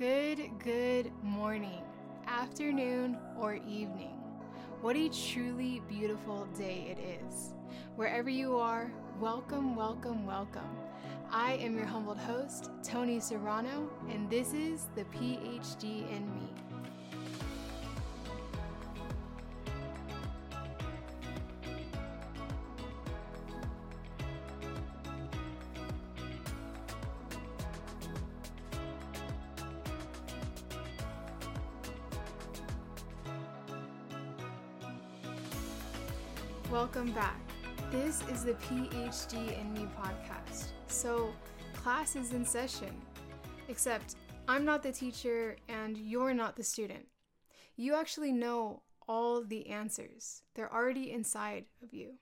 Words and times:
Good, 0.00 0.52
good 0.64 1.12
morning, 1.22 1.82
afternoon, 2.26 3.18
or 3.38 3.56
evening. 3.56 4.16
What 4.80 4.96
a 4.96 5.10
truly 5.10 5.82
beautiful 5.90 6.46
day 6.56 6.96
it 6.96 7.22
is. 7.28 7.52
Wherever 7.96 8.30
you 8.30 8.56
are, 8.56 8.90
welcome, 9.20 9.76
welcome, 9.76 10.24
welcome. 10.24 10.74
I 11.30 11.52
am 11.56 11.76
your 11.76 11.84
humbled 11.84 12.16
host, 12.16 12.70
Tony 12.82 13.20
Serrano, 13.20 13.90
and 14.08 14.30
this 14.30 14.54
is 14.54 14.86
the 14.94 15.04
PhD 15.04 16.10
in 16.10 16.34
Me. 16.34 16.48
Welcome 37.00 37.14
back. 37.14 37.40
This 37.90 38.22
is 38.28 38.44
the 38.44 38.52
PhD 38.52 39.58
in 39.58 39.72
Me 39.72 39.88
podcast. 39.98 40.66
So, 40.86 41.32
class 41.72 42.14
is 42.14 42.34
in 42.34 42.44
session. 42.44 42.94
Except, 43.70 44.16
I'm 44.46 44.66
not 44.66 44.82
the 44.82 44.92
teacher 44.92 45.56
and 45.70 45.96
you're 45.96 46.34
not 46.34 46.56
the 46.56 46.62
student. 46.62 47.06
You 47.74 47.94
actually 47.94 48.32
know 48.32 48.82
all 49.08 49.42
the 49.42 49.68
answers, 49.68 50.42
they're 50.54 50.70
already 50.70 51.10
inside 51.10 51.64
of 51.82 51.94
you. 51.94 52.16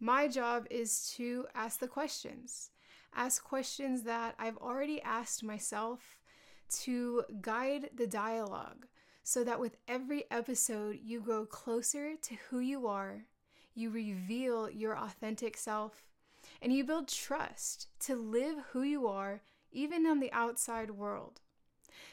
My 0.00 0.28
job 0.28 0.66
is 0.70 1.12
to 1.18 1.44
ask 1.54 1.78
the 1.78 1.86
questions, 1.86 2.70
ask 3.14 3.44
questions 3.44 4.04
that 4.04 4.34
I've 4.38 4.56
already 4.56 5.02
asked 5.02 5.44
myself 5.44 6.16
to 6.84 7.24
guide 7.42 7.90
the 7.94 8.06
dialogue 8.06 8.86
so 9.22 9.44
that 9.44 9.60
with 9.60 9.76
every 9.86 10.24
episode 10.30 11.00
you 11.04 11.20
grow 11.20 11.44
closer 11.44 12.16
to 12.22 12.34
who 12.48 12.60
you 12.60 12.86
are 12.86 13.26
you 13.74 13.90
reveal 13.90 14.70
your 14.70 14.96
authentic 14.96 15.56
self, 15.56 16.04
and 16.62 16.72
you 16.72 16.84
build 16.84 17.08
trust 17.08 17.88
to 18.00 18.14
live 18.14 18.56
who 18.72 18.82
you 18.82 19.06
are, 19.06 19.42
even 19.72 20.06
on 20.06 20.20
the 20.20 20.32
outside 20.32 20.90
world. 20.90 21.40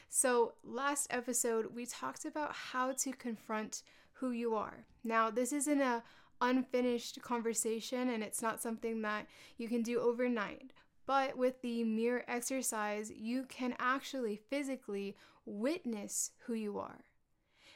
So, 0.08 0.54
last 0.62 1.06
episode, 1.10 1.74
we 1.74 1.86
talked 1.86 2.24
about 2.24 2.52
how 2.52 2.92
to 2.92 3.12
confront 3.12 3.82
who 4.14 4.30
you 4.30 4.54
are. 4.54 4.86
Now, 5.04 5.30
this 5.30 5.52
isn't 5.52 5.80
a 5.80 6.02
unfinished 6.40 7.22
conversation 7.22 8.10
and 8.10 8.22
it's 8.22 8.42
not 8.42 8.60
something 8.60 9.00
that 9.02 9.26
you 9.56 9.68
can 9.68 9.82
do 9.82 10.00
overnight. 10.00 10.72
But 11.06 11.38
with 11.38 11.62
the 11.62 11.84
mirror 11.84 12.24
exercise, 12.28 13.10
you 13.10 13.44
can 13.44 13.74
actually 13.78 14.36
physically 14.50 15.16
witness 15.46 16.32
who 16.46 16.54
you 16.54 16.78
are. 16.78 17.04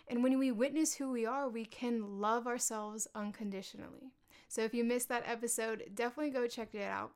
And 0.08 0.22
when 0.22 0.38
we 0.38 0.52
witness 0.52 0.94
who 0.94 1.10
we 1.10 1.26
are, 1.26 1.48
we 1.48 1.64
can 1.64 2.20
love 2.20 2.46
ourselves 2.46 3.08
unconditionally. 3.14 4.12
So 4.48 4.62
if 4.62 4.72
you 4.72 4.84
missed 4.84 5.08
that 5.08 5.24
episode, 5.26 5.84
definitely 5.94 6.30
go 6.30 6.46
check 6.46 6.74
it 6.74 6.82
out. 6.82 7.12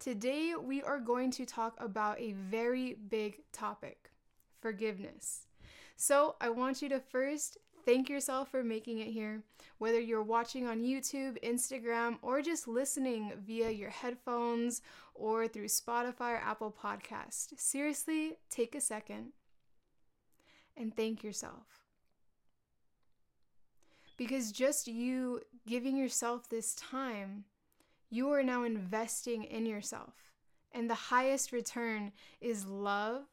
Today, 0.00 0.54
we 0.60 0.82
are 0.82 0.98
going 0.98 1.30
to 1.32 1.46
talk 1.46 1.76
about 1.78 2.20
a 2.20 2.32
very 2.32 2.94
big 2.94 3.42
topic 3.52 4.10
forgiveness. 4.60 5.46
So 5.96 6.34
I 6.40 6.50
want 6.50 6.82
you 6.82 6.88
to 6.88 6.98
first 6.98 7.58
thank 7.84 8.08
yourself 8.08 8.50
for 8.50 8.64
making 8.64 8.98
it 8.98 9.08
here. 9.08 9.42
Whether 9.78 10.00
you're 10.00 10.22
watching 10.22 10.66
on 10.66 10.82
YouTube, 10.82 11.38
Instagram, 11.44 12.18
or 12.22 12.42
just 12.42 12.66
listening 12.66 13.32
via 13.46 13.70
your 13.70 13.90
headphones 13.90 14.82
or 15.14 15.46
through 15.46 15.66
Spotify 15.66 16.32
or 16.32 16.42
Apple 16.44 16.74
Podcast, 16.76 17.58
seriously 17.58 18.38
take 18.50 18.74
a 18.74 18.80
second 18.80 19.32
and 20.76 20.96
thank 20.96 21.22
yourself. 21.22 21.83
Because 24.16 24.52
just 24.52 24.86
you 24.86 25.40
giving 25.66 25.96
yourself 25.96 26.48
this 26.48 26.74
time, 26.74 27.44
you 28.10 28.30
are 28.30 28.42
now 28.42 28.64
investing 28.64 29.44
in 29.44 29.66
yourself. 29.66 30.14
And 30.72 30.88
the 30.88 30.94
highest 30.94 31.52
return 31.52 32.12
is 32.40 32.66
love, 32.66 33.24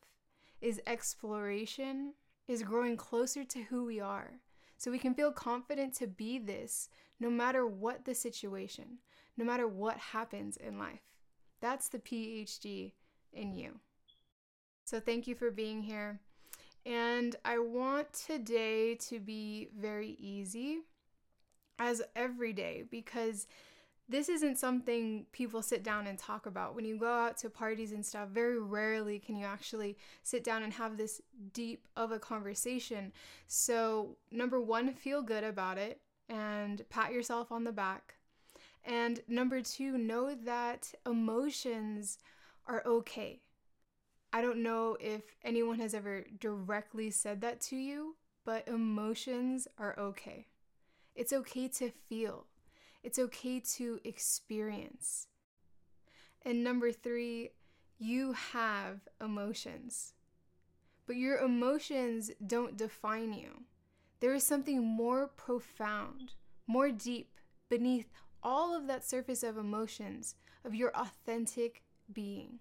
is 0.59 0.81
exploration, 0.88 2.14
is 2.47 2.64
growing 2.64 2.97
closer 2.97 3.44
to 3.44 3.64
who 3.64 3.86
we 3.86 4.00
are. 4.00 4.40
So 4.78 4.90
we 4.90 5.00
can 5.00 5.14
feel 5.14 5.31
confident 5.31 5.94
to 5.96 6.08
be 6.08 6.40
this 6.40 6.90
no 7.19 7.30
matter 7.30 7.68
what 7.68 8.06
the 8.06 8.16
situation, 8.16 8.98
no 9.38 9.46
matter 9.46 9.68
what 9.68 9.98
happens 9.98 10.58
in 10.58 10.80
life. 10.80 11.02
That's 11.62 11.88
the 11.88 12.00
PhD 12.00 12.94
in 13.31 13.53
you. 13.53 13.80
So 14.84 15.00
thank 15.00 15.28
you 15.28 15.36
for 15.36 15.52
being 15.52 15.84
here. 15.84 16.19
And 16.86 17.36
I 17.46 17.59
want 17.59 18.14
today 18.14 18.96
to 18.96 19.19
be 19.19 19.69
very 19.78 20.16
easy, 20.19 20.80
as 21.78 22.02
every 22.16 22.53
day, 22.53 22.84
because 22.90 23.47
this 24.09 24.28
isn't 24.28 24.58
something 24.58 25.25
people 25.31 25.62
sit 25.62 25.84
down 25.84 26.06
and 26.06 26.18
talk 26.18 26.46
about. 26.46 26.75
When 26.75 26.84
you 26.84 26.97
go 26.97 27.12
out 27.12 27.38
to 27.38 27.50
parties 27.50 27.92
and 27.92 28.06
stuff, 28.06 28.30
very 28.30 28.59
rarely 28.59 29.19
can 29.19 29.38
you 29.38 29.46
actually 29.46 29.97
sit 30.22 30.44
down 30.44 30.64
and 30.64 30.74
have 30.74 30.97
this 30.97 31.22
deep 31.53 31.88
of 31.96 32.12
a 32.12 32.19
conversation. 32.19 33.13
So, 33.48 34.18
number 34.31 34.59
one, 34.59 34.94
feel 34.94 35.22
good 35.22 35.44
about 35.44 35.78
it 35.78 36.02
and 36.28 36.84
pat 36.90 37.13
yourself 37.13 37.52
on 37.52 37.63
the 37.63 37.72
back. 37.72 38.16
And 38.84 39.22
number 39.28 39.62
two, 39.62 39.98
know 39.98 40.36
that 40.36 40.94
emotions 41.06 42.18
are 42.68 42.84
okay. 42.86 43.40
I 44.34 44.42
don't 44.42 44.64
know 44.64 44.97
if 45.00 45.24
anyone 45.44 45.80
has 45.80 45.94
ever 45.94 46.25
directly 46.40 47.12
said 47.12 47.42
that 47.42 47.59
to 47.62 47.75
you, 47.75 48.16
but 48.46 48.68
emotions 48.68 49.68
are 49.78 49.97
okay. 50.00 50.47
It's 51.16 51.34
okay 51.34 51.68
to 51.68 51.90
feel, 51.90 52.47
it's 53.03 53.19
okay 53.19 53.59
to 53.75 54.00
experience. 54.03 55.28
And 56.44 56.64
number 56.64 56.92
three, 56.92 57.50
you 58.00 58.34
have 58.34 59.02
emotions. 59.19 60.14
But 61.06 61.18
your 61.18 61.38
emotions 61.38 62.31
don't 62.46 62.78
define 62.78 63.34
you. 63.34 63.63
There 64.22 64.34
is 64.34 64.44
something 64.44 64.81
more 64.81 65.28
profound, 65.28 66.34
more 66.68 66.90
deep 66.90 67.38
beneath 67.69 68.09
all 68.42 68.75
of 68.75 68.88
that 68.88 69.03
surface 69.03 69.44
of 69.44 69.58
emotions 69.58 70.36
of 70.63 70.74
your 70.74 70.96
authentic 70.96 71.84
being. 72.12 72.59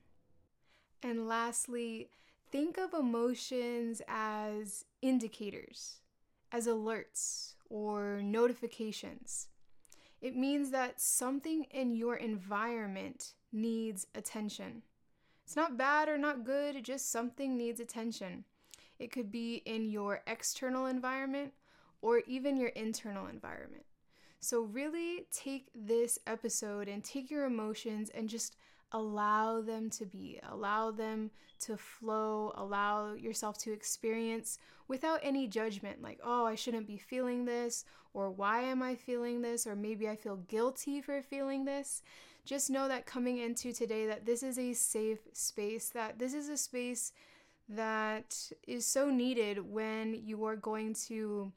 And 1.03 1.27
lastly, 1.27 2.11
think 2.51 2.79
of 2.79 2.93
emotions 2.95 4.03
as 4.09 4.85
indicators, 5.01 6.01
as 6.53 6.67
alerts 6.67 7.55
or 7.69 8.21
notifications. 8.23 9.49
It 10.21 10.37
means 10.37 10.71
that 10.71 11.01
something 11.01 11.65
in 11.71 11.95
your 11.95 12.17
environment 12.17 13.33
needs 13.53 14.07
attention. 14.15 14.83
It's 15.45 15.57
not 15.57 15.79
bad 15.79 16.09
or 16.09 16.19
not 16.19 16.45
good, 16.45 16.85
just 16.85 17.11
something 17.11 17.57
needs 17.57 17.81
attention. 17.81 18.45
It 18.99 19.11
could 19.11 19.33
be 19.33 19.57
in 19.65 19.89
your 19.89 20.21
external 20.27 20.87
environment 20.87 21.55
or 22.03 22.19
even 22.27 22.57
your 22.57 22.69
internal 22.69 23.27
environment. 23.27 23.85
So, 24.41 24.63
really 24.63 25.27
take 25.31 25.71
this 25.75 26.19
episode 26.27 26.89
and 26.89 27.03
take 27.03 27.31
your 27.31 27.45
emotions 27.45 28.11
and 28.11 28.29
just 28.29 28.57
allow 28.93 29.61
them 29.61 29.91
to 29.91 30.05
be, 30.05 30.41
allow 30.51 30.91
them 30.91 31.31
to 31.61 31.77
flow, 31.77 32.53
allow 32.57 33.15
yourself 33.15 33.59
to 33.59 33.73
experience 33.73 34.59
without 34.89 35.21
any 35.23 35.47
judgment 35.47 36.03
like, 36.03 36.19
oh, 36.25 36.47
I 36.47 36.55
shouldn't 36.55 36.87
be 36.87 36.97
feeling 36.97 37.45
this, 37.45 37.85
or 38.15 38.31
why 38.31 38.63
am 38.63 38.83
I 38.83 38.95
feeling 38.95 39.43
this, 39.43 39.67
or 39.67 39.77
maybe 39.77 40.09
I 40.09 40.17
feel 40.17 40.37
guilty 40.37 41.01
for 41.01 41.23
feeling 41.23 41.65
this. 41.65 42.03
Just 42.45 42.71
know 42.71 42.89
that 42.89 43.07
coming 43.07 43.39
into 43.39 43.73
today, 43.73 44.07
that 44.07 44.27
this 44.27 44.43
is 44.43 44.59
a 44.59 44.73
safe 44.73 45.21
space, 45.33 45.91
that 45.91 46.19
this 46.19 46.35
is 46.35 46.49
a 46.49 46.57
space 46.57 47.13
that 47.69 48.51
is 48.67 48.85
so 48.85 49.11
needed 49.11 49.71
when 49.71 50.15
you 50.15 50.45
are 50.45 50.57
going 50.57 50.95
to 50.95 51.53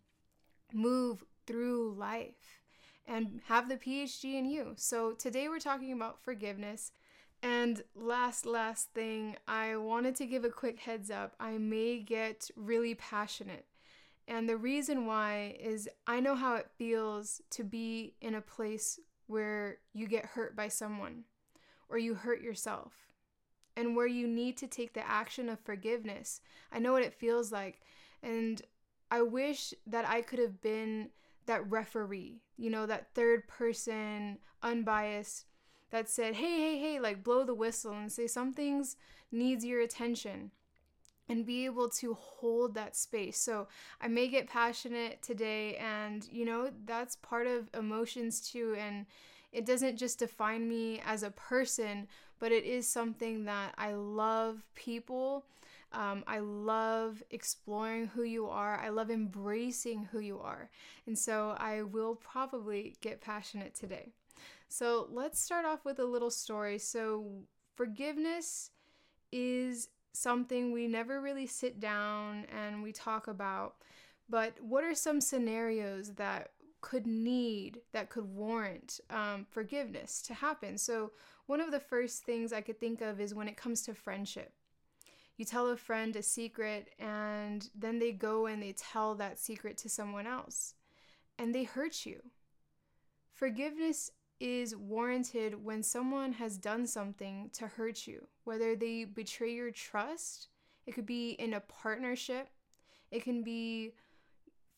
move 0.71 1.23
through 1.47 1.95
life 1.97 2.59
and 3.07 3.41
have 3.47 3.67
the 3.67 3.77
PhD 3.77 4.35
in 4.35 4.45
you. 4.45 4.73
So 4.75 5.13
today 5.13 5.47
we're 5.47 5.59
talking 5.59 5.91
about 5.91 6.21
forgiveness. 6.21 6.91
And 7.43 7.83
last, 7.93 8.45
last 8.45 8.93
thing, 8.93 9.35
I 9.49 9.75
wanted 9.75 10.15
to 10.15 10.25
give 10.25 10.45
a 10.45 10.49
quick 10.49 10.79
heads 10.79 11.11
up. 11.11 11.35
I 11.41 11.57
may 11.57 11.99
get 11.99 12.49
really 12.55 12.95
passionate. 12.95 13.65
And 14.29 14.47
the 14.47 14.55
reason 14.55 15.05
why 15.05 15.57
is 15.59 15.89
I 16.07 16.21
know 16.21 16.35
how 16.35 16.55
it 16.55 16.71
feels 16.77 17.41
to 17.51 17.65
be 17.65 18.15
in 18.21 18.35
a 18.35 18.41
place 18.41 18.97
where 19.27 19.79
you 19.93 20.07
get 20.07 20.25
hurt 20.25 20.55
by 20.55 20.69
someone 20.69 21.25
or 21.89 21.97
you 21.97 22.13
hurt 22.13 22.41
yourself 22.41 22.93
and 23.75 23.93
where 23.93 24.07
you 24.07 24.25
need 24.25 24.55
to 24.57 24.67
take 24.67 24.93
the 24.93 25.05
action 25.05 25.49
of 25.49 25.59
forgiveness. 25.59 26.39
I 26.71 26.79
know 26.79 26.93
what 26.93 27.03
it 27.03 27.13
feels 27.13 27.51
like. 27.51 27.81
And 28.21 28.61
I 29.11 29.21
wish 29.21 29.73
that 29.85 30.07
I 30.07 30.21
could 30.21 30.39
have 30.39 30.61
been 30.61 31.09
that 31.45 31.69
referee, 31.69 32.41
you 32.55 32.69
know, 32.69 32.85
that 32.85 33.13
third 33.13 33.49
person, 33.49 34.37
unbiased, 34.61 35.45
that 35.93 36.09
said, 36.09 36.35
hey, 36.35 36.59
hey, 36.59 36.79
hey, 36.79 36.99
like 36.99 37.23
blow 37.23 37.45
the 37.45 37.55
whistle 37.55 37.93
and 37.93 38.11
say 38.11 38.27
some 38.27 38.51
things 38.53 38.97
needs 39.31 39.63
your 39.65 39.81
attention. 39.81 40.51
and 41.29 41.45
be 41.45 41.65
able 41.65 41.89
to 41.89 42.13
hold 42.15 42.75
that 42.75 42.95
space. 42.95 43.39
So 43.39 43.67
I 44.01 44.07
may 44.07 44.27
get 44.27 44.49
passionate 44.49 45.21
today, 45.21 45.77
and 45.77 46.27
you 46.31 46.45
know, 46.45 46.71
that's 46.85 47.15
part 47.17 47.47
of 47.47 47.69
emotions 47.73 48.41
too. 48.41 48.75
And 48.77 49.05
it 49.51 49.65
doesn't 49.65 49.97
just 49.97 50.19
define 50.19 50.67
me 50.67 51.01
as 51.05 51.23
a 51.23 51.31
person, 51.31 52.07
but 52.39 52.51
it 52.51 52.65
is 52.65 52.87
something 52.87 53.45
that 53.45 53.73
I 53.77 53.93
love 53.93 54.63
people. 54.75 55.45
Um, 55.93 56.23
I 56.27 56.39
love 56.39 57.23
exploring 57.31 58.07
who 58.07 58.23
you 58.23 58.47
are. 58.47 58.79
I 58.79 58.89
love 58.89 59.11
embracing 59.11 60.05
who 60.11 60.19
you 60.19 60.39
are. 60.39 60.69
And 61.05 61.17
so 61.17 61.55
I 61.59 61.83
will 61.83 62.15
probably 62.15 62.95
get 63.01 63.21
passionate 63.21 63.75
today. 63.75 64.13
So 64.73 65.07
let's 65.11 65.39
start 65.39 65.65
off 65.65 65.85
with 65.85 65.99
a 65.99 66.03
little 66.03 66.31
story. 66.31 66.79
So, 66.79 67.43
forgiveness 67.75 68.71
is 69.31 69.89
something 70.13 70.71
we 70.71 70.87
never 70.87 71.21
really 71.21 71.45
sit 71.45 71.79
down 71.79 72.45
and 72.45 72.81
we 72.81 72.91
talk 72.91 73.27
about. 73.27 73.75
But 74.27 74.55
what 74.59 74.83
are 74.83 74.95
some 74.95 75.21
scenarios 75.21 76.15
that 76.15 76.53
could 76.81 77.05
need, 77.05 77.81
that 77.91 78.09
could 78.09 78.25
warrant 78.25 78.99
um, 79.11 79.45
forgiveness 79.47 80.23
to 80.23 80.33
happen? 80.33 80.79
So, 80.79 81.11
one 81.45 81.61
of 81.61 81.69
the 81.69 81.79
first 81.79 82.23
things 82.23 82.51
I 82.51 82.61
could 82.61 82.79
think 82.79 82.99
of 82.99 83.21
is 83.21 83.35
when 83.35 83.47
it 83.47 83.57
comes 83.57 83.83
to 83.83 83.93
friendship. 83.93 84.53
You 85.37 85.45
tell 85.45 85.67
a 85.67 85.77
friend 85.77 86.15
a 86.15 86.23
secret, 86.23 86.89
and 86.97 87.69
then 87.75 87.99
they 87.99 88.11
go 88.11 88.47
and 88.47 88.59
they 88.59 88.73
tell 88.73 89.13
that 89.15 89.37
secret 89.37 89.77
to 89.79 89.89
someone 89.89 90.25
else, 90.25 90.73
and 91.37 91.53
they 91.53 91.63
hurt 91.63 92.07
you. 92.07 92.23
Forgiveness 93.35 94.09
is 94.43 94.75
warranted 94.75 95.63
when 95.63 95.81
someone 95.81 96.33
has 96.33 96.57
done 96.57 96.85
something 96.85 97.49
to 97.53 97.65
hurt 97.65 98.05
you, 98.05 98.27
whether 98.43 98.75
they 98.75 99.05
betray 99.05 99.53
your 99.53 99.71
trust, 99.71 100.49
it 100.85 100.93
could 100.93 101.05
be 101.05 101.29
in 101.29 101.53
a 101.53 101.61
partnership, 101.61 102.49
it 103.09 103.23
can 103.23 103.41
be 103.41 103.93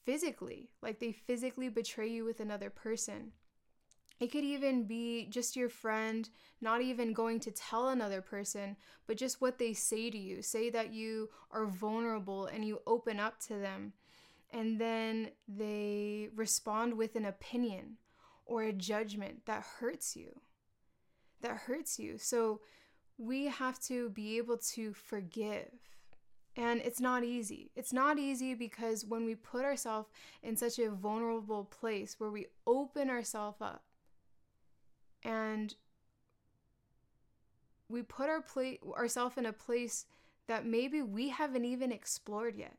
physically, 0.06 0.70
like 0.84 1.00
they 1.00 1.12
physically 1.12 1.68
betray 1.68 2.08
you 2.08 2.24
with 2.24 2.40
another 2.40 2.70
person. 2.70 3.32
It 4.20 4.32
could 4.32 4.44
even 4.44 4.84
be 4.84 5.26
just 5.32 5.56
your 5.56 5.70
friend 5.70 6.30
not 6.62 6.84
even 6.84 7.12
going 7.12 7.40
to 7.40 7.52
tell 7.52 7.90
another 7.90 8.22
person, 8.22 8.78
but 9.08 9.18
just 9.18 9.42
what 9.42 9.58
they 9.58 9.74
say 9.74 10.12
to 10.12 10.18
you. 10.18 10.44
Say 10.44 10.70
that 10.70 10.94
you 10.94 11.30
are 11.50 11.66
vulnerable 11.66 12.46
and 12.46 12.64
you 12.64 12.82
open 12.86 13.20
up 13.20 13.40
to 13.48 13.56
them, 13.56 13.94
and 14.52 14.80
then 14.80 15.32
they 15.48 16.30
respond 16.36 16.94
with 16.94 17.16
an 17.16 17.26
opinion 17.26 17.98
or 18.46 18.64
a 18.64 18.74
judgment 18.74 19.46
that 19.46 19.64
hurts 19.80 20.16
you. 20.16 20.40
That 21.42 21.58
hurts 21.58 22.00
you. 22.00 22.18
So 22.18 22.62
we 23.18 23.46
have 23.46 23.80
to 23.82 24.10
be 24.10 24.38
able 24.38 24.58
to 24.58 24.94
forgive. 24.94 25.72
And 26.58 26.80
it's 26.82 27.02
not 27.02 27.24
easy. 27.24 27.72
It's 27.76 27.92
not 27.92 28.18
easy 28.18 28.54
because 28.54 29.06
when 29.06 29.26
we 29.26 29.36
put 29.36 29.66
ourselves 29.66 30.10
in 30.42 30.56
such 30.56 30.80
a 30.80 30.90
vulnerable 30.90 31.66
place 31.66 32.16
where 32.18 32.32
we 32.32 32.48
open 32.66 33.10
ourselves 33.10 33.62
up 33.62 33.84
and 35.24 35.76
we 37.90 38.02
put 38.04 38.30
our 38.30 38.42
plate 38.42 38.80
ourselves 38.98 39.38
in 39.38 39.46
a 39.46 39.54
place 39.54 40.06
that 40.48 40.66
maybe 40.66 41.02
we 41.02 41.30
haven't 41.30 41.66
even 41.66 41.92
explored 41.92 42.56
yet. 42.56 42.78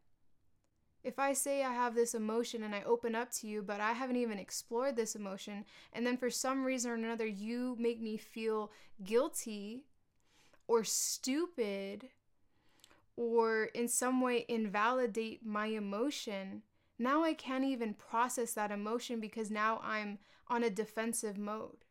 If 1.06 1.20
I 1.20 1.34
say 1.34 1.62
I 1.62 1.72
have 1.72 1.94
this 1.94 2.16
emotion 2.16 2.64
and 2.64 2.74
I 2.74 2.82
open 2.82 3.14
up 3.14 3.30
to 3.34 3.46
you, 3.46 3.62
but 3.62 3.80
I 3.80 3.92
haven't 3.92 4.16
even 4.16 4.40
explored 4.40 4.96
this 4.96 5.14
emotion, 5.14 5.64
and 5.92 6.04
then 6.04 6.16
for 6.16 6.30
some 6.30 6.64
reason 6.64 6.90
or 6.90 6.94
another 6.94 7.24
you 7.24 7.76
make 7.78 8.00
me 8.00 8.16
feel 8.16 8.72
guilty 9.04 9.84
or 10.66 10.82
stupid 10.82 12.08
or 13.14 13.66
in 13.66 13.86
some 13.86 14.20
way 14.20 14.46
invalidate 14.48 15.46
my 15.46 15.66
emotion, 15.66 16.62
now 16.98 17.22
I 17.22 17.34
can't 17.34 17.62
even 17.62 17.94
process 17.94 18.54
that 18.54 18.72
emotion 18.72 19.20
because 19.20 19.48
now 19.48 19.80
I'm 19.84 20.18
on 20.48 20.64
a 20.64 20.70
defensive 20.70 21.38
mode. 21.38 21.84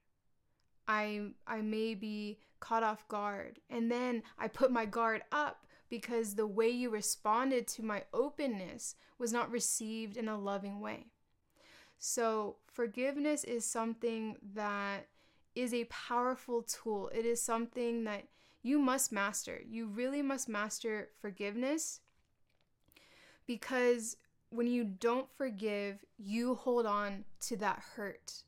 I 0.90 1.30
I 1.48 1.62
may 1.62 1.96
be 1.96 2.40
caught 2.60 2.84
off 2.84 3.08
guard 3.08 3.60
and 3.70 3.90
then 3.90 4.24
I 4.38 4.50
put 4.50 4.74
my 4.74 4.86
guard 4.86 5.22
up 5.32 5.66
because 5.96 6.36
the 6.36 6.46
way 6.46 6.68
you 6.68 6.90
responded 6.90 7.66
to 7.66 7.82
my 7.82 8.04
openness 8.14 8.96
was 9.18 9.32
not 9.32 9.50
received 9.50 10.18
in 10.18 10.28
a 10.28 10.38
loving 10.38 10.82
way. 10.82 11.06
So, 12.00 12.58
forgiveness 12.68 13.46
is 13.46 13.64
something 13.64 14.36
that 14.56 15.08
is 15.56 15.74
a 15.74 15.86
powerful 15.86 16.64
tool. 16.64 17.10
It 17.16 17.26
is 17.26 17.42
something 17.42 18.04
that 18.04 18.26
you 18.62 18.78
must 18.78 19.14
master. 19.14 19.62
You 19.66 19.88
really 19.88 20.22
must 20.22 20.50
master 20.50 21.12
forgiveness 21.22 22.02
because 23.48 24.18
when 24.50 24.68
you 24.68 24.84
don't 24.84 25.32
forgive, 25.32 26.04
you 26.18 26.56
hold 26.56 26.86
on 26.86 27.24
to 27.48 27.56
that 27.56 27.82
hurt. 27.96 28.44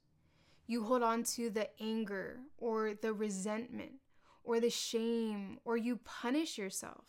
You 0.65 0.83
hold 0.83 1.01
on 1.01 1.23
to 1.35 1.49
the 1.49 1.69
anger 1.81 2.39
or 2.57 2.93
the 2.93 3.13
resentment 3.13 4.01
or 4.43 4.59
the 4.59 4.69
shame, 4.69 5.59
or 5.65 5.75
you 5.75 5.97
punish 5.97 6.57
yourself. 6.57 7.03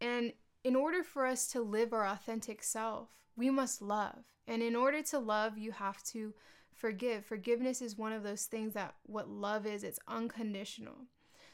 And 0.00 0.32
in 0.62 0.76
order 0.76 1.02
for 1.02 1.26
us 1.26 1.46
to 1.48 1.60
live 1.60 1.92
our 1.92 2.06
authentic 2.06 2.62
self, 2.62 3.08
we 3.36 3.50
must 3.50 3.82
love. 3.82 4.24
And 4.46 4.62
in 4.62 4.76
order 4.76 5.02
to 5.02 5.18
love, 5.18 5.58
you 5.58 5.72
have 5.72 6.02
to 6.04 6.34
forgive. 6.72 7.24
Forgiveness 7.24 7.80
is 7.80 7.96
one 7.96 8.12
of 8.12 8.22
those 8.22 8.44
things 8.44 8.74
that 8.74 8.94
what 9.06 9.28
love 9.28 9.66
is, 9.66 9.84
it's 9.84 9.98
unconditional. 10.08 11.06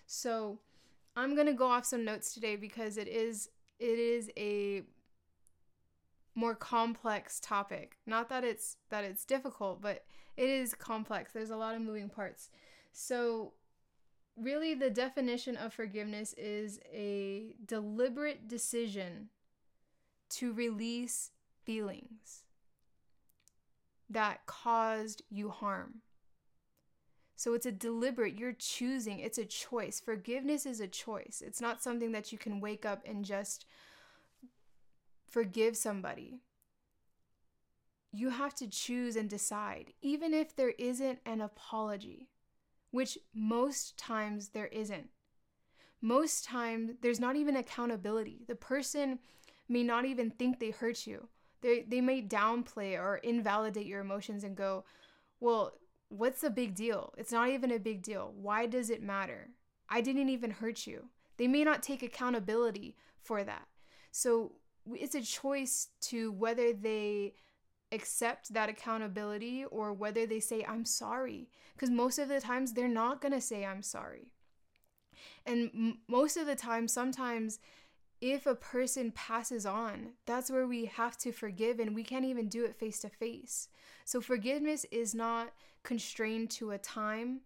So, 0.06 0.58
I'm 1.16 1.34
going 1.34 1.46
to 1.46 1.52
go 1.52 1.66
off 1.66 1.84
some 1.84 2.04
notes 2.04 2.32
today 2.32 2.56
because 2.56 2.96
it 2.96 3.08
is 3.08 3.50
it 3.78 3.98
is 3.98 4.30
a 4.36 4.82
more 6.34 6.54
complex 6.54 7.40
topic. 7.40 7.96
Not 8.06 8.28
that 8.28 8.44
it's 8.44 8.76
that 8.90 9.04
it's 9.04 9.24
difficult, 9.24 9.82
but 9.82 10.04
it 10.36 10.48
is 10.48 10.74
complex. 10.74 11.32
There's 11.32 11.50
a 11.50 11.56
lot 11.56 11.74
of 11.74 11.82
moving 11.82 12.08
parts. 12.08 12.50
So, 12.92 13.52
really 14.36 14.74
the 14.74 14.90
definition 14.90 15.56
of 15.56 15.72
forgiveness 15.72 16.34
is 16.34 16.80
a 16.92 17.54
deliberate 17.64 18.48
decision 18.48 19.28
to 20.30 20.52
release 20.52 21.30
feelings 21.64 22.44
that 24.08 24.46
caused 24.46 25.22
you 25.30 25.50
harm. 25.50 26.02
So 27.36 27.54
it's 27.54 27.66
a 27.66 27.72
deliberate, 27.72 28.38
you're 28.38 28.52
choosing, 28.52 29.18
it's 29.18 29.38
a 29.38 29.46
choice. 29.46 29.98
Forgiveness 29.98 30.66
is 30.66 30.80
a 30.80 30.86
choice. 30.86 31.42
It's 31.44 31.60
not 31.60 31.82
something 31.82 32.12
that 32.12 32.32
you 32.32 32.38
can 32.38 32.60
wake 32.60 32.84
up 32.84 33.02
and 33.06 33.24
just 33.24 33.64
forgive 35.26 35.76
somebody. 35.76 36.40
You 38.12 38.30
have 38.30 38.54
to 38.56 38.66
choose 38.66 39.16
and 39.16 39.30
decide, 39.30 39.92
even 40.02 40.34
if 40.34 40.54
there 40.54 40.74
isn't 40.78 41.20
an 41.24 41.40
apology 41.40 42.28
which 42.90 43.18
most 43.34 43.96
times 43.96 44.48
there 44.48 44.66
isn't. 44.66 45.08
Most 46.00 46.44
times 46.44 46.92
there's 47.02 47.20
not 47.20 47.36
even 47.36 47.56
accountability. 47.56 48.42
The 48.46 48.54
person 48.54 49.18
may 49.68 49.82
not 49.82 50.04
even 50.04 50.30
think 50.30 50.58
they 50.58 50.70
hurt 50.70 51.06
you. 51.06 51.28
They 51.60 51.82
they 51.82 52.00
may 52.00 52.22
downplay 52.22 52.98
or 52.98 53.16
invalidate 53.18 53.86
your 53.86 54.00
emotions 54.00 54.44
and 54.44 54.56
go, 54.56 54.84
"Well, 55.40 55.78
what's 56.08 56.40
the 56.40 56.50
big 56.50 56.74
deal? 56.74 57.14
It's 57.18 57.32
not 57.32 57.50
even 57.50 57.70
a 57.70 57.78
big 57.78 58.02
deal. 58.02 58.32
Why 58.34 58.66
does 58.66 58.90
it 58.90 59.02
matter? 59.02 59.50
I 59.88 60.00
didn't 60.00 60.30
even 60.30 60.50
hurt 60.52 60.86
you." 60.86 61.10
They 61.36 61.48
may 61.48 61.64
not 61.64 61.82
take 61.82 62.02
accountability 62.02 62.96
for 63.22 63.44
that. 63.44 63.68
So 64.10 64.56
it's 64.94 65.14
a 65.14 65.22
choice 65.22 65.88
to 66.00 66.32
whether 66.32 66.72
they 66.72 67.34
accept 67.92 68.52
that 68.54 68.68
accountability 68.68 69.64
or 69.64 69.92
whether 69.92 70.26
they 70.26 70.40
say, 70.40 70.64
I'm 70.66 70.84
sorry. 70.84 71.48
Because 71.74 71.90
most 71.90 72.18
of 72.18 72.28
the 72.28 72.40
times 72.40 72.72
they're 72.72 72.88
not 72.88 73.20
going 73.20 73.32
to 73.32 73.40
say, 73.40 73.64
I'm 73.64 73.82
sorry. 73.82 74.32
And 75.44 75.70
m- 75.74 75.98
most 76.08 76.36
of 76.36 76.46
the 76.46 76.56
time, 76.56 76.88
sometimes 76.88 77.58
if 78.20 78.46
a 78.46 78.54
person 78.54 79.12
passes 79.12 79.64
on, 79.64 80.10
that's 80.26 80.50
where 80.50 80.66
we 80.66 80.84
have 80.84 81.16
to 81.18 81.32
forgive, 81.32 81.80
and 81.80 81.94
we 81.94 82.04
can't 82.04 82.24
even 82.24 82.48
do 82.48 82.64
it 82.64 82.76
face 82.76 83.00
to 83.00 83.08
face. 83.08 83.68
So, 84.04 84.20
forgiveness 84.20 84.84
is 84.90 85.14
not 85.14 85.52
constrained 85.82 86.50
to 86.50 86.72
a 86.72 86.78
time, 86.78 87.40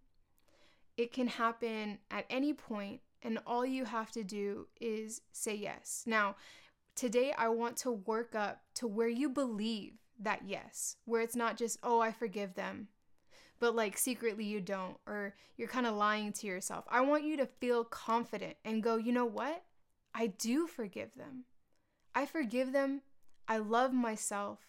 it 0.96 1.12
can 1.12 1.28
happen 1.28 1.98
at 2.10 2.26
any 2.28 2.52
point, 2.52 3.00
and 3.22 3.38
all 3.46 3.64
you 3.64 3.84
have 3.84 4.10
to 4.12 4.24
do 4.24 4.66
is 4.80 5.22
say 5.32 5.54
yes. 5.54 6.04
Now, 6.06 6.36
today 6.96 7.32
I 7.36 7.48
want 7.48 7.76
to 7.78 7.92
work 7.92 8.34
up 8.34 8.62
to 8.74 8.86
where 8.86 9.08
you 9.08 9.28
believe 9.28 9.94
that 10.20 10.42
yes, 10.46 10.96
where 11.04 11.22
it's 11.22 11.36
not 11.36 11.56
just, 11.56 11.78
oh, 11.82 12.00
I 12.00 12.12
forgive 12.12 12.54
them, 12.54 12.88
but 13.60 13.74
like 13.74 13.96
secretly 13.96 14.44
you 14.44 14.60
don't, 14.60 14.96
or 15.06 15.34
you're 15.56 15.68
kind 15.68 15.86
of 15.86 15.94
lying 15.94 16.32
to 16.34 16.46
yourself. 16.46 16.84
I 16.88 17.00
want 17.00 17.24
you 17.24 17.36
to 17.38 17.46
feel 17.46 17.84
confident 17.84 18.56
and 18.64 18.82
go, 18.82 18.96
you 18.96 19.12
know 19.12 19.24
what? 19.24 19.62
I 20.14 20.28
do 20.28 20.66
forgive 20.66 21.14
them. 21.14 21.44
I 22.14 22.26
forgive 22.26 22.72
them. 22.72 23.02
I 23.48 23.58
love 23.58 23.92
myself. 23.92 24.60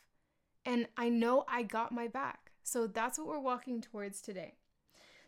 And 0.65 0.87
I 0.97 1.09
know 1.09 1.45
I 1.47 1.63
got 1.63 1.91
my 1.91 2.07
back. 2.07 2.51
So 2.63 2.87
that's 2.87 3.19
what 3.19 3.27
we're 3.27 3.39
walking 3.39 3.79
towards 3.81 4.21
today. 4.21 4.55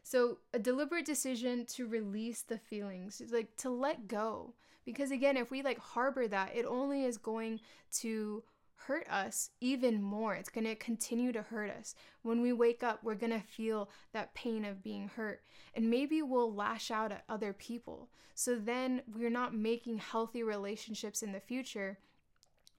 So, 0.02 0.38
a 0.54 0.60
deliberate 0.60 1.06
decision 1.06 1.66
to 1.66 1.86
release 1.86 2.42
the 2.42 2.58
feelings, 2.58 3.22
like 3.30 3.58
to 3.58 3.70
let 3.70 4.08
go. 4.08 4.54
Because 4.86 5.12
again, 5.12 5.36
if 5.36 5.52
we 5.52 5.62
like 5.62 5.80
harbor 5.80 6.30
that, 6.30 6.56
it 6.56 6.66
only 6.66 7.04
is 7.04 7.18
going 7.18 7.60
to 8.00 8.42
hurt 8.78 9.08
us 9.10 9.50
even 9.60 10.02
more. 10.02 10.36
It's 10.36 10.50
going 10.50 10.66
to 10.66 10.76
continue 10.76 11.32
to 11.34 11.42
hurt 11.42 11.70
us. 11.72 11.96
When 12.22 12.42
we 12.42 12.54
wake 12.54 12.84
up, 12.84 13.04
we're 13.04 13.16
going 13.16 13.34
to 13.34 13.42
feel 13.42 13.90
that 14.14 14.34
pain 14.34 14.64
of 14.64 14.84
being 14.84 15.10
hurt. 15.16 15.42
And 15.76 15.90
maybe 15.90 16.22
we'll 16.22 16.54
lash 16.54 16.90
out 16.92 17.12
at 17.12 17.24
other 17.28 17.54
people. 17.54 18.10
So 18.36 18.56
then 18.56 19.02
we're 19.14 19.30
not 19.30 19.54
making 19.54 19.98
healthy 19.98 20.44
relationships 20.44 21.24
in 21.24 21.32
the 21.32 21.40
future. 21.40 21.98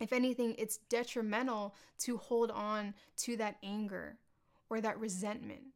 If 0.01 0.13
anything, 0.13 0.55
it's 0.57 0.79
detrimental 0.89 1.75
to 2.01 2.17
hold 2.17 2.51
on 2.53 2.95
to 3.19 3.37
that 3.37 3.57
anger 3.63 4.19
or 4.71 4.81
that 4.81 5.01
resentment 5.01 5.75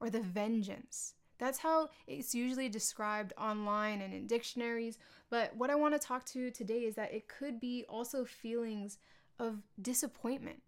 or 0.00 0.10
the 0.10 0.20
vengeance. 0.20 1.14
That's 1.38 1.58
how 1.58 1.88
it's 2.06 2.34
usually 2.34 2.68
described 2.68 3.32
online 3.36 4.00
and 4.00 4.14
in 4.14 4.26
dictionaries. 4.26 4.98
But 5.28 5.56
what 5.56 5.70
I 5.70 5.74
want 5.74 5.94
to 5.94 6.06
talk 6.06 6.24
to 6.26 6.38
you 6.38 6.50
today 6.50 6.80
is 6.80 6.94
that 6.94 7.12
it 7.12 7.26
could 7.26 7.58
be 7.58 7.84
also 7.88 8.24
feelings 8.24 8.98
of 9.38 9.62
disappointment. 9.80 10.62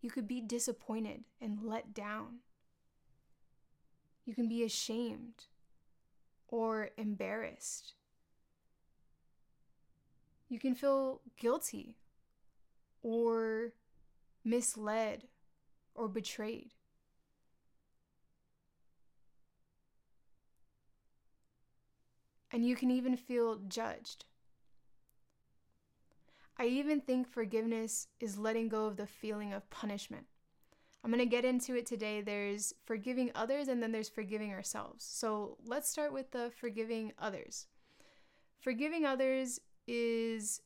You 0.00 0.10
could 0.10 0.28
be 0.28 0.40
disappointed 0.40 1.24
and 1.40 1.62
let 1.62 1.94
down. 1.94 2.40
You 4.24 4.34
can 4.34 4.48
be 4.48 4.62
ashamed 4.62 5.46
or 6.48 6.90
embarrassed. 6.96 7.94
You 10.48 10.58
can 10.58 10.74
feel 10.74 11.20
guilty 11.38 11.96
or 13.02 13.72
misled 14.44 15.24
or 15.94 16.08
betrayed. 16.08 16.72
And 22.52 22.64
you 22.64 22.76
can 22.76 22.90
even 22.90 23.16
feel 23.16 23.56
judged. 23.66 24.26
I 26.56 26.66
even 26.66 27.00
think 27.00 27.28
forgiveness 27.28 28.06
is 28.20 28.38
letting 28.38 28.68
go 28.68 28.86
of 28.86 28.96
the 28.96 29.06
feeling 29.06 29.52
of 29.52 29.68
punishment. 29.70 30.26
I'm 31.02 31.10
going 31.10 31.18
to 31.18 31.26
get 31.26 31.44
into 31.44 31.74
it 31.74 31.84
today. 31.84 32.22
There's 32.22 32.72
forgiving 32.86 33.30
others 33.34 33.68
and 33.68 33.82
then 33.82 33.92
there's 33.92 34.08
forgiving 34.08 34.52
ourselves. 34.52 35.04
So 35.04 35.58
let's 35.66 35.90
start 35.90 36.12
with 36.12 36.30
the 36.30 36.50
forgiving 36.58 37.12
others. 37.18 37.66
Forgiving 38.60 39.04
others 39.04 39.60
is 39.86 40.62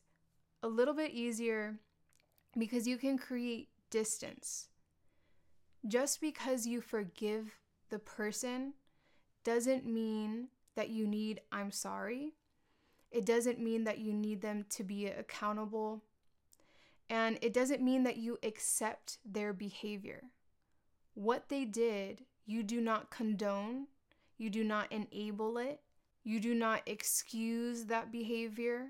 a 0.63 0.67
little 0.67 0.93
bit 0.93 1.11
easier 1.11 1.79
because 2.57 2.87
you 2.87 2.97
can 2.97 3.17
create 3.17 3.67
distance. 3.89 4.69
Just 5.87 6.21
because 6.21 6.65
you 6.65 6.79
forgive 6.79 7.57
the 7.89 7.99
person 7.99 8.73
doesn't 9.43 9.85
mean 9.85 10.47
that 10.75 10.89
you 10.89 11.07
need 11.07 11.41
I'm 11.51 11.71
sorry. 11.71 12.33
It 13.11 13.25
doesn't 13.25 13.59
mean 13.59 13.83
that 13.85 13.99
you 13.99 14.13
need 14.13 14.41
them 14.41 14.65
to 14.69 14.83
be 14.83 15.07
accountable. 15.07 16.03
And 17.09 17.39
it 17.41 17.53
doesn't 17.53 17.81
mean 17.81 18.03
that 18.03 18.17
you 18.17 18.37
accept 18.43 19.17
their 19.25 19.51
behavior. 19.51 20.25
What 21.15 21.49
they 21.49 21.65
did, 21.65 22.25
you 22.45 22.61
do 22.61 22.79
not 22.79 23.09
condone, 23.09 23.87
you 24.37 24.49
do 24.49 24.63
not 24.63 24.91
enable 24.91 25.57
it, 25.57 25.81
you 26.23 26.39
do 26.39 26.53
not 26.53 26.83
excuse 26.85 27.85
that 27.85 28.11
behavior, 28.11 28.89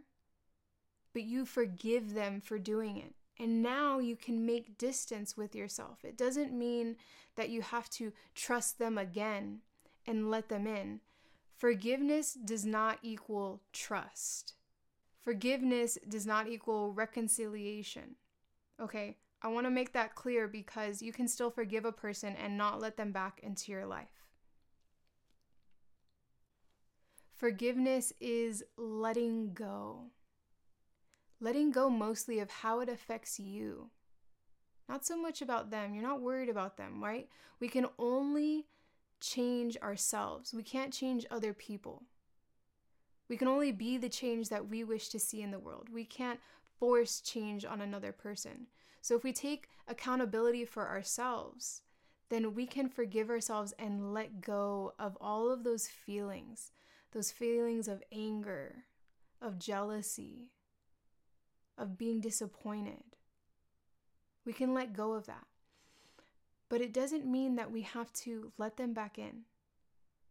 but 1.14 1.24
you 1.24 1.46
forgive 1.46 2.14
them 2.14 2.42
for 2.42 2.60
doing 2.60 2.98
it. 2.98 3.14
And 3.42 3.64
now 3.64 4.00
you 4.00 4.18
can 4.18 4.46
make 4.46 4.78
distance 4.78 5.38
with 5.38 5.56
yourself. 5.56 6.04
It 6.04 6.18
doesn't 6.18 6.52
mean 6.52 6.98
that 7.36 7.50
you 7.50 7.62
have 7.62 7.90
to 7.92 8.12
trust 8.36 8.80
them 8.80 8.98
again 8.98 9.60
and 10.06 10.30
let 10.30 10.50
them 10.50 10.68
in. 10.68 11.00
Forgiveness 11.60 12.36
does 12.36 12.66
not 12.66 13.00
equal 13.04 13.62
trust. 13.74 14.54
Forgiveness 15.22 15.98
does 16.08 16.26
not 16.26 16.48
equal 16.48 16.94
reconciliation. 16.94 18.16
Okay, 18.82 19.18
I 19.42 19.50
want 19.50 19.66
to 19.66 19.70
make 19.70 19.92
that 19.92 20.16
clear 20.16 20.48
because 20.48 21.02
you 21.02 21.12
can 21.12 21.28
still 21.28 21.52
forgive 21.52 21.84
a 21.84 21.92
person 21.92 22.34
and 22.42 22.58
not 22.58 22.80
let 22.80 22.96
them 22.96 23.12
back 23.12 23.42
into 23.44 23.74
your 23.74 23.86
life. 23.86 24.24
Forgiveness 27.36 28.14
is 28.22 28.64
letting 28.78 29.54
go. 29.54 30.12
Letting 31.42 31.72
go 31.72 31.90
mostly 31.90 32.40
of 32.40 32.50
how 32.50 32.80
it 32.80 32.88
affects 32.88 33.38
you. 33.38 33.90
Not 34.88 35.06
so 35.06 35.22
much 35.22 35.42
about 35.42 35.72
them. 35.72 35.94
You're 35.94 36.04
not 36.04 36.22
worried 36.22 36.50
about 36.50 36.78
them, 36.78 37.04
right? 37.04 37.28
We 37.60 37.68
can 37.68 37.88
only 38.00 38.68
change 39.22 39.78
ourselves. 39.78 40.54
We 40.54 40.64
can't 40.64 40.94
change 40.94 41.26
other 41.30 41.54
people. 41.54 42.04
We 43.30 43.38
can 43.38 43.48
only 43.48 43.72
be 43.72 43.98
the 43.98 44.10
change 44.10 44.50
that 44.50 44.68
we 44.68 44.84
wish 44.84 45.10
to 45.10 45.20
see 45.20 45.42
in 45.42 45.52
the 45.52 45.60
world. 45.60 45.90
We 45.94 46.06
can't 46.06 46.40
force 46.80 47.22
change 47.22 47.66
on 47.66 47.82
another 47.82 48.12
person. 48.12 48.68
So 49.02 49.16
if 49.16 49.24
we 49.24 49.34
take 49.34 49.70
accountability 49.88 50.66
for 50.66 50.88
ourselves, 50.88 51.82
then 52.30 52.54
we 52.54 52.66
can 52.66 52.90
forgive 52.90 53.30
ourselves 53.30 53.74
and 53.78 54.14
let 54.14 54.42
go 54.42 54.94
of 55.00 55.18
all 55.20 55.52
of 55.52 55.64
those 55.64 55.88
feelings 55.88 56.72
those 57.12 57.32
feelings 57.32 57.88
of 57.88 58.04
anger, 58.12 58.84
of 59.42 59.58
jealousy, 59.58 60.52
of 61.76 61.98
being 61.98 62.22
disappointed. 62.22 63.04
We 64.46 64.54
can 64.54 64.76
let 64.76 64.94
go 64.94 65.14
of 65.14 65.26
that. 65.26 65.48
But 66.70 66.82
it 66.82 66.94
doesn't 66.94 67.26
mean 67.26 67.56
that 67.56 67.72
we 67.72 67.82
have 67.82 68.14
to 68.14 68.52
let 68.58 68.78
them 68.78 68.94
back 68.94 69.18
in. 69.18 69.42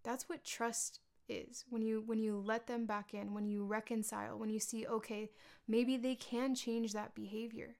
That's 0.04 0.28
what 0.28 0.44
trust 0.44 1.00
is. 1.28 1.64
When 1.68 1.82
you 1.82 2.02
when 2.06 2.18
you 2.18 2.36
let 2.36 2.66
them 2.66 2.86
back 2.86 3.12
in, 3.12 3.34
when 3.34 3.48
you 3.48 3.64
reconcile, 3.64 4.38
when 4.38 4.50
you 4.50 4.60
see 4.60 4.86
okay, 4.86 5.30
maybe 5.66 5.96
they 5.96 6.14
can 6.14 6.54
change 6.54 6.92
that 6.92 7.14
behavior 7.14 7.76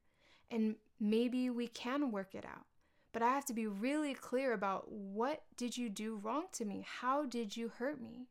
and 0.51 0.77
maybe 1.01 1.51
we 1.51 1.69
can 1.69 2.11
work 2.11 2.35
it 2.35 2.45
out. 2.45 2.67
But 3.13 3.23
I 3.23 3.29
have 3.29 3.47
to 3.47 3.55
be 3.55 3.67
really 3.67 4.15
clear 4.15 4.53
about 4.53 4.91
what 4.91 5.43
did 5.57 5.77
you 5.77 5.89
do 5.89 6.17
wrong 6.17 6.45
to 6.53 6.65
me? 6.65 6.85
How 7.01 7.25
did 7.25 7.57
you 7.57 7.69
hurt 7.69 8.01
me? 8.01 8.27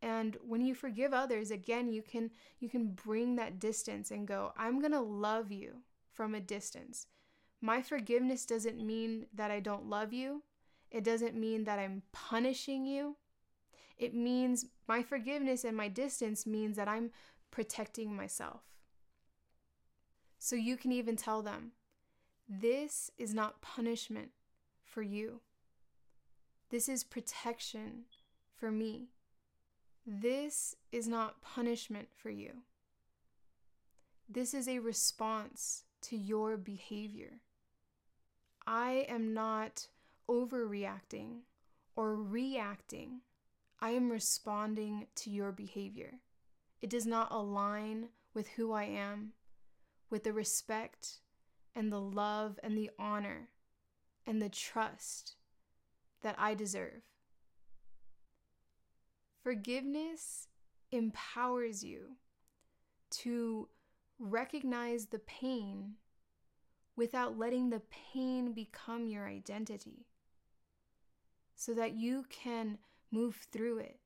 And 0.00 0.36
when 0.44 0.64
you 0.64 0.74
forgive 0.74 1.12
others, 1.12 1.50
again, 1.50 1.92
you 1.92 2.02
can 2.02 2.30
you 2.58 2.68
can 2.68 2.88
bring 2.88 3.36
that 3.36 3.60
distance 3.60 4.10
and 4.10 4.26
go, 4.26 4.52
I'm 4.56 4.80
going 4.80 4.92
to 4.92 5.00
love 5.00 5.52
you 5.52 5.82
from 6.12 6.34
a 6.34 6.40
distance. 6.40 7.06
My 7.64 7.80
forgiveness 7.80 8.44
doesn't 8.44 8.84
mean 8.84 9.26
that 9.32 9.52
I 9.52 9.60
don't 9.60 9.88
love 9.88 10.12
you. 10.12 10.42
It 10.90 11.04
doesn't 11.04 11.36
mean 11.36 11.62
that 11.64 11.78
I'm 11.78 12.02
punishing 12.12 12.84
you. 12.84 13.16
It 13.96 14.14
means 14.14 14.66
my 14.88 15.02
forgiveness 15.02 15.62
and 15.64 15.76
my 15.76 15.86
distance 15.86 16.44
means 16.44 16.76
that 16.76 16.88
I'm 16.88 17.12
protecting 17.52 18.16
myself. 18.16 18.62
So 20.40 20.56
you 20.56 20.76
can 20.76 20.90
even 20.90 21.14
tell 21.14 21.40
them, 21.40 21.70
this 22.48 23.12
is 23.16 23.32
not 23.32 23.62
punishment 23.62 24.30
for 24.84 25.02
you. 25.02 25.40
This 26.70 26.88
is 26.88 27.04
protection 27.04 28.06
for 28.56 28.72
me. 28.72 29.10
This 30.04 30.74
is 30.90 31.06
not 31.06 31.42
punishment 31.42 32.08
for 32.12 32.30
you. 32.30 32.50
This 34.28 34.52
is 34.52 34.66
a 34.66 34.80
response 34.80 35.84
to 36.02 36.16
your 36.16 36.56
behavior. 36.56 37.40
I 38.66 39.06
am 39.08 39.34
not 39.34 39.88
overreacting 40.28 41.40
or 41.96 42.14
reacting. 42.14 43.20
I 43.80 43.90
am 43.90 44.10
responding 44.10 45.06
to 45.16 45.30
your 45.30 45.52
behavior. 45.52 46.20
It 46.80 46.90
does 46.90 47.06
not 47.06 47.32
align 47.32 48.08
with 48.34 48.48
who 48.48 48.72
I 48.72 48.84
am, 48.84 49.32
with 50.10 50.24
the 50.24 50.32
respect 50.32 51.20
and 51.74 51.92
the 51.92 52.00
love 52.00 52.58
and 52.62 52.76
the 52.76 52.90
honor 52.98 53.48
and 54.26 54.40
the 54.40 54.48
trust 54.48 55.36
that 56.22 56.36
I 56.38 56.54
deserve. 56.54 57.02
Forgiveness 59.42 60.48
empowers 60.92 61.82
you 61.82 62.16
to 63.10 63.68
recognize 64.18 65.06
the 65.06 65.18
pain 65.18 65.94
without 66.96 67.38
letting 67.38 67.70
the 67.70 67.82
pain 68.12 68.52
become 68.52 69.06
your 69.06 69.26
identity 69.26 70.06
so 71.54 71.72
that 71.74 71.94
you 71.94 72.24
can 72.28 72.78
move 73.10 73.46
through 73.50 73.78
it. 73.78 73.98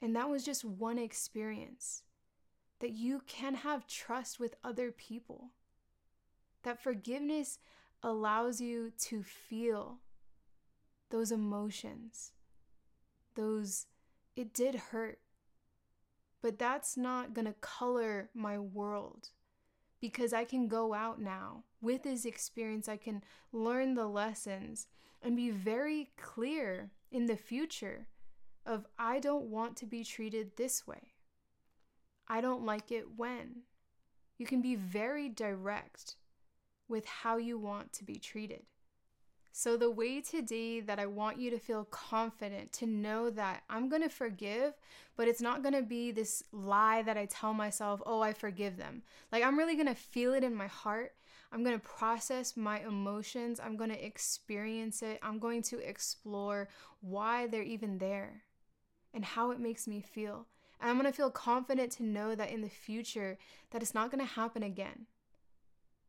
And 0.00 0.14
that 0.16 0.28
was 0.28 0.44
just 0.44 0.64
one 0.64 0.98
experience 0.98 2.02
that 2.80 2.92
you 2.92 3.22
can 3.26 3.54
have 3.54 3.86
trust 3.86 4.38
with 4.38 4.56
other 4.62 4.90
people. 4.90 5.50
That 6.62 6.82
forgiveness 6.82 7.58
allows 8.02 8.60
you 8.60 8.92
to 8.98 9.22
feel 9.22 9.98
those 11.10 11.30
emotions, 11.30 12.32
those, 13.34 13.86
it 14.36 14.52
did 14.52 14.74
hurt, 14.74 15.20
but 16.42 16.58
that's 16.58 16.96
not 16.96 17.32
gonna 17.32 17.54
color 17.60 18.30
my 18.34 18.58
world 18.58 19.30
because 20.04 20.34
I 20.34 20.44
can 20.44 20.68
go 20.68 20.92
out 20.92 21.18
now 21.18 21.64
with 21.80 22.02
this 22.02 22.26
experience. 22.26 22.90
I 22.90 22.98
can 22.98 23.22
learn 23.52 23.94
the 23.94 24.06
lessons 24.06 24.86
and 25.22 25.34
be 25.34 25.48
very 25.48 26.10
clear 26.18 26.90
in 27.10 27.24
the 27.24 27.38
future 27.38 28.08
of 28.66 28.84
I 28.98 29.18
don't 29.18 29.46
want 29.46 29.78
to 29.78 29.86
be 29.86 30.04
treated 30.04 30.58
this 30.58 30.86
way. 30.86 31.14
I 32.28 32.42
don't 32.42 32.66
like 32.66 32.92
it 32.92 33.16
when. 33.16 33.62
You 34.36 34.44
can 34.44 34.60
be 34.60 34.74
very 34.74 35.30
direct 35.30 36.16
with 36.86 37.06
how 37.06 37.38
you 37.38 37.56
want 37.56 37.94
to 37.94 38.04
be 38.04 38.16
treated. 38.16 38.64
So, 39.56 39.76
the 39.76 39.88
way 39.88 40.20
today 40.20 40.80
that 40.80 40.98
I 40.98 41.06
want 41.06 41.38
you 41.38 41.48
to 41.50 41.60
feel 41.60 41.84
confident 41.84 42.72
to 42.72 42.86
know 42.86 43.30
that 43.30 43.62
I'm 43.70 43.88
going 43.88 44.02
to 44.02 44.08
forgive, 44.08 44.72
but 45.16 45.28
it's 45.28 45.40
not 45.40 45.62
going 45.62 45.76
to 45.76 45.82
be 45.82 46.10
this 46.10 46.42
lie 46.50 47.02
that 47.02 47.16
I 47.16 47.26
tell 47.26 47.54
myself, 47.54 48.02
oh, 48.04 48.20
I 48.20 48.32
forgive 48.32 48.76
them. 48.76 49.02
Like, 49.30 49.44
I'm 49.44 49.56
really 49.56 49.76
going 49.76 49.86
to 49.86 49.94
feel 49.94 50.34
it 50.34 50.42
in 50.42 50.56
my 50.56 50.66
heart. 50.66 51.12
I'm 51.52 51.62
going 51.62 51.78
to 51.78 51.86
process 51.86 52.56
my 52.56 52.80
emotions. 52.80 53.60
I'm 53.60 53.76
going 53.76 53.90
to 53.90 54.04
experience 54.04 55.02
it. 55.02 55.20
I'm 55.22 55.38
going 55.38 55.62
to 55.62 55.78
explore 55.78 56.68
why 57.00 57.46
they're 57.46 57.62
even 57.62 57.98
there 57.98 58.42
and 59.14 59.24
how 59.24 59.52
it 59.52 59.60
makes 59.60 59.86
me 59.86 60.00
feel. 60.00 60.48
And 60.80 60.90
I'm 60.90 60.98
going 60.98 61.08
to 61.08 61.16
feel 61.16 61.30
confident 61.30 61.92
to 61.92 62.02
know 62.02 62.34
that 62.34 62.50
in 62.50 62.60
the 62.60 62.68
future 62.68 63.38
that 63.70 63.82
it's 63.82 63.94
not 63.94 64.10
going 64.10 64.26
to 64.26 64.34
happen 64.34 64.64
again. 64.64 65.06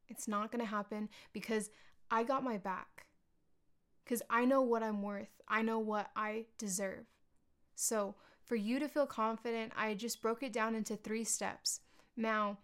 It's 0.07 0.27
not 0.27 0.51
going 0.51 0.65
to 0.65 0.71
happen 0.71 1.09
because 1.31 1.69
I 2.09 2.23
got 2.23 2.43
my 2.43 2.57
back 2.57 3.04
because 4.05 4.21
I 4.29 4.45
know 4.45 4.61
what 4.61 4.83
I'm 4.83 5.01
worth. 5.01 5.41
I 5.47 5.63
know 5.63 5.79
what 5.79 6.11
I 6.15 6.45
deserve. 6.57 7.05
So, 7.75 8.15
for 8.43 8.55
you 8.55 8.79
to 8.79 8.87
feel 8.87 9.07
confident, 9.07 9.73
I 9.75 9.95
just 9.95 10.21
broke 10.21 10.43
it 10.43 10.53
down 10.53 10.75
into 10.75 10.95
three 10.95 11.23
steps. 11.23 11.81
Now, 12.15 12.59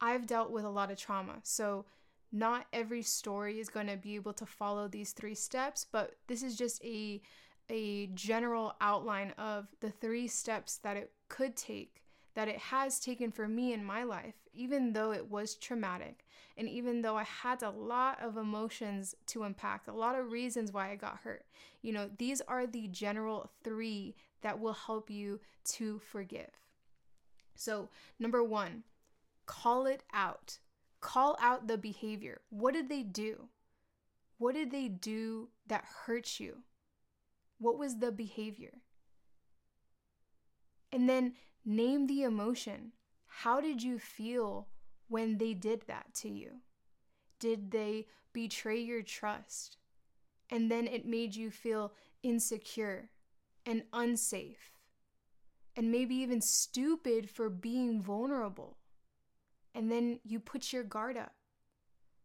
I've 0.00 0.26
dealt 0.26 0.52
with 0.52 0.64
a 0.64 0.70
lot 0.70 0.90
of 0.92 0.98
trauma, 0.98 1.40
so 1.42 1.84
not 2.32 2.66
every 2.72 3.02
story 3.02 3.58
is 3.58 3.68
going 3.68 3.88
to 3.88 3.96
be 3.96 4.14
able 4.14 4.32
to 4.34 4.46
follow 4.46 4.88
these 4.88 5.12
three 5.12 5.34
steps, 5.34 5.84
but 5.90 6.16
this 6.28 6.42
is 6.42 6.56
just 6.56 6.82
a 6.84 7.20
a 7.68 8.06
general 8.14 8.76
outline 8.80 9.32
of 9.38 9.66
the 9.80 9.90
three 9.90 10.28
steps 10.28 10.76
that 10.78 10.96
it 10.96 11.10
could 11.28 11.56
take 11.56 12.04
that 12.36 12.48
it 12.48 12.58
has 12.58 13.00
taken 13.00 13.32
for 13.32 13.48
me 13.48 13.72
in 13.72 13.82
my 13.82 14.02
life, 14.02 14.34
even 14.52 14.92
though 14.92 15.10
it 15.10 15.30
was 15.30 15.54
traumatic. 15.54 16.26
And 16.58 16.68
even 16.68 17.00
though 17.00 17.16
I 17.16 17.22
had 17.22 17.62
a 17.62 17.70
lot 17.70 18.22
of 18.22 18.36
emotions 18.36 19.14
to 19.28 19.44
unpack, 19.44 19.88
a 19.88 19.92
lot 19.92 20.18
of 20.18 20.30
reasons 20.30 20.70
why 20.70 20.90
I 20.90 20.96
got 20.96 21.20
hurt, 21.24 21.46
you 21.80 21.94
know, 21.94 22.10
these 22.18 22.42
are 22.42 22.66
the 22.66 22.88
general 22.88 23.50
three 23.64 24.16
that 24.42 24.60
will 24.60 24.74
help 24.74 25.08
you 25.08 25.40
to 25.64 25.98
forgive. 25.98 26.50
So, 27.54 27.88
number 28.18 28.44
one, 28.44 28.82
call 29.46 29.86
it 29.86 30.02
out. 30.12 30.58
Call 31.00 31.38
out 31.40 31.68
the 31.68 31.78
behavior. 31.78 32.42
What 32.50 32.74
did 32.74 32.90
they 32.90 33.02
do? 33.02 33.48
What 34.36 34.54
did 34.54 34.70
they 34.70 34.88
do 34.88 35.48
that 35.68 35.86
hurt 36.04 36.38
you? 36.38 36.58
What 37.58 37.78
was 37.78 37.96
the 37.96 38.12
behavior? 38.12 38.82
And 40.92 41.08
then 41.08 41.32
Name 41.68 42.06
the 42.06 42.22
emotion. 42.22 42.92
How 43.26 43.60
did 43.60 43.82
you 43.82 43.98
feel 43.98 44.68
when 45.08 45.38
they 45.38 45.52
did 45.52 45.82
that 45.88 46.14
to 46.14 46.28
you? 46.28 46.60
Did 47.40 47.72
they 47.72 48.06
betray 48.32 48.78
your 48.78 49.02
trust? 49.02 49.76
And 50.48 50.70
then 50.70 50.86
it 50.86 51.04
made 51.04 51.34
you 51.34 51.50
feel 51.50 51.92
insecure 52.22 53.10
and 53.66 53.82
unsafe, 53.92 54.78
and 55.74 55.90
maybe 55.90 56.14
even 56.14 56.40
stupid 56.40 57.28
for 57.28 57.50
being 57.50 58.00
vulnerable. 58.00 58.76
And 59.74 59.90
then 59.90 60.20
you 60.22 60.38
put 60.38 60.72
your 60.72 60.84
guard 60.84 61.16
up. 61.16 61.34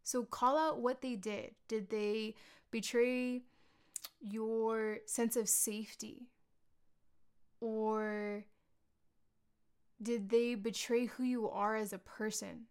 So 0.04 0.24
call 0.24 0.56
out 0.56 0.80
what 0.80 1.02
they 1.02 1.16
did. 1.16 1.56
Did 1.68 1.90
they 1.90 2.36
betray 2.70 3.42
your 4.20 5.00
sense 5.08 5.36
of 5.36 5.50
safety? 5.50 6.28
Or 7.60 8.46
did 10.02 10.30
they 10.30 10.56
betray 10.56 11.06
who 11.06 11.24
you 11.24 11.50
are 11.50 11.76
as 11.76 11.94
a 11.94 11.98
person? 11.98 12.66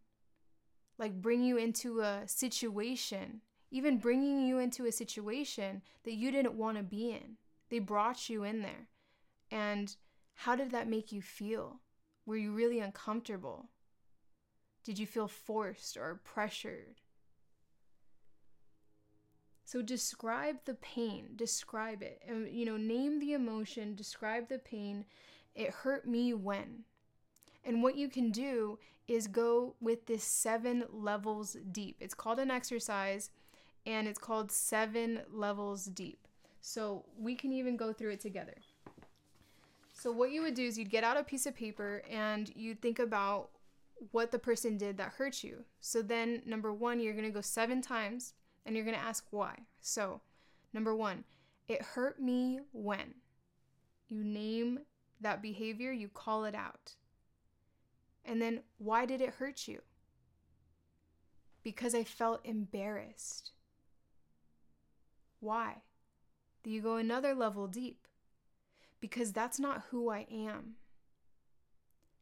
Like 0.99 1.21
bring 1.21 1.43
you 1.43 1.57
into 1.57 2.01
a 2.01 2.23
situation, 2.27 3.41
even 3.71 3.99
bringing 3.99 4.47
you 4.47 4.59
into 4.59 4.87
a 4.87 4.93
situation 4.93 5.83
that 6.05 6.15
you 6.15 6.31
didn't 6.31 6.55
want 6.55 6.77
to 6.77 6.83
be 6.83 7.11
in. 7.11 7.37
They 7.71 7.79
brought 7.79 8.29
you 8.29 8.45
in 8.45 8.63
there. 8.63 8.89
And 9.51 9.95
how 10.35 10.57
did 10.57 10.71
that 10.73 10.89
make 10.89 11.13
you 11.13 11.23
feel? 11.23 11.81
Were 12.27 12.37
you 12.37 12.53
really 12.53 12.81
uncomfortable? 12.81 13.69
Did 14.85 14.99
you 14.99 15.07
feel 15.07 15.29
forced 15.29 15.97
or 15.97 16.21
pressured? 16.25 17.01
So 19.65 19.83
describe 19.83 20.57
the 20.65 20.75
pain, 20.75 21.29
describe 21.37 22.03
it. 22.03 22.21
And 22.27 22.49
you 22.49 22.65
know, 22.67 22.77
name 22.77 23.21
the 23.21 23.35
emotion, 23.35 23.95
describe 23.95 24.49
the 24.49 24.59
pain. 24.59 25.05
It 25.55 25.71
hurt 25.71 26.09
me 26.09 26.35
when. 26.35 26.85
And 27.65 27.83
what 27.83 27.97
you 27.97 28.09
can 28.09 28.31
do 28.31 28.79
is 29.09 29.27
go 29.27 29.75
with 29.81 30.07
this 30.07 30.25
seven 30.25 30.85
levels 30.93 31.57
deep. 31.73 31.97
It's 32.01 32.15
called 32.15 32.39
an 32.39 32.51
exercise 32.51 33.31
and 33.87 34.07
it's 34.07 34.19
called 34.19 34.53
seven 34.53 35.23
levels 35.33 35.87
deep. 35.87 36.27
So 36.61 37.05
we 37.19 37.35
can 37.35 37.53
even 37.53 37.77
go 37.77 37.93
through 37.93 38.13
it 38.13 38.21
together. 38.21 38.55
So, 39.93 40.11
what 40.11 40.31
you 40.31 40.41
would 40.41 40.55
do 40.55 40.65
is 40.65 40.79
you'd 40.79 40.89
get 40.91 41.05
out 41.05 41.19
a 41.19 41.23
piece 41.23 41.45
of 41.45 41.55
paper 41.55 42.03
and 42.11 42.51
you'd 42.55 42.81
think 42.81 42.99
about 42.99 43.51
what 44.13 44.31
the 44.31 44.39
person 44.39 44.79
did 44.79 44.97
that 44.97 45.13
hurt 45.19 45.45
you. 45.45 45.65
So, 45.81 46.01
then 46.01 46.41
number 46.47 46.73
one, 46.73 47.01
you're 47.01 47.13
gonna 47.13 47.31
go 47.31 47.43
seven 47.43 47.83
times 47.83 48.33
and 48.65 48.75
you're 48.75 48.85
gonna 48.85 48.97
ask 48.97 49.27
why. 49.31 49.59
So, 49.83 50.23
number 50.73 50.95
one, 50.95 51.25
it 51.69 51.83
hurt 51.83 52.19
me 52.19 52.61
when. 52.73 53.15
You 54.09 54.25
name 54.25 54.81
that 55.21 55.43
behavior, 55.43 55.93
you 55.93 56.09
call 56.09 56.45
it 56.45 56.55
out. 56.55 56.95
And 58.25 58.41
then, 58.41 58.61
why 58.79 59.07
did 59.07 59.21
it 59.21 59.35
hurt 59.35 59.67
you? 59.67 59.81
Because 61.63 61.95
I 61.95 62.05
felt 62.05 62.41
embarrassed. 62.45 63.53
Why? 65.41 65.83
Do 66.63 66.71
you 66.71 66.83
go 66.83 66.97
another 66.97 67.35
level 67.35 67.67
deep? 67.67 68.07
Because 69.01 69.33
that's 69.33 69.59
not 69.59 69.85
who 69.91 70.11
I 70.11 70.27
am. 70.31 70.75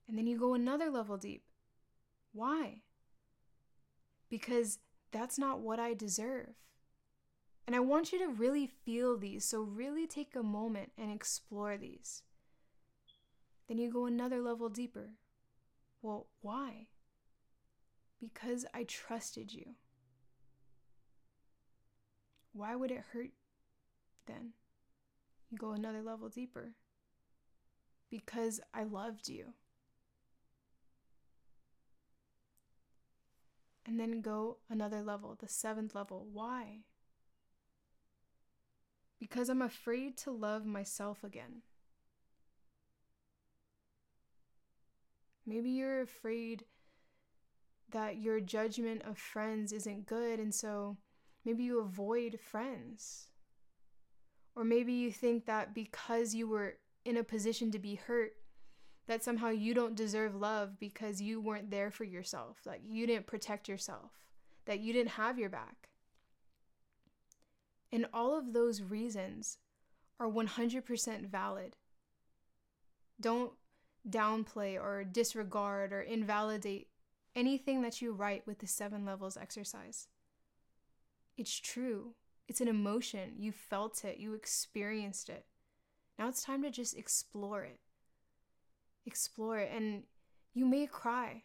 And 0.09 0.17
then 0.17 0.27
you 0.27 0.39
go 0.39 0.55
another 0.55 0.91
level 0.91 1.17
deep. 1.17 1.43
Why? 2.33 2.83
Because 4.31 4.79
that's 5.11 5.39
not 5.39 5.61
what 5.61 5.81
I 5.81 5.95
deserve. 5.95 6.55
And 7.67 7.77
I 7.77 7.81
want 7.81 8.13
you 8.13 8.19
to 8.21 8.29
really 8.29 8.67
feel 8.67 9.19
these, 9.19 9.45
so 9.45 9.61
really 9.61 10.07
take 10.07 10.35
a 10.35 10.43
moment 10.43 10.93
and 10.97 11.13
explore 11.13 11.77
these. 11.77 12.23
Then 13.69 13.77
you 13.77 13.93
go 13.93 14.07
another 14.07 14.41
level 14.41 14.71
deeper. 14.71 15.11
Well, 16.03 16.27
why? 16.41 16.87
Because 18.21 18.65
I 18.73 18.85
trusted 18.85 19.53
you. 19.53 19.75
Why 22.53 22.75
would 22.75 22.91
it 22.91 23.05
hurt 23.13 23.31
then? 24.27 24.53
You 25.51 25.59
go 25.59 25.73
another 25.73 26.03
level 26.03 26.29
deeper. 26.29 26.75
Because 28.11 28.61
I 28.73 28.85
loved 28.85 29.29
you. 29.29 29.55
And 33.87 33.99
then 33.99 34.21
go 34.21 34.59
another 34.69 35.03
level, 35.03 35.37
the 35.39 35.49
seventh 35.49 35.95
level. 35.95 36.27
Why? 36.31 36.81
Because 39.19 39.49
I'm 39.49 39.63
afraid 39.63 40.17
to 40.19 40.31
love 40.31 40.67
myself 40.67 41.25
again. 41.25 41.63
Maybe 45.49 45.71
you're 45.71 46.03
afraid 46.03 46.65
that 47.91 48.19
your 48.19 48.39
judgment 48.39 49.01
of 49.09 49.17
friends 49.17 49.73
isn't 49.73 50.05
good, 50.05 50.39
and 50.39 50.55
so 50.55 50.99
maybe 51.43 51.65
you 51.65 51.81
avoid 51.81 52.39
friends. 52.39 53.29
Or 54.55 54.63
maybe 54.63 54.93
you 54.93 55.11
think 55.11 55.47
that 55.47 55.75
because 55.75 56.35
you 56.35 56.47
were 56.49 56.75
in 57.07 57.17
a 57.17 57.25
position 57.25 57.71
to 57.71 57.79
be 57.79 57.95
hurt, 57.95 58.33
that 59.07 59.25
somehow 59.25 59.49
you 59.49 59.73
don't 59.73 59.95
deserve 59.95 60.35
love 60.35 60.79
because 60.79 61.23
you 61.23 61.41
weren't 61.41 61.71
there 61.71 61.91
for 61.91 62.05
yourself, 62.05 62.59
like 62.67 62.83
you 62.87 63.07
didn't 63.07 63.27
protect 63.27 63.69
yourself, 63.69 64.11
that 64.67 64.81
you 64.81 64.93
didn't 64.93 65.13
have 65.13 65.39
your 65.39 65.49
back. 65.49 65.89
And 67.91 68.05
all 68.13 68.37
of 68.37 68.53
those 68.53 68.83
reasons 68.83 69.57
are 70.21 70.29
100% 70.29 71.31
valid. 71.31 71.77
Don't 73.19 73.53
downplay 74.11 74.81
or 74.81 75.05
disregard 75.05 75.93
or 75.93 76.01
invalidate 76.01 76.89
anything 77.35 77.83
that 77.83 78.03
you 78.03 78.13
write 78.13 78.47
with 78.47 78.59
the 78.59 78.67
seven 78.67 79.05
levels 79.05 79.37
exercise. 79.37 80.09
It's 81.37 81.59
true. 81.59 82.15
It's 82.49 82.61
an 82.61 82.69
emotion. 82.69 83.35
You 83.39 83.53
felt 83.53 84.05
it, 84.05 84.19
you 84.19 84.35
experienced 84.35 85.29
it. 85.29 85.45
Now 86.19 86.29
it's 86.29 86.43
time 86.43 86.63
to 86.63 86.71
just 86.71 86.97
explore 86.97 87.63
it. 87.63 87.79
Explore 89.07 89.59
it, 89.59 89.71
and 89.73 90.03
you 90.53 90.67
may 90.67 90.87
cry. 90.87 91.45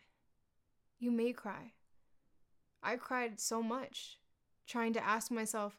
You 1.00 1.12
may 1.12 1.32
cry. 1.34 1.74
I 2.82 2.96
cried 2.96 3.40
so 3.40 3.62
much 3.62 4.18
trying 4.66 4.94
to 4.94 5.06
ask 5.06 5.30
myself 5.32 5.78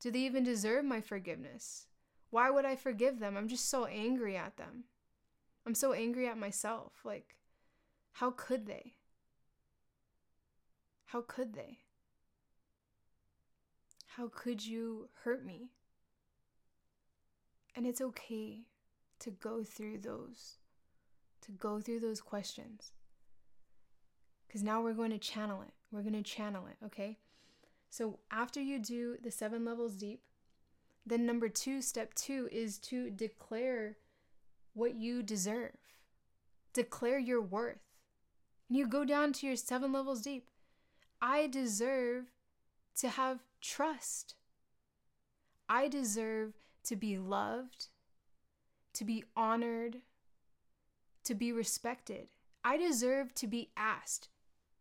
Do 0.00 0.10
they 0.10 0.20
even 0.20 0.44
deserve 0.44 0.84
my 0.84 1.00
forgiveness? 1.00 1.86
Why 2.30 2.50
would 2.50 2.64
I 2.64 2.76
forgive 2.76 3.18
them? 3.18 3.36
I'm 3.36 3.48
just 3.48 3.68
so 3.68 3.86
angry 3.86 4.36
at 4.36 4.56
them. 4.56 4.84
I'm 5.68 5.74
so 5.74 5.92
angry 5.92 6.26
at 6.26 6.38
myself. 6.38 6.94
Like, 7.04 7.36
how 8.12 8.30
could 8.30 8.64
they? 8.64 8.94
How 11.04 11.20
could 11.20 11.52
they? 11.52 11.80
How 14.06 14.30
could 14.34 14.64
you 14.64 15.10
hurt 15.24 15.44
me? 15.44 15.68
And 17.76 17.84
it's 17.84 18.00
okay 18.00 18.62
to 19.18 19.30
go 19.30 19.62
through 19.62 19.98
those, 19.98 20.56
to 21.42 21.52
go 21.52 21.82
through 21.82 22.00
those 22.00 22.22
questions. 22.22 22.92
Because 24.46 24.62
now 24.62 24.80
we're 24.80 24.94
going 24.94 25.10
to 25.10 25.18
channel 25.18 25.60
it. 25.60 25.74
We're 25.92 26.00
going 26.00 26.14
to 26.14 26.22
channel 26.22 26.64
it, 26.66 26.82
okay? 26.86 27.18
So 27.90 28.20
after 28.30 28.58
you 28.58 28.78
do 28.78 29.18
the 29.22 29.30
seven 29.30 29.66
levels 29.66 29.96
deep, 29.96 30.22
then 31.04 31.26
number 31.26 31.50
two, 31.50 31.82
step 31.82 32.14
two 32.14 32.48
is 32.50 32.78
to 32.78 33.10
declare 33.10 33.98
what 34.78 34.94
you 34.94 35.22
deserve, 35.22 35.76
declare 36.72 37.18
your 37.18 37.40
worth. 37.40 37.80
And 38.68 38.78
you 38.78 38.86
go 38.86 39.04
down 39.04 39.32
to 39.34 39.46
your 39.46 39.56
seven 39.56 39.92
levels 39.92 40.22
deep. 40.22 40.50
I 41.20 41.48
deserve 41.48 42.26
to 42.98 43.08
have 43.08 43.40
trust. 43.60 44.34
I 45.68 45.88
deserve 45.88 46.54
to 46.84 46.96
be 46.96 47.18
loved, 47.18 47.88
to 48.94 49.04
be 49.04 49.24
honored, 49.36 49.98
to 51.24 51.34
be 51.34 51.52
respected. 51.52 52.28
I 52.64 52.76
deserve 52.76 53.34
to 53.34 53.46
be 53.46 53.70
asked, 53.76 54.28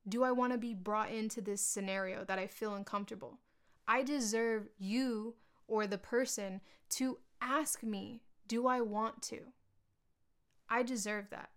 Do 0.08 0.24
I 0.24 0.32
want 0.32 0.54
to 0.54 0.58
be 0.58 0.74
brought 0.74 1.12
into 1.12 1.42
this 1.42 1.62
scenario 1.62 2.24
that 2.26 2.40
I 2.40 2.48
feel 2.48 2.76
uncomfortable? 2.76 3.40
I 3.88 4.04
deserve 4.04 4.68
you 4.78 5.36
or 5.68 5.88
the 5.88 5.98
person 5.98 6.62
to 6.92 7.18
ask 7.42 7.84
me, 7.84 8.22
Do 8.48 8.68
I 8.68 8.82
want 8.82 9.22
to? 9.24 9.40
I 10.70 10.84
deserve 10.84 11.30
that. 11.32 11.50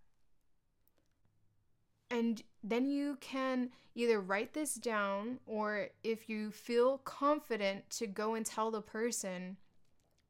And 2.09 2.43
then 2.61 2.87
you 2.87 3.17
can 3.21 3.69
either 3.95 4.19
write 4.19 4.53
this 4.53 4.75
down 4.75 5.39
or 5.45 5.87
if 6.03 6.27
you 6.29 6.51
feel 6.51 6.97
confident 6.99 7.89
to 7.91 8.07
go 8.07 8.35
and 8.35 8.45
tell 8.45 8.69
the 8.69 8.81
person 8.81 9.57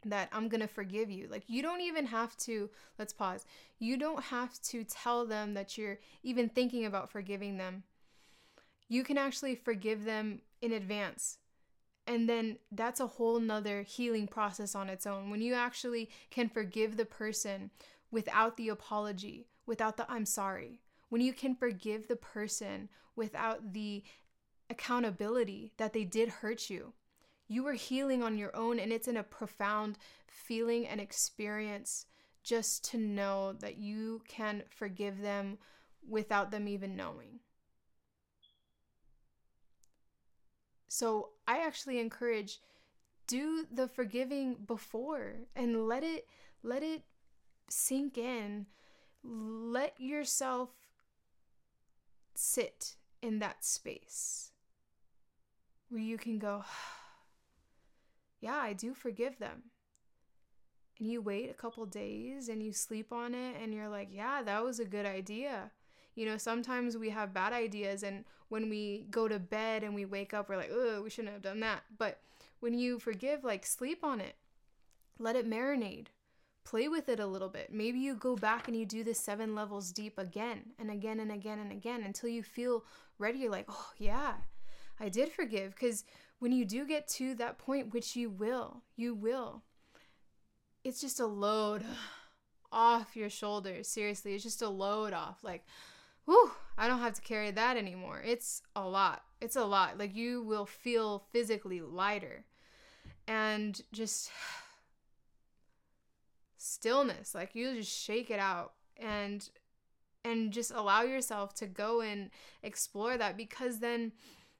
that 0.05 0.29
I'm 0.31 0.49
to 0.49 0.67
forgive 0.67 1.09
you. 1.09 1.27
Like 1.29 1.43
you 1.47 1.61
don't 1.61 1.81
even 1.81 2.05
have 2.05 2.37
to, 2.37 2.69
let's 2.97 3.13
pause. 3.13 3.45
You 3.79 3.97
don't 3.97 4.23
have 4.25 4.59
to 4.63 4.83
tell 4.83 5.25
them 5.25 5.53
that 5.55 5.77
you're 5.77 5.99
even 6.23 6.49
thinking 6.49 6.85
about 6.85 7.11
forgiving 7.11 7.57
them. 7.57 7.83
You 8.87 9.03
can 9.03 9.17
actually 9.17 9.55
forgive 9.55 10.05
them 10.05 10.41
in 10.61 10.73
advance. 10.73 11.37
And 12.07 12.27
then 12.27 12.57
that's 12.71 12.99
a 12.99 13.07
whole 13.07 13.39
nother 13.39 13.83
healing 13.83 14.27
process 14.27 14.75
on 14.75 14.89
its 14.89 15.05
own. 15.05 15.29
When 15.29 15.41
you 15.41 15.53
actually 15.53 16.09
can 16.29 16.49
forgive 16.49 16.97
the 16.97 17.05
person 17.05 17.69
without 18.11 18.57
the 18.57 18.69
apology, 18.69 19.47
without 19.65 19.97
the 19.97 20.09
I'm 20.11 20.25
sorry, 20.25 20.81
when 21.09 21.21
you 21.21 21.33
can 21.33 21.55
forgive 21.55 22.07
the 22.07 22.15
person 22.15 22.89
without 23.15 23.73
the 23.73 24.03
accountability 24.69 25.73
that 25.77 25.93
they 25.93 26.03
did 26.03 26.29
hurt 26.29 26.69
you, 26.69 26.93
you 27.47 27.67
are 27.67 27.73
healing 27.73 28.23
on 28.23 28.37
your 28.37 28.55
own, 28.55 28.79
and 28.79 28.93
it's 28.93 29.07
in 29.07 29.17
a 29.17 29.23
profound 29.23 29.97
feeling 30.27 30.87
and 30.87 31.01
experience 31.01 32.05
just 32.43 32.83
to 32.91 32.97
know 32.97 33.53
that 33.59 33.77
you 33.77 34.21
can 34.27 34.63
forgive 34.69 35.21
them 35.21 35.57
without 36.07 36.49
them 36.49 36.67
even 36.67 36.95
knowing. 36.95 37.39
So, 40.87 41.29
I 41.47 41.59
actually 41.59 41.99
encourage 41.99 42.59
do 43.27 43.65
the 43.71 43.87
forgiving 43.87 44.55
before 44.65 45.35
and 45.55 45.87
let 45.87 46.03
it 46.03 46.27
let 46.63 46.83
it 46.83 47.03
sink 47.71 48.17
in. 48.17 48.67
Let 49.23 49.99
yourself 49.99 50.69
sit 52.35 52.95
in 53.21 53.39
that 53.39 53.63
space 53.63 54.51
where 55.89 56.01
you 56.01 56.17
can 56.17 56.39
go, 56.39 56.63
yeah, 58.41 58.55
I 58.55 58.73
do 58.73 58.93
forgive 58.93 59.37
them. 59.39 59.63
And 60.99 61.09
you 61.09 61.21
wait 61.21 61.49
a 61.49 61.55
couple 61.55 61.85
days 61.85 62.47
and 62.47 62.63
you 62.63 62.73
sleep 62.73 63.11
on 63.11 63.33
it 63.33 63.57
and 63.61 63.73
you're 63.73 63.89
like, 63.89 64.09
yeah, 64.11 64.41
that 64.43 64.63
was 64.63 64.79
a 64.79 64.85
good 64.85 65.05
idea. 65.05 65.71
You 66.15 66.25
know, 66.25 66.37
sometimes 66.37 66.97
we 66.97 67.09
have 67.09 67.33
bad 67.33 67.53
ideas 67.53 68.03
and 68.03 68.23
when 68.49 68.69
we 68.69 69.07
go 69.09 69.27
to 69.27 69.39
bed 69.39 69.83
and 69.83 69.95
we 69.95 70.05
wake 70.05 70.33
up, 70.33 70.49
we're 70.49 70.57
like, 70.57 70.71
oh, 70.71 71.01
we 71.01 71.09
shouldn't 71.09 71.33
have 71.33 71.41
done 71.41 71.61
that. 71.61 71.83
But 71.97 72.19
when 72.59 72.73
you 72.73 72.99
forgive, 72.99 73.43
like 73.43 73.65
sleep 73.65 74.03
on 74.03 74.19
it, 74.19 74.35
let 75.17 75.35
it 75.35 75.49
marinate 75.49 76.07
play 76.63 76.87
with 76.87 77.09
it 77.09 77.19
a 77.19 77.25
little 77.25 77.49
bit. 77.49 77.71
Maybe 77.71 77.99
you 77.99 78.15
go 78.15 78.35
back 78.35 78.67
and 78.67 78.77
you 78.77 78.85
do 78.85 79.03
the 79.03 79.13
seven 79.13 79.55
levels 79.55 79.91
deep 79.91 80.17
again 80.17 80.73
and 80.79 80.91
again 80.91 81.19
and 81.19 81.31
again 81.31 81.59
and 81.59 81.71
again 81.71 82.03
until 82.03 82.29
you 82.29 82.43
feel 82.43 82.83
ready. 83.17 83.39
You're 83.39 83.51
like, 83.51 83.65
oh, 83.69 83.91
yeah, 83.97 84.33
I 84.99 85.09
did 85.09 85.31
forgive. 85.31 85.73
Because 85.73 86.03
when 86.39 86.51
you 86.51 86.65
do 86.65 86.85
get 86.85 87.07
to 87.09 87.35
that 87.35 87.57
point, 87.57 87.93
which 87.93 88.15
you 88.15 88.29
will, 88.29 88.83
you 88.95 89.13
will, 89.13 89.63
it's 90.83 91.01
just 91.01 91.19
a 91.19 91.25
load 91.25 91.83
off 92.71 93.15
your 93.15 93.29
shoulders. 93.29 93.87
Seriously, 93.87 94.33
it's 94.33 94.43
just 94.43 94.61
a 94.61 94.69
load 94.69 95.13
off. 95.13 95.43
Like, 95.43 95.65
whew, 96.25 96.51
I 96.77 96.87
don't 96.87 96.99
have 96.99 97.13
to 97.15 97.21
carry 97.21 97.51
that 97.51 97.77
anymore. 97.77 98.21
It's 98.25 98.61
a 98.75 98.87
lot. 98.87 99.23
It's 99.39 99.55
a 99.55 99.65
lot. 99.65 99.97
Like, 99.97 100.15
you 100.15 100.43
will 100.43 100.65
feel 100.65 101.25
physically 101.31 101.81
lighter 101.81 102.45
and 103.27 103.79
just 103.91 104.31
stillness 106.61 107.33
like 107.33 107.55
you 107.55 107.75
just 107.75 107.91
shake 107.91 108.29
it 108.29 108.39
out 108.39 108.73
and 108.97 109.49
and 110.23 110.51
just 110.51 110.71
allow 110.71 111.01
yourself 111.01 111.53
to 111.55 111.65
go 111.65 112.01
and 112.01 112.29
explore 112.61 113.17
that 113.17 113.35
because 113.35 113.79
then 113.79 114.11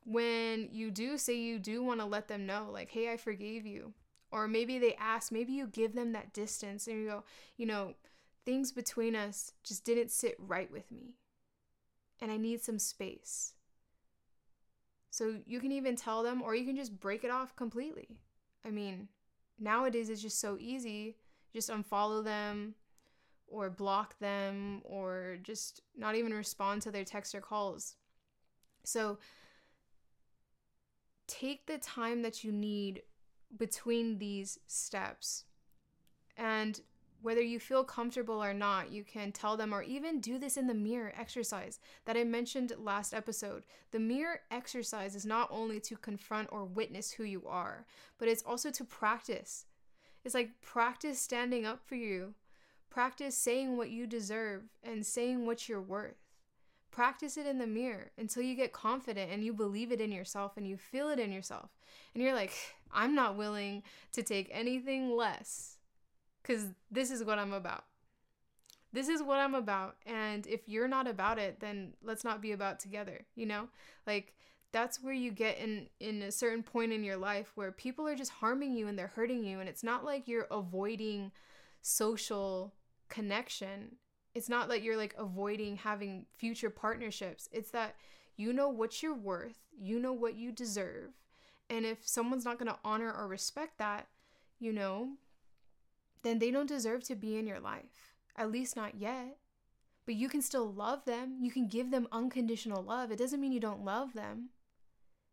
when 0.04 0.68
you 0.72 0.90
do 0.90 1.18
say 1.18 1.36
you 1.36 1.60
do 1.60 1.84
want 1.84 2.00
to 2.00 2.06
let 2.06 2.28
them 2.28 2.46
know 2.46 2.68
like 2.72 2.90
hey 2.90 3.12
i 3.12 3.18
forgave 3.18 3.66
you 3.66 3.94
or 4.32 4.48
maybe 4.48 4.80
they 4.80 4.96
ask 4.96 5.32
maybe 5.32 5.52
you 5.54 5.68
give 5.68 5.94
them 5.94 6.12
that 6.12 6.34
distance 6.34 6.88
and 6.88 6.98
you 6.98 7.08
go 7.08 7.24
you 7.58 7.66
know 7.66 7.94
things 8.46 8.72
between 8.72 9.16
us 9.16 9.54
just 9.64 9.86
didn't 9.86 10.10
sit 10.10 10.36
right 10.40 10.72
with 10.72 10.92
me 10.92 11.14
and 12.20 12.32
i 12.32 12.38
need 12.38 12.64
some 12.64 12.80
space. 12.80 13.54
So 15.14 15.40
you 15.46 15.60
can 15.60 15.74
even 15.74 15.98
tell 15.98 16.24
them 16.24 16.42
or 16.42 16.56
you 16.56 16.66
can 16.66 16.78
just 16.78 16.98
break 16.98 17.26
it 17.26 17.32
off 17.32 17.56
completely. 17.56 18.20
I 18.66 18.70
mean 18.72 19.10
nowadays 19.60 20.10
it's 20.10 20.22
just 20.22 20.40
so 20.40 20.58
easy 20.60 21.18
just 21.54 21.70
unfollow 21.70 22.24
them 22.24 22.76
or 23.48 23.70
block 23.70 24.18
them 24.20 24.82
or 24.86 25.38
just 25.44 25.82
not 25.98 26.16
even 26.16 26.34
respond 26.34 26.82
to 26.82 26.92
their 26.92 27.04
text 27.04 27.36
or 27.36 27.42
calls. 27.42 27.96
So 28.84 29.20
take 31.28 31.66
the 31.68 31.78
time 31.78 32.22
that 32.22 32.44
you 32.44 32.52
need 32.52 33.04
between 33.58 34.18
these 34.18 34.58
steps. 34.68 35.46
And 36.38 36.80
whether 37.22 37.42
you 37.42 37.60
feel 37.60 37.84
comfortable 37.84 38.44
or 38.44 38.54
not, 38.54 38.92
you 38.92 39.04
can 39.04 39.32
tell 39.32 39.56
them 39.56 39.74
or 39.74 39.84
even 39.84 40.20
do 40.20 40.40
this 40.40 40.58
in 40.58 40.68
the 40.68 40.74
mirror 40.74 41.14
exercise 41.16 41.80
that 42.06 42.18
I 42.18 42.24
mentioned 42.24 42.74
last 42.80 43.14
episode. 43.14 43.64
The 43.92 44.00
mirror 44.00 44.40
exercise 44.50 45.14
is 45.14 45.26
not 45.26 45.48
only 45.52 45.80
to 45.82 45.96
confront 45.98 46.50
or 46.52 46.66
witness 46.66 47.12
who 47.12 47.24
you 47.24 47.44
are, 47.48 47.86
but 48.18 48.28
it's 48.28 48.44
also 48.44 48.72
to 48.72 48.84
practice 48.84 49.66
it's 50.24 50.36
like 50.36 50.62
practice 50.62 51.20
standing 51.20 51.66
up 51.66 51.82
for 51.86 51.96
you. 51.96 52.34
Practice 52.90 53.38
saying 53.38 53.78
what 53.78 53.90
you 53.90 54.06
deserve 54.06 54.64
and 54.84 55.06
saying 55.06 55.46
what 55.46 55.70
you're 55.70 55.82
worth. 55.82 56.18
Practice 56.92 57.38
it 57.38 57.48
in 57.48 57.58
the 57.58 57.68
mirror 57.68 58.12
until 58.18 58.44
you 58.44 58.54
get 58.54 58.74
confident 58.74 59.32
and 59.32 59.46
you 59.46 59.54
believe 59.54 59.92
it 59.92 60.02
in 60.02 60.12
yourself 60.12 60.58
and 60.58 60.68
you 60.68 60.76
feel 60.76 61.08
it 61.10 61.20
in 61.20 61.32
yourself. 61.32 61.70
And 62.14 62.22
you're 62.22 62.36
like, 62.36 62.54
I'm 62.94 63.16
not 63.16 63.38
willing 63.38 63.84
to 64.12 64.22
take 64.22 64.50
anything 64.52 65.16
less 65.16 65.78
because 66.42 66.66
this 66.92 67.10
is 67.10 67.24
what 67.24 67.40
I'm 67.40 67.54
about. 67.54 67.86
This 68.92 69.08
is 69.08 69.24
what 69.24 69.40
I'm 69.40 69.56
about. 69.56 69.96
And 70.06 70.46
if 70.46 70.68
you're 70.68 70.90
not 70.90 71.08
about 71.08 71.40
it, 71.40 71.62
then 71.62 71.94
let's 72.04 72.26
not 72.26 72.42
be 72.42 72.52
about 72.52 72.80
together, 72.80 73.22
you 73.36 73.46
know? 73.46 73.70
Like, 74.06 74.34
that's 74.72 75.02
where 75.02 75.14
you 75.14 75.32
get 75.32 75.58
in 75.58 75.88
in 76.00 76.22
a 76.22 76.32
certain 76.32 76.64
point 76.64 76.94
in 76.94 77.04
your 77.04 77.18
life 77.18 77.52
where 77.56 77.72
people 77.72 78.08
are 78.08 78.16
just 78.16 78.32
harming 78.32 78.74
you 78.74 78.88
and 78.88 78.98
they're 78.98 79.08
hurting 79.08 79.44
you 79.44 79.60
and 79.60 79.68
it's 79.68 79.84
not 79.84 80.06
like 80.06 80.28
you're 80.28 80.48
avoiding 80.52 81.32
social 81.82 82.74
connection. 83.10 83.96
It's 84.34 84.50
not 84.50 84.70
like 84.70 84.84
you're 84.84 84.98
like 84.98 85.16
avoiding 85.18 85.78
having 85.78 86.26
future 86.38 86.70
partnerships. 86.70 87.50
It's 87.52 87.72
that 87.72 87.96
you 88.38 88.54
know 88.54 88.70
what 88.70 89.04
you're 89.04 89.14
worth 89.14 89.60
you 89.80 90.00
know 90.00 90.14
what 90.14 90.36
you 90.36 90.52
deserve 90.52 91.12
and 91.70 91.86
if 91.86 92.08
someone's 92.08 92.46
not 92.46 92.60
going 92.60 92.72
to 92.72 92.80
honor 92.84 93.12
or 93.12 93.28
respect 93.28 93.78
that 93.78 94.08
you 94.60 94.72
know 94.72 95.10
then 96.24 96.40
they 96.40 96.52
don't 96.52 96.68
deserve 96.68 97.04
to 97.04 97.16
be 97.16 97.38
in 97.38 97.48
your 97.48 97.60
life 97.60 98.12
at 98.36 98.52
least 98.52 98.76
not 98.76 98.96
yet. 98.96 99.38
But 100.06 100.16
you 100.16 100.30
can 100.30 100.42
still 100.42 100.72
love 100.72 101.06
them. 101.06 101.38
You 101.42 101.52
can 101.52 101.68
give 101.68 101.92
them 101.92 102.08
unconditional 102.12 102.84
love. 102.84 103.12
It 103.12 103.20
doesn't 103.20 103.40
mean 103.40 103.52
you 103.52 103.60
don't 103.60 103.86
love 103.86 104.14
them 104.14 104.50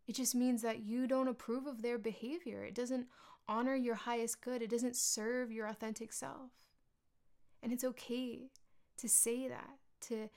it 0.09 0.15
just 0.15 0.35
means 0.35 0.63
that 0.63 0.81
you 0.81 1.07
don't 1.07 1.29
approve 1.29 1.67
of 1.67 1.83
their 1.83 1.99
behavior. 1.99 2.65
It 2.65 2.75
doesn't 2.75 3.07
honor 3.47 3.77
your 3.77 3.95
highest 3.95 4.41
good. 4.41 4.63
It 4.63 4.71
doesn't 4.71 4.97
serve 4.97 5.53
your 5.53 5.67
authentic 5.67 6.15
self. 6.15 6.51
And 7.63 7.73
it's 7.73 7.85
okay 7.85 8.51
to 8.97 9.09
say 9.09 9.49
that, 9.49 9.77
to 10.03 10.31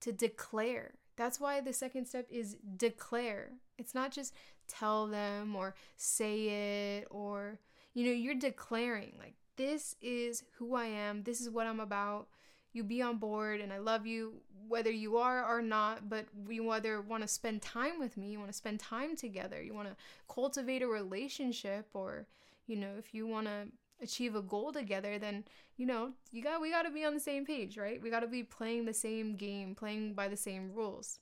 to 0.00 0.12
declare. 0.12 0.94
That's 1.16 1.38
why 1.38 1.60
the 1.60 1.72
second 1.72 2.06
step 2.06 2.26
is 2.30 2.56
declare. 2.76 3.50
It's 3.76 3.94
not 3.94 4.12
just 4.12 4.32
tell 4.66 5.06
them 5.06 5.54
or 5.54 5.74
say 5.96 7.00
it 7.00 7.08
or 7.10 7.58
you 7.94 8.06
know, 8.06 8.12
you're 8.12 8.34
declaring 8.34 9.12
like 9.18 9.34
this 9.56 9.94
is 10.00 10.44
who 10.58 10.74
I 10.74 10.86
am, 10.86 11.24
this 11.24 11.40
is 11.40 11.50
what 11.50 11.66
I'm 11.66 11.80
about. 11.80 12.28
You 12.72 12.84
be 12.84 13.02
on 13.02 13.18
board 13.18 13.60
and 13.60 13.72
I 13.72 13.78
love 13.78 14.06
you 14.06 14.34
whether 14.68 14.90
you 14.90 15.16
are 15.16 15.44
or 15.46 15.62
not, 15.62 16.08
but 16.08 16.26
you 16.48 16.62
whether 16.64 17.00
want 17.00 17.22
to 17.22 17.28
spend 17.28 17.62
time 17.62 17.98
with 17.98 18.16
me, 18.16 18.30
you 18.30 18.38
want 18.38 18.50
to 18.50 18.56
spend 18.56 18.78
time 18.78 19.16
together, 19.16 19.62
you 19.62 19.72
want 19.74 19.88
to 19.88 19.96
cultivate 20.32 20.82
a 20.82 20.86
relationship 20.86 21.88
or 21.94 22.26
you 22.66 22.76
know, 22.76 22.90
if 22.98 23.14
you 23.14 23.26
want 23.26 23.46
to 23.46 23.68
achieve 24.02 24.34
a 24.34 24.42
goal 24.42 24.72
together, 24.72 25.18
then 25.18 25.44
you 25.76 25.86
know, 25.86 26.12
you 26.30 26.42
got 26.42 26.60
we 26.60 26.70
got 26.70 26.82
to 26.82 26.90
be 26.90 27.04
on 27.04 27.14
the 27.14 27.20
same 27.20 27.46
page, 27.46 27.78
right? 27.78 28.00
We 28.02 28.10
got 28.10 28.20
to 28.20 28.26
be 28.26 28.42
playing 28.42 28.84
the 28.84 28.94
same 28.94 29.36
game, 29.36 29.74
playing 29.74 30.14
by 30.14 30.28
the 30.28 30.36
same 30.36 30.72
rules. 30.74 31.20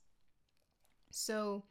So, 1.11 1.63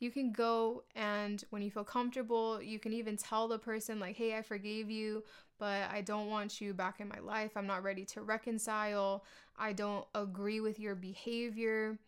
you 0.00 0.10
can 0.10 0.32
go 0.32 0.82
and 0.96 1.44
when 1.50 1.62
you 1.62 1.70
feel 1.70 1.84
comfortable, 1.84 2.60
you 2.60 2.80
can 2.80 2.92
even 2.92 3.16
tell 3.16 3.46
the 3.46 3.58
person 3.58 4.00
like, 4.00 4.16
"Hey, 4.16 4.36
I 4.36 4.42
forgave 4.42 4.90
you, 4.90 5.22
but 5.62 5.88
I 5.92 6.00
don't 6.00 6.28
want 6.28 6.60
you 6.60 6.74
back 6.74 6.98
in 6.98 7.06
my 7.06 7.20
life. 7.20 7.52
I'm 7.54 7.68
not 7.68 7.84
ready 7.84 8.04
to 8.06 8.22
reconcile. 8.22 9.24
I 9.56 9.72
don't 9.72 10.04
agree 10.12 10.58
with 10.58 10.80
your 10.80 10.96
behavior. 10.96 12.00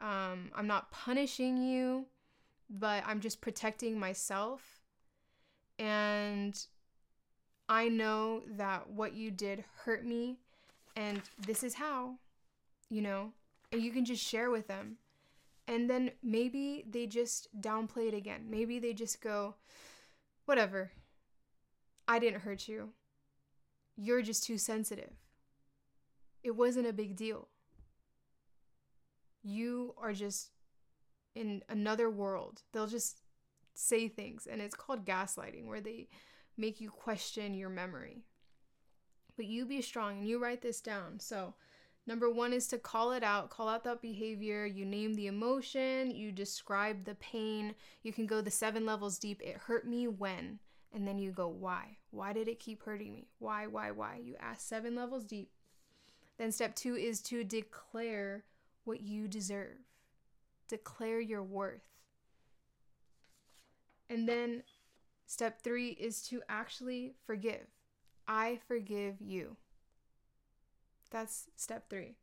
Um, 0.00 0.50
I'm 0.56 0.66
not 0.66 0.90
punishing 0.90 1.56
you, 1.56 2.06
but 2.68 3.04
I'm 3.06 3.20
just 3.20 3.40
protecting 3.40 3.96
myself. 3.96 4.80
And 5.78 6.58
I 7.68 7.88
know 7.88 8.42
that 8.56 8.90
what 8.90 9.14
you 9.14 9.30
did 9.30 9.62
hurt 9.84 10.04
me, 10.04 10.38
and 10.96 11.22
this 11.46 11.62
is 11.62 11.74
how, 11.74 12.14
you 12.90 13.02
know, 13.02 13.30
and 13.70 13.82
you 13.82 13.92
can 13.92 14.04
just 14.04 14.24
share 14.24 14.50
with 14.50 14.66
them. 14.66 14.96
And 15.68 15.88
then 15.88 16.10
maybe 16.24 16.84
they 16.90 17.06
just 17.06 17.50
downplay 17.60 18.08
it 18.08 18.14
again. 18.14 18.46
Maybe 18.50 18.80
they 18.80 18.94
just 18.94 19.20
go, 19.20 19.54
whatever, 20.44 20.90
I 22.08 22.18
didn't 22.18 22.40
hurt 22.40 22.68
you. 22.68 22.90
You're 23.96 24.22
just 24.22 24.44
too 24.44 24.58
sensitive. 24.58 25.12
It 26.42 26.52
wasn't 26.52 26.86
a 26.86 26.92
big 26.92 27.16
deal. 27.16 27.48
You 29.42 29.94
are 29.98 30.12
just 30.12 30.50
in 31.34 31.62
another 31.68 32.10
world. 32.10 32.62
They'll 32.72 32.86
just 32.86 33.20
say 33.74 34.08
things, 34.08 34.46
and 34.50 34.60
it's 34.60 34.74
called 34.74 35.04
gaslighting, 35.04 35.66
where 35.66 35.80
they 35.80 36.08
make 36.56 36.80
you 36.80 36.90
question 36.90 37.54
your 37.54 37.68
memory. 37.68 38.24
But 39.36 39.46
you 39.46 39.66
be 39.66 39.82
strong 39.82 40.18
and 40.18 40.28
you 40.28 40.38
write 40.38 40.62
this 40.62 40.80
down. 40.80 41.20
So, 41.20 41.54
number 42.06 42.30
one 42.30 42.52
is 42.52 42.66
to 42.68 42.78
call 42.78 43.12
it 43.12 43.22
out, 43.22 43.50
call 43.50 43.68
out 43.68 43.84
that 43.84 44.00
behavior. 44.00 44.64
You 44.64 44.86
name 44.86 45.14
the 45.14 45.26
emotion, 45.26 46.10
you 46.10 46.32
describe 46.32 47.04
the 47.04 47.16
pain. 47.16 47.74
You 48.02 48.12
can 48.12 48.26
go 48.26 48.40
the 48.40 48.50
seven 48.50 48.86
levels 48.86 49.18
deep. 49.18 49.42
It 49.42 49.56
hurt 49.56 49.86
me 49.86 50.08
when. 50.08 50.58
And 50.96 51.06
then 51.06 51.18
you 51.18 51.30
go, 51.30 51.46
why? 51.46 51.98
Why 52.10 52.32
did 52.32 52.48
it 52.48 52.58
keep 52.58 52.82
hurting 52.82 53.12
me? 53.12 53.28
Why, 53.38 53.68
why, 53.68 53.92
why? 53.92 54.18
You 54.24 54.34
ask 54.40 54.62
seven 54.62 54.96
levels 54.96 55.24
deep. 55.24 55.50
Then 56.38 56.50
step 56.50 56.74
two 56.74 56.96
is 56.96 57.20
to 57.22 57.44
declare 57.44 58.42
what 58.84 59.00
you 59.02 59.28
deserve, 59.28 59.76
declare 60.66 61.20
your 61.20 61.42
worth. 61.42 61.86
And 64.10 64.28
then 64.28 64.62
Step 65.26 65.60
three 65.60 65.90
is 65.90 66.22
to 66.28 66.40
actually 66.48 67.14
forgive. 67.26 67.66
I 68.28 68.60
forgive 68.68 69.20
you. 69.20 69.56
That's 71.10 71.48
step 71.56 71.90
three. 71.90 72.14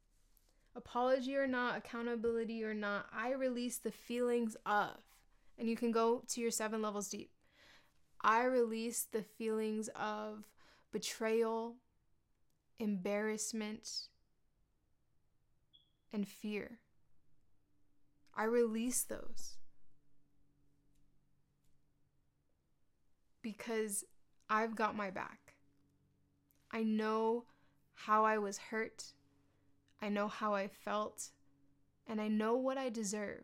Apology 0.76 1.36
or 1.36 1.46
not, 1.46 1.78
accountability 1.78 2.64
or 2.64 2.74
not, 2.74 3.08
I 3.14 3.34
release 3.34 3.78
the 3.78 3.92
feelings 3.92 4.56
of. 4.66 4.96
And 5.60 5.70
you 5.70 5.76
can 5.76 5.92
go 5.92 6.24
to 6.30 6.42
your 6.42 6.50
seven 6.50 6.82
levels 6.82 7.10
deep. 7.10 7.30
I 8.24 8.44
release 8.44 9.04
the 9.12 9.24
feelings 9.24 9.90
of 9.96 10.44
betrayal, 10.92 11.76
embarrassment, 12.80 13.90
and 16.12 16.28
fear. 16.28 16.80
I 18.36 18.44
release 18.46 19.04
those. 19.04 19.58
because 23.44 24.06
I've 24.50 24.76
got 24.76 24.96
my 24.96 25.12
back. 25.12 25.54
I 26.72 26.82
know 26.82 27.44
how 27.94 28.26
I 28.26 28.40
was 28.40 28.58
hurt. 28.58 29.04
I 30.02 30.10
know 30.10 30.28
how 30.28 30.56
I 30.56 30.68
felt. 30.68 31.30
And 32.08 32.20
I 32.20 32.30
know 32.30 32.56
what 32.56 32.78
I 32.78 32.90
deserve. 32.90 33.44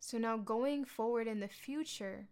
So 0.00 0.16
now 0.16 0.38
going 0.38 0.84
forward 0.84 1.26
in 1.26 1.40
the 1.40 1.48
future, 1.48 2.28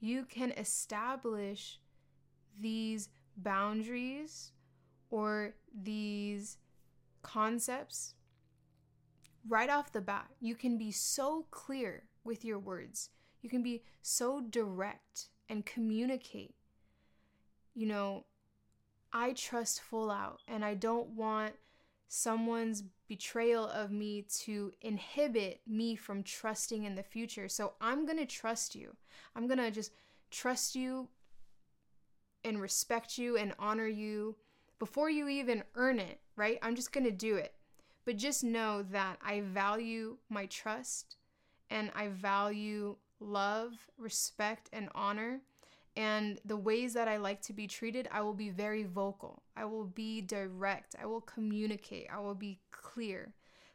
you 0.00 0.24
can 0.24 0.50
establish 0.52 1.78
these 2.58 3.10
boundaries 3.36 4.52
or 5.10 5.54
these 5.74 6.56
concepts 7.22 8.14
right 9.48 9.70
off 9.70 9.92
the 9.92 10.00
bat. 10.00 10.28
You 10.40 10.54
can 10.54 10.78
be 10.78 10.90
so 10.90 11.46
clear 11.50 12.04
with 12.24 12.44
your 12.44 12.58
words. 12.58 13.10
You 13.42 13.50
can 13.50 13.62
be 13.62 13.82
so 14.02 14.40
direct 14.40 15.28
and 15.48 15.64
communicate. 15.64 16.54
You 17.74 17.86
know, 17.86 18.24
I 19.12 19.32
trust 19.32 19.80
full 19.80 20.10
out 20.10 20.40
and 20.46 20.64
I 20.64 20.74
don't 20.74 21.10
want 21.10 21.54
someone's 22.12 22.82
betrayal 23.06 23.68
of 23.68 23.92
me 23.92 24.22
to 24.22 24.72
inhibit 24.82 25.60
me 25.64 25.94
from 25.94 26.24
trusting 26.24 26.82
in 26.82 26.96
the 26.96 27.04
future. 27.04 27.48
So 27.48 27.74
I'm 27.80 28.04
going 28.04 28.18
to 28.18 28.26
trust 28.26 28.74
you. 28.74 28.96
I'm 29.36 29.46
going 29.46 29.58
to 29.58 29.70
just 29.70 29.92
trust 30.28 30.74
you 30.74 31.06
and 32.44 32.60
respect 32.60 33.16
you 33.16 33.36
and 33.36 33.54
honor 33.60 33.86
you 33.86 34.34
before 34.80 35.08
you 35.08 35.28
even 35.28 35.62
earn 35.76 36.00
it, 36.00 36.18
right? 36.34 36.58
I'm 36.62 36.74
just 36.74 36.92
going 36.92 37.04
to 37.04 37.12
do 37.12 37.36
it. 37.36 37.54
But 38.04 38.16
just 38.16 38.42
know 38.42 38.82
that 38.90 39.18
I 39.24 39.42
value 39.42 40.16
my 40.28 40.46
trust 40.46 41.14
and 41.70 41.92
I 41.94 42.08
value 42.08 42.96
love, 43.20 43.88
respect, 43.96 44.68
and 44.72 44.88
honor. 44.96 45.42
And 45.96 46.38
the 46.44 46.56
ways 46.56 46.94
that 46.94 47.08
I 47.08 47.16
like 47.16 47.42
to 47.42 47.52
be 47.52 47.66
treated, 47.66 48.08
I 48.12 48.20
will 48.22 48.34
be 48.34 48.50
very 48.50 48.84
vocal. 48.84 49.42
I 49.56 49.64
will 49.64 49.84
be 49.84 50.20
direct. 50.20 50.94
I 51.00 51.06
will 51.06 51.20
communicate. 51.20 52.06
I 52.12 52.20
will 52.20 52.34
be 52.34 52.60
clear. 52.70 53.34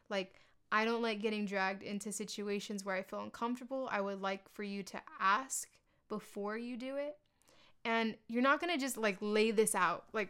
Like, 0.10 0.36
I 0.72 0.86
don't 0.86 1.02
like 1.02 1.22
getting 1.22 1.46
dragged 1.46 1.84
into 1.84 2.12
situations 2.12 2.86
where 2.86 2.96
I 2.96 3.04
feel 3.04 3.22
uncomfortable. 3.22 3.88
I 3.92 4.02
would 4.02 4.22
like 4.22 4.50
for 4.54 4.64
you 4.64 4.82
to 4.84 5.02
ask 5.20 5.70
before 6.10 6.58
you 6.58 6.78
do 6.78 6.96
it. 6.96 7.18
And 7.84 8.16
you're 8.28 8.42
not 8.42 8.60
going 8.60 8.74
to 8.74 8.80
just 8.80 8.98
like 8.98 9.18
lay 9.20 9.52
this 9.52 9.76
out 9.76 10.06
like 10.12 10.30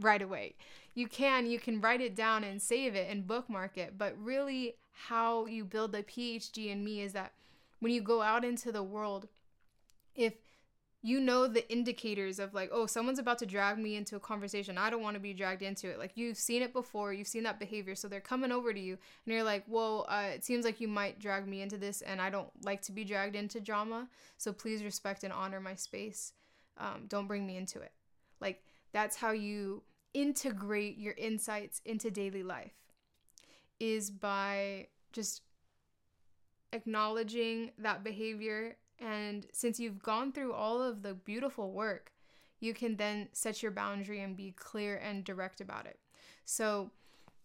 right 0.00 0.22
away. 0.22 0.54
You 0.94 1.08
can, 1.08 1.46
you 1.46 1.58
can 1.58 1.80
write 1.80 2.00
it 2.00 2.14
down 2.14 2.44
and 2.44 2.62
save 2.62 2.94
it 2.94 3.10
and 3.10 3.26
bookmark 3.26 3.76
it. 3.76 3.98
But 3.98 4.16
really, 4.18 4.76
how 4.92 5.46
you 5.46 5.64
build 5.64 5.92
the 5.92 6.02
PhD 6.02 6.68
in 6.68 6.84
me 6.84 7.00
is 7.02 7.12
that 7.12 7.32
when 7.80 7.92
you 7.92 8.00
go 8.00 8.22
out 8.22 8.44
into 8.44 8.72
the 8.72 8.82
world, 8.82 9.28
if 10.14 10.34
you 11.04 11.20
know 11.20 11.46
the 11.46 11.70
indicators 11.70 12.38
of 12.38 12.54
like, 12.54 12.70
oh, 12.72 12.86
someone's 12.86 13.18
about 13.18 13.38
to 13.38 13.44
drag 13.44 13.78
me 13.78 13.94
into 13.94 14.16
a 14.16 14.20
conversation. 14.20 14.78
I 14.78 14.88
don't 14.88 15.02
want 15.02 15.16
to 15.16 15.20
be 15.20 15.34
dragged 15.34 15.60
into 15.60 15.90
it. 15.90 15.98
Like 15.98 16.12
you've 16.14 16.38
seen 16.38 16.62
it 16.62 16.72
before, 16.72 17.12
you've 17.12 17.28
seen 17.28 17.42
that 17.42 17.58
behavior, 17.58 17.94
so 17.94 18.08
they're 18.08 18.22
coming 18.22 18.50
over 18.50 18.72
to 18.72 18.80
you, 18.80 18.96
and 19.26 19.34
you're 19.34 19.44
like, 19.44 19.64
well, 19.68 20.06
uh, 20.08 20.30
it 20.34 20.46
seems 20.46 20.64
like 20.64 20.80
you 20.80 20.88
might 20.88 21.18
drag 21.18 21.46
me 21.46 21.60
into 21.60 21.76
this, 21.76 22.00
and 22.00 22.22
I 22.22 22.30
don't 22.30 22.48
like 22.64 22.80
to 22.82 22.92
be 22.92 23.04
dragged 23.04 23.36
into 23.36 23.60
drama. 23.60 24.08
So 24.38 24.50
please 24.50 24.82
respect 24.82 25.24
and 25.24 25.32
honor 25.32 25.60
my 25.60 25.74
space. 25.74 26.32
Um, 26.78 27.04
don't 27.06 27.28
bring 27.28 27.46
me 27.46 27.58
into 27.58 27.80
it. 27.82 27.92
Like 28.40 28.64
that's 28.94 29.16
how 29.16 29.32
you 29.32 29.82
integrate 30.14 30.96
your 30.96 31.14
insights 31.18 31.82
into 31.84 32.10
daily 32.10 32.42
life, 32.42 32.72
is 33.78 34.10
by 34.10 34.86
just 35.12 35.42
acknowledging 36.72 37.72
that 37.76 38.02
behavior. 38.02 38.76
And 39.00 39.46
since 39.52 39.80
you've 39.80 40.02
gone 40.02 40.32
through 40.32 40.52
all 40.52 40.82
of 40.82 41.02
the 41.02 41.14
beautiful 41.14 41.72
work, 41.72 42.12
you 42.60 42.74
can 42.74 42.96
then 42.96 43.28
set 43.32 43.62
your 43.62 43.72
boundary 43.72 44.20
and 44.20 44.36
be 44.36 44.52
clear 44.52 44.96
and 44.96 45.24
direct 45.24 45.60
about 45.60 45.86
it. 45.86 45.98
So, 46.44 46.90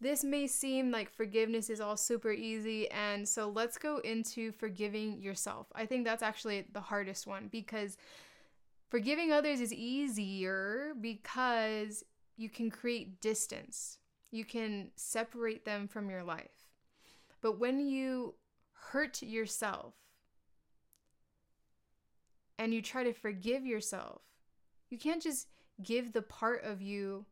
this 0.02 0.24
may 0.24 0.48
seem 0.48 0.92
like 0.92 1.12
forgiveness 1.12 1.70
is 1.70 1.82
all 1.82 1.98
super 1.98 2.32
easy. 2.32 2.90
And 2.90 3.28
so, 3.28 3.50
let's 3.50 3.78
go 3.78 3.98
into 3.98 4.52
forgiving 4.54 5.22
yourself. 5.22 5.68
I 5.76 5.86
think 5.86 6.06
that's 6.06 6.24
actually 6.24 6.66
the 6.72 6.80
hardest 6.80 7.28
one 7.28 7.50
because 7.52 7.98
forgiving 8.90 9.32
others 9.32 9.60
is 9.60 9.74
easier 9.74 10.94
because 11.00 12.06
you 12.38 12.50
can 12.50 12.72
create 12.72 13.20
distance, 13.20 13.98
you 14.32 14.46
can 14.46 14.92
separate 14.96 15.66
them 15.66 15.88
from 15.88 16.10
your 16.10 16.24
life. 16.24 16.70
But 17.42 17.60
when 17.60 17.80
you 17.80 18.36
hurt 18.72 19.22
yourself 19.22 19.94
and 22.60 22.74
you 22.74 22.82
try 22.82 23.04
to 23.04 23.14
forgive 23.14 23.66
yourself, 23.66 24.22
You 24.90 25.00
can't 25.00 25.24
just 25.24 25.48
give 25.82 26.12
the 26.12 26.22
part 26.22 26.64
of 26.64 26.82
you 26.82 27.26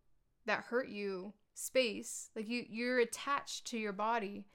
that 0.46 0.64
hurt 0.70 0.88
you 0.88 1.34
space. 1.54 2.30
Like 2.36 2.48
you 2.48 2.66
you're 2.70 3.00
attached 3.00 3.66
to 3.68 3.78
your 3.78 3.94
body. 3.94 4.46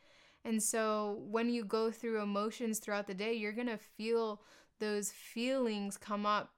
And 0.44 0.61
so 0.62 1.22
when 1.28 1.50
you 1.50 1.64
go 1.64 1.90
through 1.90 2.22
emotions 2.22 2.78
throughout 2.78 3.06
the 3.06 3.14
day, 3.14 3.35
you're 3.35 3.52
going 3.52 3.68
to 3.68 3.76
feel 3.76 4.42
those 4.80 5.12
feelings 5.12 5.96
come 5.96 6.26
up 6.26 6.54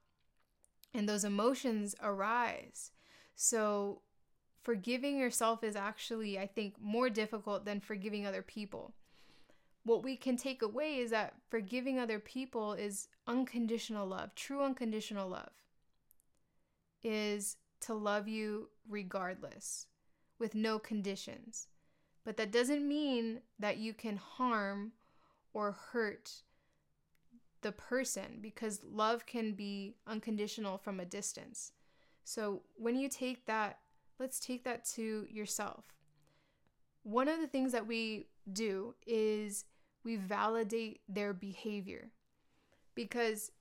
and 0.93 1.07
those 1.07 1.23
emotions 1.23 1.93
arise. 2.01 2.91
So 3.35 4.01
forgiving 4.63 5.19
yourself 5.19 5.63
is 5.63 5.75
actually 5.75 6.39
I 6.39 6.47
think 6.47 6.75
more 6.79 7.09
difficult 7.09 7.65
than 7.65 7.81
forgiving 7.81 8.25
other 8.25 8.41
people. 8.41 8.93
What 9.85 10.03
we 10.03 10.17
can 10.17 10.35
take 10.35 10.63
away 10.63 10.97
is 10.97 11.11
that 11.11 11.35
forgiving 11.49 11.99
other 11.99 12.19
people 12.19 12.73
is 12.73 13.07
unconditional 13.27 14.07
love, 14.07 14.33
true 14.35 14.63
unconditional 14.63 15.29
love 15.29 15.51
is 17.03 17.57
to 17.81 17.93
love 17.93 18.27
you 18.27 18.69
regardless, 18.89 19.85
with 20.39 20.55
no 20.55 20.79
conditions. 20.79 21.67
But 22.23 22.35
that 22.37 22.51
doesn't 22.51 22.87
mean 22.87 23.41
that 23.59 23.77
you 23.77 23.93
can 23.93 24.17
harm 24.17 24.93
or 25.53 25.71
hurt 25.71 26.41
the 27.61 27.71
person 27.71 28.39
because 28.41 28.81
love 28.83 29.27
can 29.27 29.53
be 29.53 29.97
unconditional 30.07 30.79
from 30.79 30.99
a 30.99 31.05
distance. 31.05 31.73
So 32.23 32.63
when 32.75 32.95
you 32.95 33.07
take 33.07 33.45
that, 33.45 33.77
let's 34.19 34.39
take 34.39 34.63
that 34.63 34.83
to 34.95 35.27
yourself. 35.29 35.85
One 37.03 37.27
of 37.27 37.39
the 37.39 37.47
things 37.47 37.71
that 37.71 37.85
we 37.85 38.29
do 38.51 38.95
is 39.05 39.65
we 40.05 40.15
validate 40.15 41.01
their 41.09 41.33
behavior 41.33 42.11
because 42.93 43.51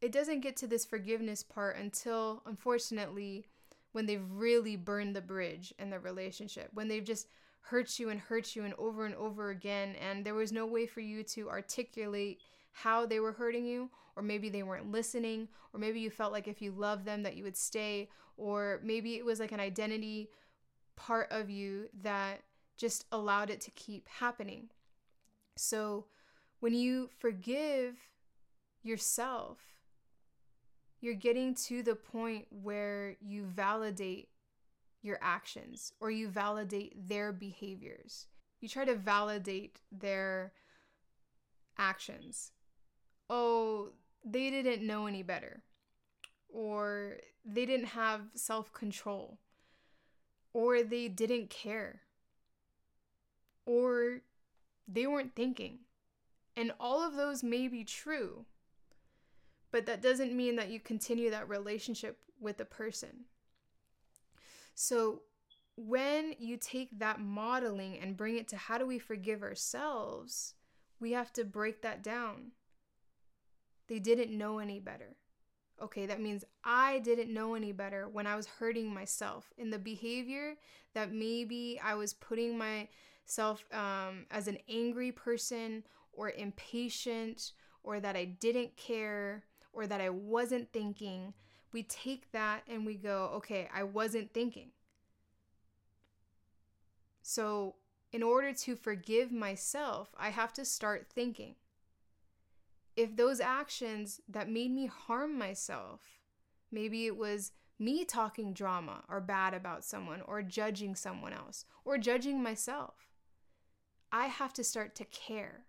it 0.00 0.12
doesn't 0.12 0.40
get 0.40 0.56
to 0.56 0.66
this 0.66 0.84
forgiveness 0.84 1.42
part 1.42 1.76
until, 1.76 2.42
unfortunately, 2.46 3.46
when 3.92 4.06
they've 4.06 4.30
really 4.30 4.76
burned 4.76 5.14
the 5.14 5.20
bridge 5.20 5.74
in 5.78 5.90
the 5.90 5.98
relationship, 5.98 6.70
when 6.72 6.88
they've 6.88 7.04
just 7.04 7.26
hurt 7.60 7.98
you 7.98 8.08
and 8.08 8.18
hurt 8.18 8.56
you 8.56 8.64
and 8.64 8.74
over 8.74 9.04
and 9.06 9.14
over 9.14 9.50
again, 9.50 9.94
and 10.00 10.24
there 10.24 10.34
was 10.34 10.50
no 10.50 10.66
way 10.66 10.86
for 10.86 11.00
you 11.00 11.22
to 11.22 11.50
articulate 11.50 12.40
how 12.72 13.04
they 13.04 13.20
were 13.20 13.32
hurting 13.32 13.64
you, 13.64 13.90
or 14.16 14.22
maybe 14.22 14.48
they 14.48 14.62
weren't 14.62 14.90
listening, 14.90 15.46
or 15.72 15.78
maybe 15.78 16.00
you 16.00 16.10
felt 16.10 16.32
like 16.32 16.48
if 16.48 16.62
you 16.62 16.72
loved 16.72 17.04
them 17.04 17.22
that 17.22 17.36
you 17.36 17.44
would 17.44 17.56
stay, 17.56 18.08
or 18.36 18.80
maybe 18.82 19.16
it 19.16 19.24
was 19.24 19.38
like 19.38 19.52
an 19.52 19.60
identity 19.60 20.30
part 20.96 21.30
of 21.30 21.50
you 21.50 21.88
that 22.02 22.42
just 22.76 23.04
allowed 23.12 23.50
it 23.50 23.60
to 23.60 23.70
keep 23.72 24.08
happening. 24.08 24.70
So 25.56 26.06
when 26.60 26.74
you 26.74 27.10
forgive 27.18 27.96
yourself, 28.82 29.58
you're 31.00 31.14
getting 31.14 31.54
to 31.54 31.82
the 31.82 31.96
point 31.96 32.46
where 32.50 33.16
you 33.20 33.44
validate 33.44 34.28
your 35.02 35.18
actions 35.20 35.92
or 36.00 36.10
you 36.10 36.28
validate 36.28 37.08
their 37.08 37.32
behaviors. 37.32 38.26
You 38.60 38.68
try 38.68 38.84
to 38.84 38.94
validate 38.94 39.80
their 39.90 40.52
actions. 41.76 42.52
Oh, 43.28 43.90
they 44.24 44.50
didn't 44.50 44.86
know 44.86 45.06
any 45.06 45.24
better. 45.24 45.64
Or 46.48 47.16
they 47.44 47.66
didn't 47.66 47.86
have 47.86 48.20
self 48.34 48.72
control. 48.72 49.38
Or 50.52 50.82
they 50.82 51.08
didn't 51.08 51.50
care. 51.50 52.02
Or 53.66 54.20
they 54.92 55.06
weren't 55.06 55.34
thinking. 55.34 55.80
And 56.56 56.72
all 56.78 57.02
of 57.02 57.16
those 57.16 57.42
may 57.42 57.68
be 57.68 57.84
true 57.84 58.44
but 59.72 59.86
that 59.86 60.02
doesn't 60.02 60.36
mean 60.36 60.56
that 60.56 60.70
you 60.70 60.78
continue 60.78 61.30
that 61.30 61.48
relationship 61.48 62.18
with 62.38 62.58
the 62.58 62.64
person. 62.64 63.24
So, 64.74 65.22
when 65.74 66.34
you 66.38 66.58
take 66.58 66.98
that 66.98 67.18
modeling 67.18 67.98
and 67.98 68.16
bring 68.16 68.36
it 68.36 68.46
to 68.48 68.56
how 68.58 68.76
do 68.76 68.86
we 68.86 68.98
forgive 68.98 69.42
ourselves, 69.42 70.54
we 71.00 71.12
have 71.12 71.32
to 71.32 71.44
break 71.44 71.80
that 71.80 72.02
down. 72.02 72.52
They 73.88 73.98
didn't 73.98 74.36
know 74.36 74.58
any 74.58 74.78
better. 74.78 75.16
Okay, 75.80 76.04
that 76.04 76.20
means 76.20 76.44
I 76.62 76.98
didn't 76.98 77.32
know 77.32 77.54
any 77.54 77.72
better 77.72 78.06
when 78.06 78.26
I 78.26 78.36
was 78.36 78.46
hurting 78.46 78.92
myself 78.92 79.50
in 79.56 79.70
the 79.70 79.78
behavior 79.78 80.56
that 80.94 81.10
maybe 81.10 81.80
I 81.82 81.94
was 81.94 82.12
putting 82.12 82.56
myself 83.24 83.64
um, 83.72 84.26
as 84.30 84.48
an 84.48 84.58
angry 84.68 85.12
person 85.12 85.84
or 86.12 86.30
impatient 86.30 87.52
or 87.82 88.00
that 88.00 88.16
I 88.16 88.24
didn't 88.24 88.76
care 88.76 89.44
or 89.72 89.86
that 89.86 90.00
I 90.00 90.10
wasn't 90.10 90.72
thinking, 90.72 91.32
we 91.72 91.82
take 91.84 92.30
that 92.32 92.62
and 92.68 92.84
we 92.84 92.94
go, 92.94 93.30
okay, 93.36 93.68
I 93.74 93.82
wasn't 93.84 94.32
thinking. 94.34 94.70
So, 97.22 97.76
in 98.12 98.22
order 98.22 98.52
to 98.52 98.76
forgive 98.76 99.32
myself, 99.32 100.14
I 100.18 100.28
have 100.30 100.52
to 100.54 100.64
start 100.64 101.06
thinking. 101.14 101.54
If 102.94 103.16
those 103.16 103.40
actions 103.40 104.20
that 104.28 104.50
made 104.50 104.70
me 104.70 104.86
harm 104.86 105.38
myself, 105.38 106.00
maybe 106.70 107.06
it 107.06 107.16
was 107.16 107.52
me 107.78 108.04
talking 108.04 108.52
drama 108.52 109.02
or 109.08 109.20
bad 109.20 109.54
about 109.54 109.84
someone 109.84 110.20
or 110.22 110.42
judging 110.42 110.94
someone 110.94 111.32
else 111.32 111.64
or 111.86 111.96
judging 111.96 112.42
myself, 112.42 113.08
I 114.12 114.26
have 114.26 114.52
to 114.54 114.64
start 114.64 114.94
to 114.96 115.04
care 115.06 115.64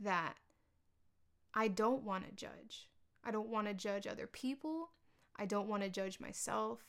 that 0.00 0.36
I 1.54 1.68
don't 1.68 2.02
want 2.02 2.24
to 2.26 2.34
judge. 2.34 2.88
I 3.22 3.30
don't 3.30 3.50
want 3.50 3.66
to 3.68 3.74
judge 3.74 4.06
other 4.06 4.26
people. 4.26 4.90
I 5.36 5.44
don't 5.44 5.68
want 5.68 5.82
to 5.82 5.90
judge 5.90 6.18
myself. 6.18 6.80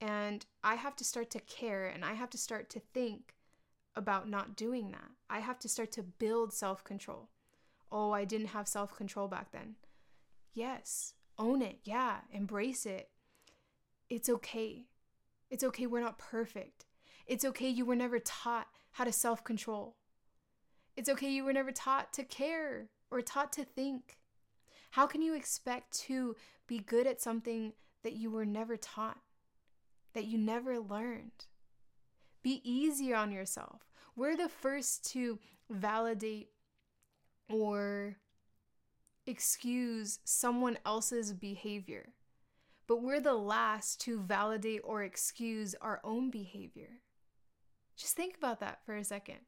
And 0.00 0.44
I 0.64 0.74
have 0.74 0.96
to 0.96 1.04
start 1.04 1.30
to 1.30 1.40
care 1.40 1.86
and 1.86 2.04
I 2.04 2.14
have 2.14 2.30
to 2.30 2.38
start 2.38 2.68
to 2.70 2.80
think 2.80 3.34
about 3.94 4.28
not 4.28 4.56
doing 4.56 4.90
that. 4.90 5.10
I 5.28 5.40
have 5.40 5.58
to 5.60 5.68
start 5.68 5.92
to 5.92 6.02
build 6.02 6.52
self 6.52 6.82
control. 6.82 7.28
Oh, 7.92 8.10
I 8.10 8.24
didn't 8.24 8.48
have 8.48 8.66
self 8.66 8.96
control 8.96 9.28
back 9.28 9.52
then. 9.52 9.76
Yes, 10.52 11.14
own 11.38 11.62
it. 11.62 11.78
Yeah, 11.84 12.18
embrace 12.32 12.86
it. 12.86 13.10
It's 14.08 14.28
okay. 14.28 14.86
It's 15.50 15.62
okay. 15.62 15.86
We're 15.86 16.00
not 16.00 16.18
perfect. 16.18 16.86
It's 17.26 17.44
okay. 17.44 17.68
You 17.68 17.84
were 17.84 17.96
never 17.96 18.18
taught 18.18 18.68
how 18.92 19.04
to 19.04 19.12
self 19.12 19.44
control. 19.44 19.96
It's 20.96 21.08
okay. 21.08 21.30
You 21.30 21.44
were 21.44 21.52
never 21.52 21.72
taught 21.72 22.12
to 22.14 22.24
care 22.24 22.88
or 23.10 23.20
taught 23.20 23.52
to 23.54 23.64
think. 23.64 24.18
How 24.92 25.06
can 25.06 25.22
you 25.22 25.34
expect 25.34 25.92
to 26.06 26.34
be 26.66 26.78
good 26.78 27.06
at 27.06 27.20
something 27.20 27.72
that 28.02 28.14
you 28.14 28.30
were 28.30 28.44
never 28.44 28.76
taught, 28.76 29.20
that 30.14 30.26
you 30.26 30.36
never 30.36 30.78
learned? 30.80 31.46
Be 32.42 32.60
easier 32.64 33.16
on 33.16 33.30
yourself. 33.30 33.82
We're 34.16 34.36
the 34.36 34.48
first 34.48 35.10
to 35.12 35.38
validate 35.70 36.48
or 37.48 38.16
excuse 39.26 40.18
someone 40.24 40.78
else's 40.84 41.32
behavior, 41.32 42.14
but 42.86 43.02
we're 43.02 43.20
the 43.20 43.34
last 43.34 44.00
to 44.02 44.18
validate 44.18 44.80
or 44.84 45.02
excuse 45.02 45.74
our 45.80 46.00
own 46.02 46.30
behavior. 46.30 47.00
Just 48.00 48.16
think 48.16 48.34
about 48.38 48.60
that 48.60 48.78
for 48.86 48.96
a 48.96 49.04
second. 49.04 49.40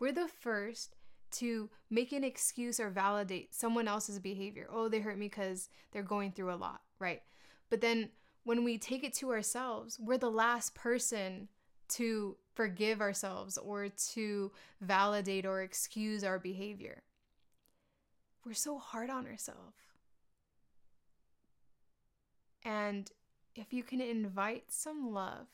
We're 0.00 0.10
the 0.10 0.26
first 0.26 0.96
to 1.32 1.70
make 1.90 2.10
an 2.10 2.24
excuse 2.24 2.80
or 2.80 2.90
validate 2.90 3.54
someone 3.54 3.86
else's 3.86 4.18
behavior. 4.18 4.66
Oh, 4.68 4.88
they 4.88 4.98
hurt 4.98 5.16
me 5.16 5.28
because 5.28 5.68
they're 5.92 6.02
going 6.02 6.32
through 6.32 6.52
a 6.52 6.56
lot, 6.56 6.80
right? 6.98 7.22
But 7.68 7.80
then 7.80 8.08
when 8.42 8.64
we 8.64 8.78
take 8.78 9.04
it 9.04 9.14
to 9.14 9.30
ourselves, 9.30 9.96
we're 10.00 10.18
the 10.18 10.28
last 10.28 10.74
person 10.74 11.46
to 11.90 12.36
forgive 12.54 13.00
ourselves 13.00 13.56
or 13.56 13.88
to 14.14 14.50
validate 14.80 15.46
or 15.46 15.62
excuse 15.62 16.24
our 16.24 16.40
behavior. 16.40 17.04
We're 18.44 18.54
so 18.54 18.78
hard 18.78 19.08
on 19.08 19.24
ourselves. 19.24 19.76
And 22.64 23.08
if 23.54 23.72
you 23.72 23.84
can 23.84 24.00
invite 24.00 24.64
some 24.68 25.12
love 25.12 25.46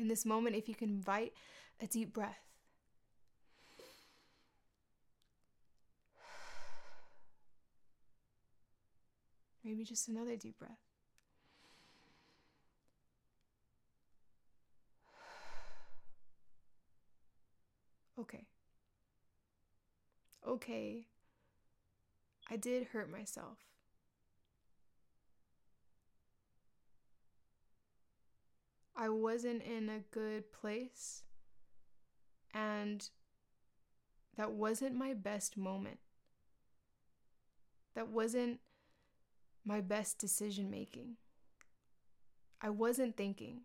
in 0.00 0.08
this 0.08 0.24
moment, 0.24 0.56
if 0.56 0.68
you 0.68 0.74
can 0.74 0.88
invite 0.88 1.32
a 1.80 1.86
deep 1.86 2.12
breath, 2.12 2.50
Maybe 9.62 9.84
just 9.84 10.08
another 10.08 10.36
deep 10.36 10.58
breath. 10.58 10.70
Okay. 18.18 18.46
Okay. 20.46 21.06
I 22.50 22.56
did 22.56 22.88
hurt 22.88 23.10
myself. 23.10 23.58
I 29.00 29.08
wasn't 29.08 29.62
in 29.62 29.88
a 29.88 30.00
good 30.10 30.52
place. 30.52 31.22
And 32.52 33.08
that 34.36 34.52
wasn't 34.52 34.94
my 34.94 35.14
best 35.14 35.56
moment. 35.56 36.00
That 37.94 38.08
wasn't 38.08 38.60
my 39.64 39.80
best 39.80 40.18
decision 40.18 40.70
making. 40.70 41.16
I 42.60 42.68
wasn't 42.68 43.16
thinking. 43.16 43.62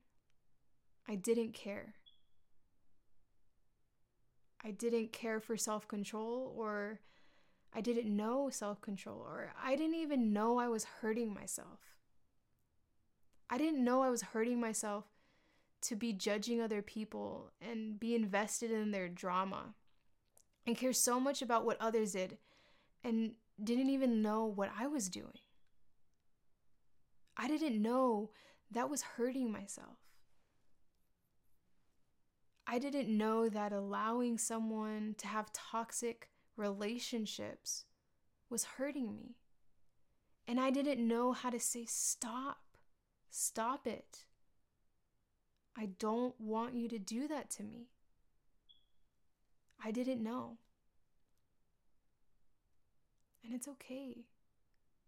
I 1.05 1.15
didn't 1.15 1.53
care. 1.53 1.95
I 4.63 4.71
didn't 4.71 5.11
care 5.11 5.41
for 5.41 5.57
self 5.57 5.85
control, 5.85 6.53
or 6.57 7.01
I 7.73 7.81
didn't 7.81 8.15
know 8.15 8.49
self 8.49 8.79
control, 8.79 9.19
or 9.19 9.51
I 9.61 9.75
didn't 9.75 9.95
even 9.95 10.31
know 10.31 10.57
I 10.57 10.69
was 10.69 10.85
hurting 11.01 11.33
myself. 11.33 11.79
I 13.49 13.57
didn't 13.57 13.83
know 13.83 14.01
I 14.01 14.09
was 14.09 14.21
hurting 14.21 14.59
myself 14.59 15.05
to 15.87 15.95
be 15.95 16.13
judging 16.13 16.61
other 16.61 16.81
people 16.81 17.51
and 17.61 17.99
be 17.99 18.15
invested 18.15 18.71
in 18.71 18.91
their 18.91 19.09
drama 19.09 19.75
and 20.65 20.77
care 20.77 20.93
so 20.93 21.19
much 21.19 21.41
about 21.41 21.65
what 21.65 21.79
others 21.79 22.13
did 22.13 22.37
and 23.03 23.33
didn't 23.63 23.89
even 23.89 24.21
know 24.21 24.45
what 24.45 24.71
I 24.77 24.87
was 24.87 25.09
doing. 25.09 25.39
I 27.37 27.47
didn't 27.47 27.81
know 27.81 28.31
that 28.71 28.89
was 28.89 29.01
hurting 29.01 29.51
myself. 29.51 29.97
I 32.67 32.79
didn't 32.79 33.15
know 33.15 33.47
that 33.47 33.71
allowing 33.71 34.37
someone 34.37 35.15
to 35.19 35.27
have 35.27 35.53
toxic 35.53 36.29
relationships 36.57 37.85
was 38.49 38.63
hurting 38.63 39.15
me. 39.15 39.35
And 40.47 40.59
I 40.59 40.71
didn't 40.71 41.07
know 41.07 41.31
how 41.31 41.49
to 41.49 41.59
say, 41.59 41.85
stop, 41.87 42.57
stop 43.29 43.85
it. 43.85 44.24
I 45.77 45.89
don't 45.99 46.39
want 46.39 46.75
you 46.75 46.87
to 46.89 46.97
do 46.97 47.27
that 47.27 47.49
to 47.51 47.63
me. 47.63 47.89
I 49.83 49.91
didn't 49.91 50.23
know. 50.23 50.57
And 53.43 53.53
it's 53.53 53.67
okay. 53.67 54.25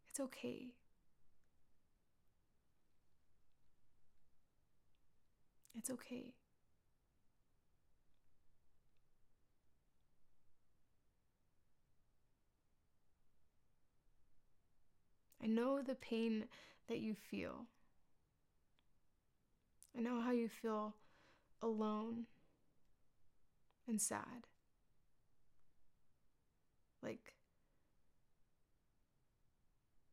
It's 0.09 0.20
okay. 0.20 0.74
It's 5.76 5.89
okay. 5.89 6.34
I 15.41 15.47
know 15.47 15.82
the 15.82 15.95
pain 15.95 16.45
that 16.88 16.99
you 16.99 17.15
feel. 17.15 17.68
I 19.98 20.02
know 20.02 20.22
how 20.22 20.32
you 20.32 20.48
feel 20.48 20.93
alone 21.62 22.26
and 23.88 24.00
sad. 24.00 24.45
Like, 27.02 27.34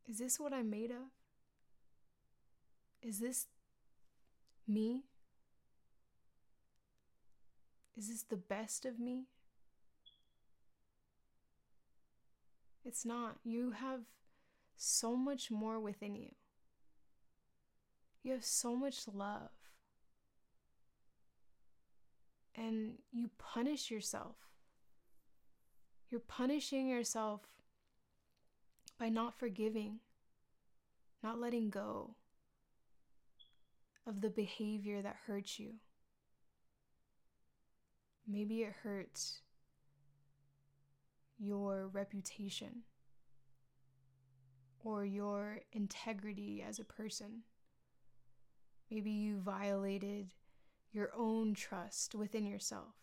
is 0.08 0.18
this 0.18 0.40
what 0.40 0.54
I'm 0.54 0.70
made 0.70 0.90
of? 0.90 1.10
Is 3.02 3.18
this 3.18 3.46
me? 4.66 5.04
Is 7.96 8.08
this 8.08 8.22
the 8.22 8.36
best 8.36 8.86
of 8.86 8.98
me? 8.98 9.24
It's 12.84 13.04
not. 13.04 13.36
You 13.44 13.72
have 13.72 14.00
so 14.76 15.14
much 15.14 15.50
more 15.50 15.78
within 15.78 16.14
you. 16.14 16.30
You 18.22 18.32
have 18.32 18.44
so 18.44 18.74
much 18.74 19.06
love. 19.12 19.50
And 22.56 22.98
you 23.12 23.30
punish 23.38 23.90
yourself. 23.90 24.36
You're 26.10 26.20
punishing 26.20 26.88
yourself 26.88 27.40
by 28.98 29.08
not 29.08 29.38
forgiving, 29.38 29.98
not 31.22 31.40
letting 31.40 31.70
go 31.70 32.14
of 34.06 34.20
the 34.20 34.30
behavior 34.30 35.02
that 35.02 35.16
hurts 35.26 35.58
you. 35.58 35.74
Maybe 38.28 38.62
it 38.62 38.74
hurts 38.82 39.40
your 41.38 41.88
reputation 41.88 42.82
or 44.82 45.04
your 45.04 45.60
integrity 45.72 46.64
as 46.66 46.78
a 46.78 46.84
person. 46.84 47.42
Maybe 48.90 49.10
you 49.10 49.38
violated 49.38 50.32
your 50.94 51.10
own 51.16 51.54
trust 51.54 52.14
within 52.14 52.46
yourself. 52.46 52.94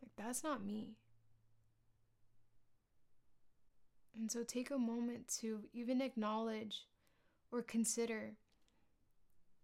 Like, 0.00 0.10
that's 0.16 0.42
not 0.42 0.64
me. 0.64 0.96
And 4.18 4.32
so 4.32 4.42
take 4.42 4.70
a 4.70 4.78
moment 4.78 5.28
to 5.40 5.60
even 5.72 6.00
acknowledge 6.00 6.86
or 7.52 7.62
consider 7.62 8.32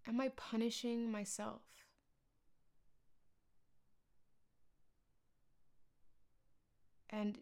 Am 0.08 0.20
I 0.20 0.28
punishing 0.36 1.10
myself? 1.10 1.62
And 7.10 7.38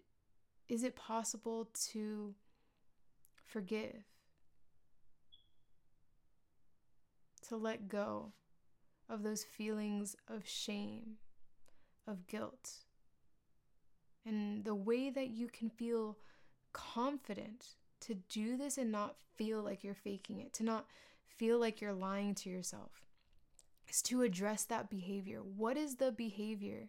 is 0.67 0.83
it 0.83 0.97
possible 0.97 1.69
to 1.91 2.35
forgive? 3.45 4.05
To 7.49 7.57
let 7.59 7.87
go 7.87 8.33
of 9.09 9.23
those 9.23 9.45
feelings 9.45 10.17
of 10.29 10.47
shame, 10.47 11.17
of 12.07 12.27
guilt. 12.27 12.71
And 14.27 14.65
the 14.65 14.75
way 14.75 15.11
that 15.11 15.29
you 15.29 15.49
can 15.49 15.69
feel 15.69 16.19
confident 16.73 17.77
to 18.01 18.15
do 18.15 18.57
this 18.57 18.79
and 18.79 18.91
not 18.91 19.17
feel 19.37 19.63
like 19.63 19.85
you're 19.85 19.95
faking 19.95 20.41
it, 20.41 20.53
to 20.55 20.63
not 20.63 20.87
feel 21.27 21.59
like 21.59 21.81
you're 21.81 21.93
lying 21.93 22.35
to 22.37 22.51
yourself, 22.51 23.03
is 23.89 24.03
to 24.03 24.23
address 24.23 24.65
that 24.65 24.91
behavior. 24.91 25.41
What 25.43 25.77
is 25.77 25.97
the 25.97 26.13
behavior 26.13 26.89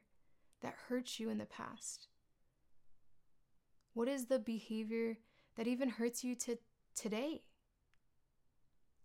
that 0.62 0.76
hurts 0.88 1.20
you 1.20 1.30
in 1.30 1.38
the 1.38 1.46
past? 1.46 2.08
What 3.94 4.08
is 4.08 4.26
the 4.26 4.40
behavior 4.40 5.18
that 5.56 5.68
even 5.68 5.90
hurts 5.90 6.24
you 6.24 6.36
to 6.36 6.58
today? 6.96 7.44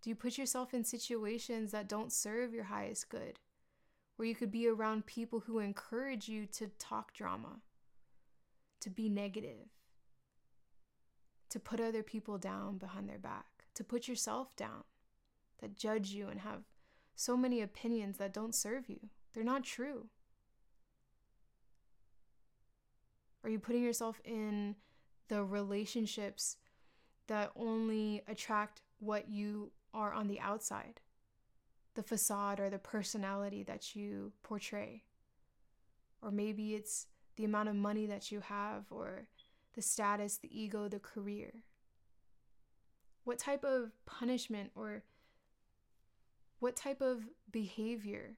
Do 0.03 0.09
you 0.09 0.16
put 0.16 0.38
yourself 0.38 0.72
in 0.72 0.84
situations 0.84 1.72
that 1.72 1.88
don't 1.88 2.12
serve 2.12 2.55
your 2.55 2.64
highest 2.64 3.09
good? 3.11 3.38
Where 4.16 4.26
you 4.26 4.34
could 4.34 4.51
be 4.51 4.66
around 4.66 5.07
people 5.07 5.40
who 5.40 5.59
encourage 5.59 6.28
you 6.28 6.46
to 6.46 6.68
talk 6.78 7.12
drama, 7.12 7.61
to 8.80 8.90
be 8.90 9.09
negative, 9.09 9.68
to 11.51 11.61
put 11.61 11.80
other 11.80 12.03
people 12.03 12.38
down 12.38 12.78
behind 12.78 13.09
their 13.09 13.18
back, 13.18 13.64
to 13.74 13.84
put 13.84 14.09
yourself 14.09 14.55
down, 14.57 14.84
that 15.61 15.76
judge 15.76 16.11
you 16.11 16.28
and 16.28 16.40
have 16.40 16.62
so 17.14 17.36
many 17.36 17.61
opinions 17.61 18.16
that 18.16 18.32
don't 18.32 18.55
serve 18.55 18.88
you. 18.88 19.01
They're 19.32 19.44
not 19.44 19.64
true. 19.64 20.07
Are 23.44 23.51
you 23.51 23.59
putting 23.59 23.82
yourself 23.82 24.20
in 24.24 24.76
the 25.28 25.44
relationships 25.44 26.57
that 27.26 27.53
only 27.57 28.22
attract 28.26 28.82
what 28.98 29.28
you 29.28 29.70
are 29.93 30.12
on 30.12 30.28
the 30.28 30.41
outside? 30.41 31.01
The 31.95 32.03
facade 32.03 32.61
or 32.61 32.70
the 32.70 32.78
personality 32.78 33.62
that 33.64 33.95
you 33.95 34.32
portray? 34.43 35.05
Or 36.22 36.30
maybe 36.30 36.74
it's 36.74 37.07
the 37.36 37.45
amount 37.45 37.68
of 37.68 37.74
money 37.74 38.07
that 38.07 38.30
you 38.30 38.41
have, 38.41 38.84
or 38.91 39.26
the 39.74 39.82
status, 39.82 40.36
the 40.36 40.61
ego, 40.61 40.88
the 40.88 40.99
career. 40.99 41.64
What 43.24 43.38
type 43.38 43.64
of 43.64 43.93
punishment 44.07 44.70
or 44.74 45.05
what 46.59 46.76
type 46.76 47.01
of 47.01 47.22
behavior 47.51 48.36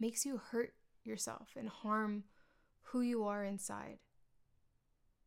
makes 0.00 0.26
you 0.26 0.40
hurt 0.50 0.74
yourself 1.04 1.50
and 1.56 1.68
harm 1.68 2.24
who 2.82 3.00
you 3.00 3.24
are 3.24 3.44
inside, 3.44 3.98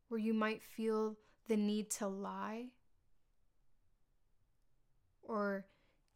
where 0.08 0.20
you 0.20 0.34
might 0.34 0.62
feel 0.62 1.16
the 1.48 1.56
need 1.56 1.90
to 1.90 2.06
lie, 2.06 2.66
or 5.28 5.66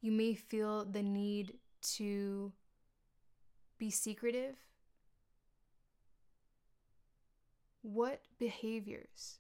you 0.01 0.11
may 0.11 0.35
feel 0.35 0.85
the 0.85 1.03
need 1.03 1.59
to 1.83 2.53
be 3.79 3.91
secretive. 3.91 4.57
What 7.83 8.23
behaviors? 8.39 9.39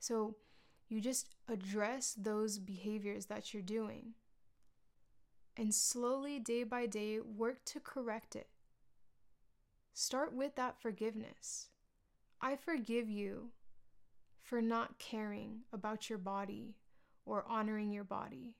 So 0.00 0.34
you 0.88 1.00
just 1.00 1.28
address 1.48 2.16
those 2.18 2.58
behaviors 2.58 3.26
that 3.26 3.54
you're 3.54 3.62
doing 3.62 4.14
and 5.56 5.74
slowly, 5.74 6.38
day 6.38 6.64
by 6.64 6.86
day, 6.86 7.20
work 7.20 7.64
to 7.66 7.80
correct 7.80 8.34
it. 8.34 8.48
Start 9.92 10.32
with 10.32 10.54
that 10.56 10.80
forgiveness. 10.80 11.68
I 12.40 12.56
forgive 12.56 13.10
you 13.10 13.50
for 14.40 14.62
not 14.62 14.98
caring 14.98 15.60
about 15.70 16.08
your 16.08 16.18
body 16.18 16.76
or 17.26 17.44
honoring 17.46 17.92
your 17.92 18.04
body 18.04 18.54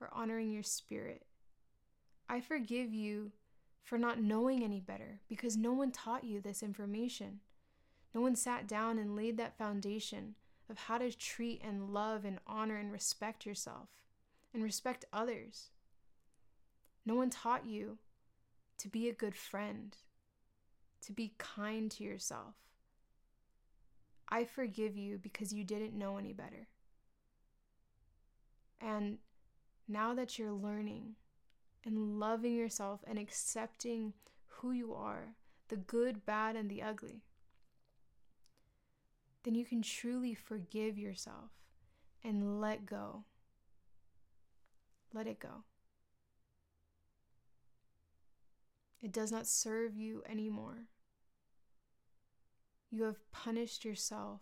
or 0.00 0.10
honoring 0.12 0.50
your 0.50 0.62
spirit. 0.62 1.24
I 2.28 2.40
forgive 2.40 2.92
you 2.92 3.32
for 3.82 3.98
not 3.98 4.20
knowing 4.20 4.62
any 4.62 4.80
better 4.80 5.20
because 5.28 5.56
no 5.56 5.72
one 5.72 5.90
taught 5.90 6.24
you 6.24 6.40
this 6.40 6.62
information. 6.62 7.40
No 8.14 8.20
one 8.20 8.36
sat 8.36 8.66
down 8.66 8.98
and 8.98 9.16
laid 9.16 9.36
that 9.38 9.56
foundation 9.56 10.34
of 10.70 10.78
how 10.78 10.98
to 10.98 11.10
treat 11.10 11.62
and 11.64 11.94
love 11.94 12.24
and 12.24 12.38
honor 12.46 12.76
and 12.76 12.92
respect 12.92 13.46
yourself 13.46 13.88
and 14.52 14.62
respect 14.62 15.04
others. 15.12 15.70
No 17.06 17.14
one 17.14 17.30
taught 17.30 17.66
you 17.66 17.98
to 18.78 18.88
be 18.88 19.08
a 19.08 19.14
good 19.14 19.34
friend, 19.34 19.96
to 21.00 21.12
be 21.12 21.34
kind 21.38 21.90
to 21.92 22.04
yourself. 22.04 22.54
I 24.28 24.44
forgive 24.44 24.96
you 24.96 25.18
because 25.18 25.52
you 25.52 25.64
didn't 25.64 25.98
know 25.98 26.18
any 26.18 26.34
better. 26.34 26.68
And 28.80 29.18
now 29.88 30.14
that 30.14 30.38
you're 30.38 30.52
learning 30.52 31.14
and 31.84 32.20
loving 32.20 32.54
yourself 32.54 33.00
and 33.06 33.18
accepting 33.18 34.12
who 34.46 34.72
you 34.72 34.92
are, 34.92 35.34
the 35.68 35.76
good, 35.76 36.26
bad, 36.26 36.56
and 36.56 36.70
the 36.70 36.82
ugly, 36.82 37.22
then 39.44 39.54
you 39.54 39.64
can 39.64 39.80
truly 39.80 40.34
forgive 40.34 40.98
yourself 40.98 41.50
and 42.22 42.60
let 42.60 42.84
go. 42.84 43.24
Let 45.14 45.26
it 45.26 45.38
go. 45.38 45.64
It 49.00 49.12
does 49.12 49.32
not 49.32 49.46
serve 49.46 49.96
you 49.96 50.22
anymore. 50.28 50.88
You 52.90 53.04
have 53.04 53.30
punished 53.30 53.84
yourself 53.84 54.40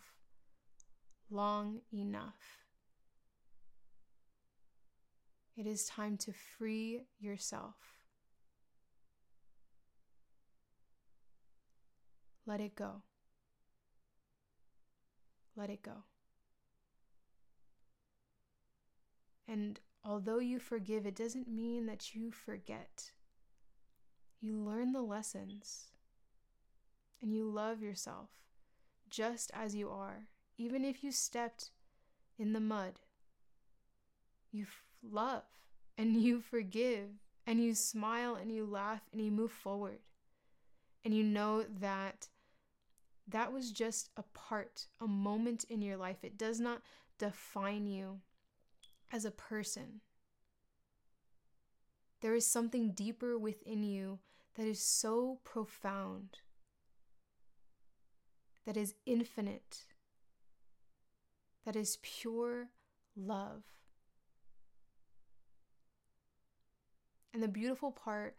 long 1.31 1.81
enough. 1.93 2.66
It 5.57 5.67
is 5.67 5.87
time 5.87 6.19
to 6.19 6.33
free 6.33 7.05
yourself. 7.19 7.77
Let 12.47 12.61
it 12.61 12.75
go. 12.75 13.03
Let 15.57 15.71
it 15.71 15.83
go. 15.83 16.05
And 19.49 19.81
although 20.05 20.39
you 20.39 20.59
forgive, 20.59 21.07
it 21.07 21.17
doesn't 21.17 21.49
mean 21.49 21.87
that 21.87 22.15
you 22.15 22.31
forget. 22.31 23.13
You 24.41 24.59
learn 24.59 24.93
the 24.93 25.03
lessons 25.03 25.87
and 27.23 27.33
you 27.33 27.49
love 27.49 27.81
yourself 27.81 28.29
just 29.09 29.51
as 29.55 29.75
you 29.75 29.89
are, 29.89 30.29
even 30.59 30.85
if 30.85 31.03
you 31.03 31.11
stepped 31.11 31.71
in 32.39 32.53
the 32.53 32.61
mud. 32.61 33.01
You 34.53 34.67
love 35.03 35.43
and 35.99 36.17
you 36.23 36.41
forgive 36.41 37.09
and 37.47 37.63
you 37.63 37.75
smile 37.75 38.35
and 38.35 38.53
you 38.53 38.65
laugh 38.65 39.03
and 39.13 39.23
you 39.23 39.31
move 39.31 39.53
forward. 39.53 39.99
And 41.05 41.15
you 41.15 41.23
know 41.23 41.65
that 41.81 42.29
that 43.29 43.53
was 43.53 43.71
just 43.71 44.11
a 44.17 44.23
part, 44.35 44.87
a 45.01 45.07
moment 45.07 45.65
in 45.65 45.83
your 45.83 45.97
life. 45.97 46.19
It 46.23 46.37
does 46.37 46.61
not 46.61 46.83
define 47.19 47.87
you 47.87 48.21
as 49.13 49.25
a 49.25 49.31
person. 49.31 50.01
There 52.21 52.35
is 52.35 52.47
something 52.47 52.93
deeper 52.93 53.39
within 53.39 53.83
you 53.83 54.19
that 54.57 54.67
is 54.67 54.81
so 54.81 55.39
profound, 55.45 56.39
that 58.65 58.77
is 58.77 58.95
infinite, 59.05 59.85
that 61.65 61.77
is 61.77 61.99
pure 62.03 62.69
love. 63.17 63.63
And 67.37 67.43
the 67.43 67.49
beautiful 67.49 67.91
part 67.91 68.34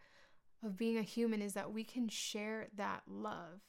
of 0.60 0.76
being 0.76 0.98
a 0.98 1.02
human 1.02 1.40
is 1.40 1.52
that 1.52 1.72
we 1.72 1.84
can 1.84 2.08
share 2.08 2.66
that 2.76 3.02
love. 3.06 3.60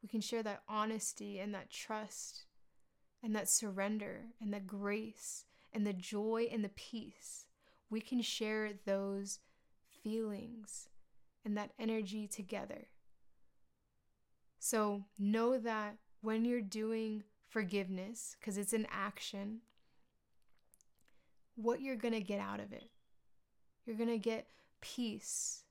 We 0.00 0.08
can 0.08 0.20
share 0.20 0.44
that 0.44 0.62
honesty 0.68 1.40
and 1.40 1.52
that 1.54 1.72
trust 1.72 2.44
and 3.20 3.34
that 3.34 3.48
surrender 3.48 4.26
and 4.40 4.54
that 4.54 4.68
grace 4.68 5.44
and 5.72 5.84
the 5.84 5.92
joy 5.92 6.48
and 6.52 6.62
the 6.62 6.68
peace. 6.68 7.46
We 7.90 8.00
can 8.00 8.22
share 8.22 8.70
those 8.86 9.40
feelings 10.04 10.88
and 11.44 11.56
that 11.56 11.72
energy 11.76 12.28
together. 12.28 12.86
So 14.60 15.02
know 15.18 15.58
that 15.58 15.96
when 16.20 16.44
you're 16.44 16.60
doing 16.60 17.24
forgiveness, 17.48 18.36
because 18.38 18.56
it's 18.56 18.72
an 18.72 18.86
action, 18.88 19.62
what 21.56 21.80
you're 21.80 21.96
going 21.96 22.14
to 22.14 22.20
get 22.20 22.38
out 22.38 22.60
of 22.60 22.72
it. 22.72 22.88
You're 23.84 23.96
going 23.96 24.08
to 24.08 24.18
get 24.18 24.46
peace, 24.80 25.64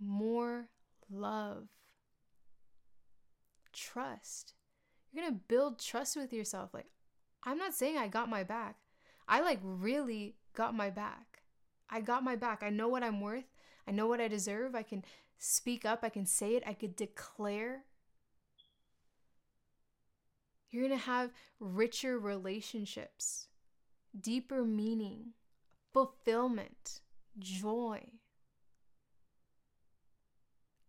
more 0.00 0.68
love, 1.10 1.68
trust. 3.72 4.54
You're 5.12 5.24
going 5.24 5.34
to 5.34 5.40
build 5.48 5.78
trust 5.78 6.16
with 6.16 6.32
yourself. 6.32 6.72
Like, 6.72 6.86
I'm 7.44 7.58
not 7.58 7.74
saying 7.74 7.98
I 7.98 8.08
got 8.08 8.28
my 8.28 8.44
back. 8.44 8.76
I 9.26 9.40
like 9.40 9.60
really 9.62 10.36
got 10.54 10.74
my 10.74 10.90
back. 10.90 11.42
I 11.88 12.00
got 12.00 12.22
my 12.22 12.36
back. 12.36 12.62
I 12.62 12.70
know 12.70 12.88
what 12.88 13.02
I'm 13.02 13.20
worth. 13.20 13.44
I 13.86 13.90
know 13.90 14.06
what 14.06 14.20
I 14.20 14.28
deserve. 14.28 14.74
I 14.74 14.82
can 14.82 15.04
speak 15.38 15.84
up. 15.84 16.00
I 16.02 16.08
can 16.08 16.26
say 16.26 16.54
it. 16.54 16.62
I 16.66 16.74
could 16.74 16.94
declare. 16.94 17.84
You're 20.70 20.86
going 20.86 20.98
to 20.98 21.04
have 21.04 21.32
richer 21.58 22.18
relationships, 22.18 23.48
deeper 24.18 24.64
meaning, 24.64 25.32
fulfillment, 25.92 27.00
joy. 27.40 28.00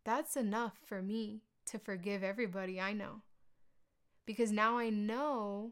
That's 0.04 0.36
enough 0.36 0.78
for 0.86 1.02
me 1.02 1.42
to 1.66 1.80
forgive 1.80 2.24
everybody 2.24 2.80
I 2.80 2.94
know. 2.94 3.22
Because 4.26 4.52
now 4.52 4.78
I 4.78 4.90
know 4.90 5.72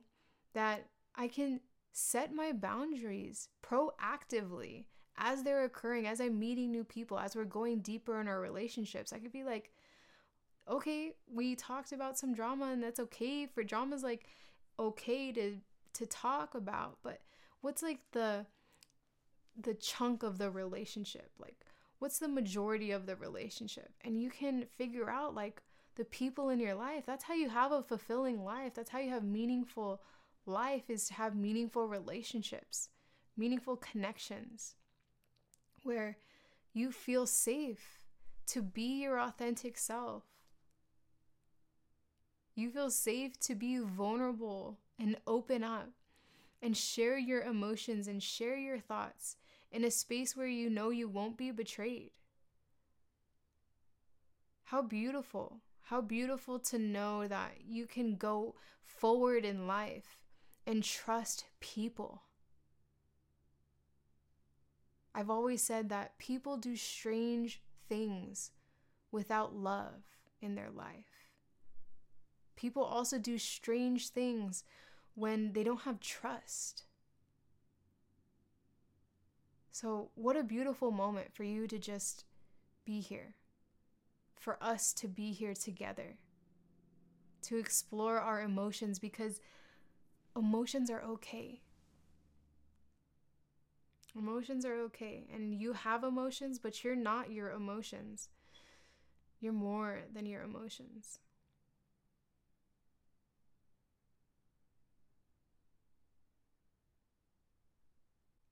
that 0.54 0.88
I 1.16 1.28
can 1.28 1.62
set 1.92 2.34
my 2.34 2.52
boundaries 2.52 3.50
proactively 3.64 4.86
as 5.18 5.44
they're 5.44 5.66
occurring, 5.66 6.08
as 6.08 6.22
I'm 6.22 6.40
meeting 6.40 6.72
new 6.72 6.84
people, 6.84 7.20
as 7.20 7.36
we're 7.36 7.44
going 7.46 7.80
deeper 7.80 8.20
in 8.22 8.28
our 8.28 8.40
relationships. 8.40 9.12
I 9.12 9.20
could 9.20 9.32
be 9.32 9.44
like, 9.44 9.72
okay, 10.70 11.14
we 11.32 11.56
talked 11.56 11.92
about 11.92 12.18
some 12.18 12.34
drama 12.34 12.72
and 12.72 12.82
that's 12.82 13.00
okay 13.00 13.46
for 13.46 13.64
drama's 13.64 14.04
like 14.04 14.26
okay 14.78 15.32
to 15.32 15.58
to 15.94 16.06
talk 16.06 16.56
about, 16.56 17.00
but 17.04 17.22
what's 17.62 17.84
like 17.84 18.00
the 18.12 18.46
the 19.62 19.74
chunk 19.74 20.24
of 20.24 20.38
the 20.38 20.50
relationship? 20.50 21.32
Like 21.40 21.66
what's 22.00 22.20
the 22.20 22.28
majority 22.28 22.92
of 22.92 23.06
the 23.06 23.16
relationship? 23.16 23.92
And 24.02 24.20
you 24.20 24.30
can 24.30 24.66
figure 24.78 25.10
out 25.10 25.36
like 25.36 25.62
the 25.96 26.06
people 26.06 26.50
in 26.50 26.60
your 26.60 26.76
life. 26.76 27.04
That's 27.06 27.26
how 27.26 27.34
you 27.34 27.50
have 27.50 27.72
a 27.72 27.84
fulfilling 27.84 28.44
life. 28.44 28.74
That's 28.74 28.90
how 28.90 29.00
you 29.00 29.10
have 29.10 29.24
meaningful 29.24 30.02
life 30.46 30.90
is 30.90 31.08
to 31.08 31.14
have 31.14 31.36
meaningful 31.36 31.88
relationships, 31.88 32.90
meaningful 33.38 33.76
connections 33.76 34.76
where 35.84 36.18
you 36.74 36.92
feel 36.92 37.26
safe 37.26 38.06
to 38.48 38.62
be 38.62 39.02
your 39.02 39.20
authentic 39.20 39.78
self. 39.78 40.24
You 42.56 42.72
feel 42.72 42.90
safe 42.90 43.40
to 43.42 43.56
be 43.56 43.80
vulnerable 43.80 44.80
and 44.98 45.18
open 45.28 45.64
up 45.64 45.90
and 46.62 46.76
share 46.76 47.18
your 47.18 47.42
emotions 47.42 48.08
and 48.08 48.22
share 48.22 48.58
your 48.58 48.80
thoughts 48.80 49.38
in 49.72 49.84
a 49.84 49.92
space 49.92 50.36
where 50.36 50.48
you 50.48 50.70
know 50.70 50.90
you 50.90 51.08
won't 51.08 51.38
be 51.38 51.52
betrayed. 51.52 52.12
How 54.66 54.82
beautiful. 54.82 55.62
How 55.84 56.02
beautiful 56.02 56.60
to 56.60 56.78
know 56.78 57.28
that 57.28 57.62
you 57.68 57.88
can 57.88 58.16
go 58.16 58.56
forward 58.84 59.44
in 59.44 59.68
life 59.68 60.20
and 60.68 60.84
trust 60.84 61.46
people. 61.60 62.22
I've 65.16 65.30
always 65.30 65.64
said 65.64 65.90
that 65.90 66.18
people 66.20 66.58
do 66.58 66.76
strange 66.76 67.62
things 67.88 68.52
without 69.12 69.56
love 69.56 70.04
in 70.42 70.56
their 70.56 70.70
life. 70.70 71.30
People 72.56 72.84
also 72.84 73.18
do 73.18 73.38
strange 73.38 74.10
things 74.10 74.64
when 75.16 75.54
they 75.54 75.64
don't 75.64 75.82
have 75.82 76.00
trust. 76.00 76.84
So, 79.72 80.10
what 80.16 80.36
a 80.36 80.44
beautiful 80.44 80.92
moment 80.92 81.34
for 81.34 81.44
you 81.44 81.68
to 81.68 81.78
just 81.78 82.26
be 82.86 83.00
here, 83.02 83.36
for 84.36 84.58
us 84.62 84.94
to 84.94 85.08
be 85.08 85.32
here 85.32 85.54
together, 85.54 86.18
to 87.44 87.58
explore 87.58 88.20
our 88.20 88.42
emotions 88.42 89.00
because 89.00 89.40
emotions 90.36 90.90
are 90.90 91.02
okay. 91.02 91.62
Emotions 94.18 94.66
are 94.66 94.80
okay. 94.82 95.28
And 95.34 95.54
you 95.54 95.74
have 95.74 96.04
emotions, 96.04 96.60
but 96.60 96.84
you're 96.84 96.96
not 96.96 97.32
your 97.32 97.52
emotions. 97.52 98.30
You're 99.40 99.54
more 99.54 100.00
than 100.14 100.26
your 100.26 100.42
emotions. 100.42 101.20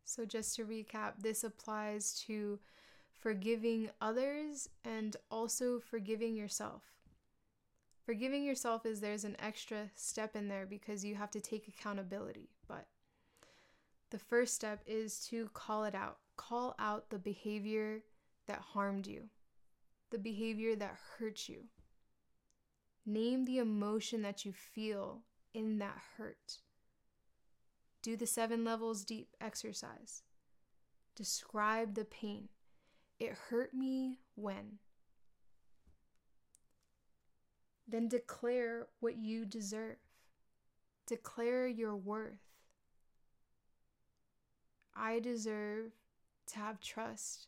So, 0.07 0.23
just 0.23 0.55
to 0.55 0.63
recap, 0.63 1.15
this 1.19 1.43
applies 1.43 2.13
to 2.27 2.59
forgiving 3.11 3.89
others 3.99 4.69
and 4.85 5.17
also 5.29 5.81
forgiving 5.81 6.33
yourself. 6.33 6.83
Forgiving 8.05 8.45
yourself 8.45 8.85
is 8.85 9.01
there's 9.01 9.25
an 9.25 9.35
extra 9.37 9.89
step 9.95 10.37
in 10.37 10.47
there 10.47 10.65
because 10.65 11.03
you 11.03 11.15
have 11.15 11.29
to 11.31 11.41
take 11.41 11.67
accountability. 11.67 12.47
But 12.69 12.87
the 14.09 14.17
first 14.17 14.55
step 14.55 14.81
is 14.87 15.19
to 15.27 15.49
call 15.53 15.83
it 15.83 15.93
out. 15.93 16.19
Call 16.37 16.73
out 16.79 17.09
the 17.09 17.19
behavior 17.19 17.99
that 18.47 18.61
harmed 18.61 19.07
you, 19.07 19.23
the 20.09 20.19
behavior 20.19 20.73
that 20.77 20.95
hurt 21.19 21.49
you. 21.49 21.65
Name 23.05 23.43
the 23.43 23.57
emotion 23.57 24.21
that 24.21 24.45
you 24.45 24.53
feel 24.53 25.23
in 25.53 25.79
that 25.79 25.99
hurt. 26.15 26.59
Do 28.01 28.15
the 28.15 28.27
seven 28.27 28.63
levels 28.63 29.03
deep 29.03 29.35
exercise. 29.41 30.23
Describe 31.15 31.95
the 31.95 32.05
pain. 32.05 32.49
It 33.19 33.37
hurt 33.49 33.73
me 33.73 34.19
when. 34.35 34.79
Then 37.87 38.07
declare 38.07 38.87
what 38.99 39.17
you 39.17 39.45
deserve. 39.45 39.97
Declare 41.05 41.67
your 41.67 41.95
worth. 41.95 42.39
I 44.95 45.19
deserve 45.19 45.91
to 46.47 46.59
have 46.59 46.81
trust. 46.81 47.47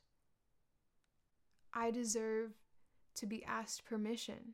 I 1.73 1.91
deserve 1.91 2.51
to 3.15 3.25
be 3.25 3.43
asked 3.43 3.85
permission. 3.85 4.53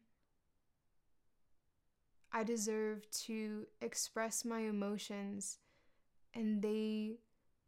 I 2.31 2.43
deserve 2.43 3.09
to 3.25 3.67
express 3.79 4.43
my 4.43 4.59
emotions 4.61 5.59
and 6.35 6.61
they 6.61 7.15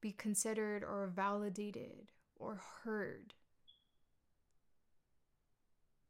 be 0.01 0.11
considered 0.11 0.83
or 0.83 1.07
validated 1.07 2.11
or 2.35 2.59
heard. 2.83 3.33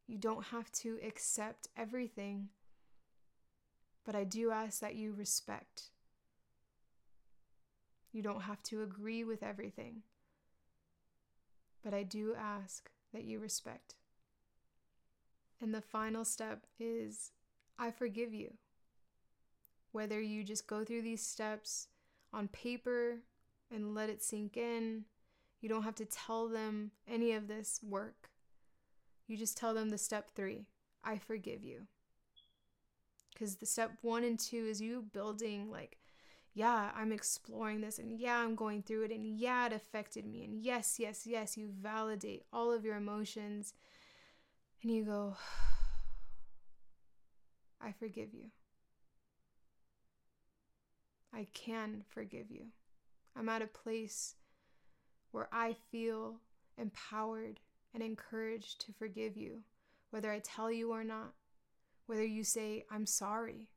You 0.06 0.18
don't 0.18 0.46
have 0.46 0.70
to 0.72 0.98
accept 1.06 1.68
everything, 1.76 2.48
but 4.04 4.14
I 4.14 4.24
do 4.24 4.50
ask 4.50 4.80
that 4.80 4.96
you 4.96 5.12
respect. 5.12 5.90
You 8.12 8.22
don't 8.22 8.42
have 8.42 8.62
to 8.64 8.82
agree 8.82 9.22
with 9.22 9.42
everything, 9.42 10.02
but 11.84 11.94
I 11.94 12.02
do 12.02 12.34
ask 12.34 12.90
that 13.12 13.24
you 13.24 13.38
respect. 13.38 13.94
And 15.60 15.74
the 15.74 15.82
final 15.82 16.24
step 16.24 16.66
is 16.80 17.32
I 17.78 17.90
forgive 17.90 18.32
you. 18.32 18.54
Whether 19.92 20.20
you 20.20 20.42
just 20.42 20.66
go 20.66 20.84
through 20.84 21.02
these 21.02 21.24
steps 21.24 21.88
on 22.32 22.48
paper 22.48 23.18
and 23.70 23.94
let 23.94 24.10
it 24.10 24.22
sink 24.22 24.56
in, 24.56 25.04
you 25.60 25.68
don't 25.68 25.82
have 25.82 25.96
to 25.96 26.04
tell 26.04 26.48
them 26.48 26.92
any 27.06 27.32
of 27.32 27.48
this 27.48 27.80
work. 27.82 28.30
You 29.26 29.36
just 29.36 29.56
tell 29.56 29.74
them 29.74 29.90
the 29.90 29.98
step 29.98 30.30
three 30.34 30.66
I 31.04 31.18
forgive 31.18 31.64
you. 31.64 31.86
Because 33.32 33.56
the 33.56 33.66
step 33.66 33.92
one 34.02 34.24
and 34.24 34.38
two 34.38 34.66
is 34.66 34.80
you 34.80 35.04
building, 35.12 35.70
like, 35.70 35.98
yeah, 36.54 36.90
I'm 36.96 37.12
exploring 37.12 37.80
this, 37.80 37.98
and 37.98 38.18
yeah, 38.18 38.38
I'm 38.38 38.56
going 38.56 38.82
through 38.82 39.04
it, 39.04 39.12
and 39.12 39.24
yeah, 39.24 39.66
it 39.66 39.72
affected 39.72 40.26
me, 40.26 40.44
and 40.44 40.60
yes, 40.60 40.96
yes, 40.98 41.24
yes, 41.24 41.56
you 41.56 41.68
validate 41.80 42.42
all 42.52 42.72
of 42.72 42.84
your 42.84 42.96
emotions, 42.96 43.74
and 44.82 44.90
you 44.90 45.04
go, 45.04 45.36
I 47.80 47.92
forgive 47.92 48.34
you. 48.34 48.50
I 51.34 51.46
can 51.54 52.04
forgive 52.08 52.50
you. 52.50 52.66
I'm 53.36 53.48
at 53.48 53.62
a 53.62 53.66
place 53.66 54.34
where 55.30 55.48
I 55.52 55.76
feel 55.90 56.40
empowered 56.76 57.60
and 57.94 58.02
encouraged 58.02 58.80
to 58.86 58.92
forgive 58.92 59.36
you, 59.36 59.62
whether 60.10 60.30
I 60.30 60.40
tell 60.40 60.70
you 60.70 60.92
or 60.92 61.04
not, 61.04 61.34
whether 62.06 62.24
you 62.24 62.44
say, 62.44 62.84
I'm 62.90 63.06
sorry, 63.06 63.68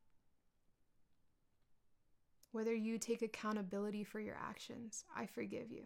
whether 2.52 2.74
you 2.74 2.98
take 2.98 3.22
accountability 3.22 4.04
for 4.04 4.20
your 4.20 4.36
actions, 4.36 5.06
I 5.16 5.26
forgive 5.26 5.72
you. 5.72 5.84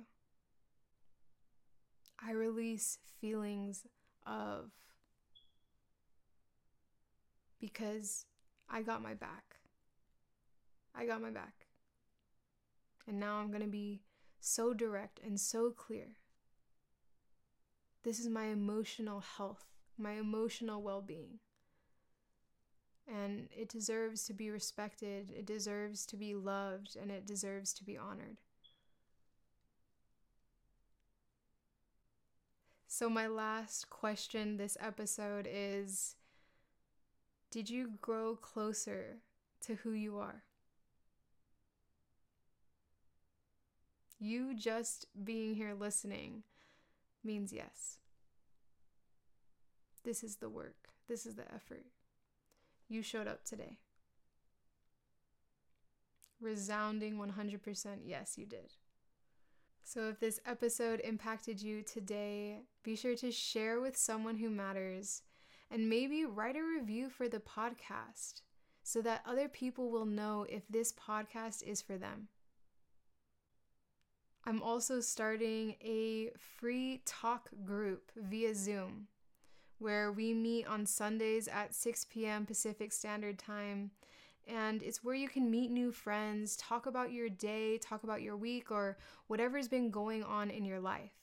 I 2.26 2.32
release 2.32 2.98
feelings 3.20 3.86
of 4.26 4.72
because 7.60 8.26
I 8.70 8.82
got 8.82 9.02
my 9.02 9.14
back. 9.14 9.58
I 10.98 11.06
got 11.06 11.22
my 11.22 11.30
back. 11.30 11.68
And 13.08 13.20
now 13.20 13.36
I'm 13.36 13.50
going 13.50 13.62
to 13.62 13.68
be 13.68 14.02
so 14.40 14.74
direct 14.74 15.20
and 15.24 15.40
so 15.40 15.72
clear. 15.72 16.18
This 18.04 18.20
is 18.20 18.30
my 18.30 18.46
emotional 18.46 19.20
health, 19.20 19.66
my 19.98 20.14
emotional 20.14 20.82
well 20.82 21.02
being. 21.02 21.40
And 23.08 23.50
it 23.52 23.70
deserves 23.70 24.26
to 24.26 24.34
be 24.34 24.50
respected, 24.50 25.32
it 25.36 25.46
deserves 25.46 26.06
to 26.08 26.18
be 26.18 26.34
loved, 26.34 26.96
and 27.00 27.12
it 27.12 27.26
deserves 27.26 27.74
to 27.74 27.84
be 27.84 27.98
honored. 27.98 28.38
So, 32.88 33.10
my 33.10 33.28
last 33.28 33.90
question 33.90 34.58
this 34.58 34.78
episode 34.80 35.48
is 35.52 36.16
Did 37.52 37.70
you 37.70 37.96
grow 38.02 38.36
closer 38.36 39.18
to 39.62 39.76
who 39.76 39.92
you 39.92 40.18
are? 40.18 40.44
You 44.20 44.56
just 44.56 45.08
being 45.24 45.56
here 45.56 45.74
listening 45.74 46.44
means 47.24 47.52
yes. 47.52 47.98
This 50.04 50.24
is 50.24 50.38
the 50.38 50.50
work, 50.50 50.90
this 51.08 51.26
is 51.26 51.36
the 51.36 51.52
effort. 51.54 51.86
You 52.88 53.02
showed 53.02 53.28
up 53.28 53.44
today. 53.44 53.80
Resounding 56.40 57.18
100% 57.18 57.60
yes, 58.06 58.38
you 58.38 58.46
did. 58.46 58.74
So, 59.84 60.10
if 60.10 60.20
this 60.20 60.40
episode 60.46 61.00
impacted 61.02 61.62
you 61.62 61.84
today, 61.84 62.62
be 62.84 62.96
sure 62.96 63.16
to 63.18 63.32
share 63.32 63.80
with 63.80 63.96
someone 63.96 64.38
who 64.38 64.50
matters 64.50 65.22
and 65.70 65.90
maybe 65.90 66.26
write 66.26 66.56
a 66.56 66.64
review 66.64 67.10
for 67.10 67.28
the 67.28 67.40
podcast 67.40 68.42
so 68.84 69.02
that 69.02 69.24
other 69.26 69.48
people 69.48 69.90
will 69.90 70.06
know 70.06 70.46
if 70.50 70.68
this 70.68 70.94
podcast 70.94 71.64
is 71.64 71.82
for 71.82 71.98
them. 71.98 72.28
I'm 74.48 74.62
also 74.62 75.00
starting 75.00 75.76
a 75.84 76.30
free 76.38 77.02
talk 77.06 77.50
group 77.64 78.12
via 78.16 78.54
Zoom 78.54 79.08
where 79.80 80.12
we 80.12 80.34
meet 80.34 80.68
on 80.68 80.86
Sundays 80.86 81.48
at 81.48 81.74
6 81.74 82.06
p.m. 82.06 82.46
Pacific 82.46 82.94
Standard 82.94 83.40
Time. 83.40 83.90
And 84.48 84.84
it's 84.84 85.04
where 85.04 85.16
you 85.16 85.28
can 85.28 85.50
meet 85.50 85.72
new 85.72 85.92
friends, 85.92 86.56
talk 86.58 86.86
about 86.86 87.12
your 87.12 87.28
day, 87.28 87.80
talk 87.80 88.04
about 88.04 88.22
your 88.22 88.38
week, 88.38 88.70
or 88.70 88.98
whatever's 89.26 89.68
been 89.68 89.90
going 89.90 90.24
on 90.24 90.52
in 90.52 90.64
your 90.64 90.80
life. 90.80 91.14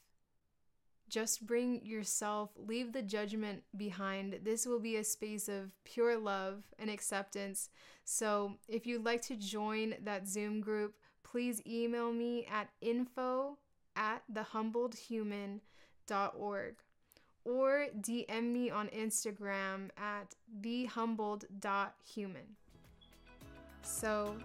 Just 1.09 1.47
bring 1.47 1.85
yourself, 1.85 2.51
leave 2.57 2.93
the 2.93 3.03
judgment 3.03 3.63
behind. 3.77 4.41
This 4.43 4.67
will 4.67 4.81
be 4.81 4.97
a 4.97 5.05
space 5.05 5.49
of 5.49 5.71
pure 5.85 6.19
love 6.19 6.65
and 6.79 6.91
acceptance. 6.91 7.69
So, 8.05 8.55
if 8.67 8.87
you'd 8.87 9.05
like 9.05 9.23
to 9.23 9.37
join 9.37 9.95
that 10.03 10.27
Zoom 10.27 10.61
group, 10.61 10.95
please 11.33 11.61
email 11.67 12.13
me 12.13 12.47
at 12.53 12.69
info 12.83 13.57
at 13.97 14.23
thehumbledhuman.org 14.33 16.75
or 17.45 17.87
DM 18.01 18.53
me 18.53 18.71
on 18.71 18.87
Instagram 18.89 19.89
at 19.97 20.37
thehumbled.human. 20.61 22.57
So, 23.83 24.37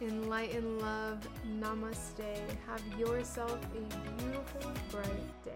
in 0.00 0.28
light 0.28 0.54
and 0.54 0.80
love, 0.80 1.26
namaste. 1.58 2.38
Have 2.68 2.82
yourself 2.98 3.58
a 3.74 3.80
beautiful, 4.20 4.72
bright 4.90 5.44
day. 5.44 5.52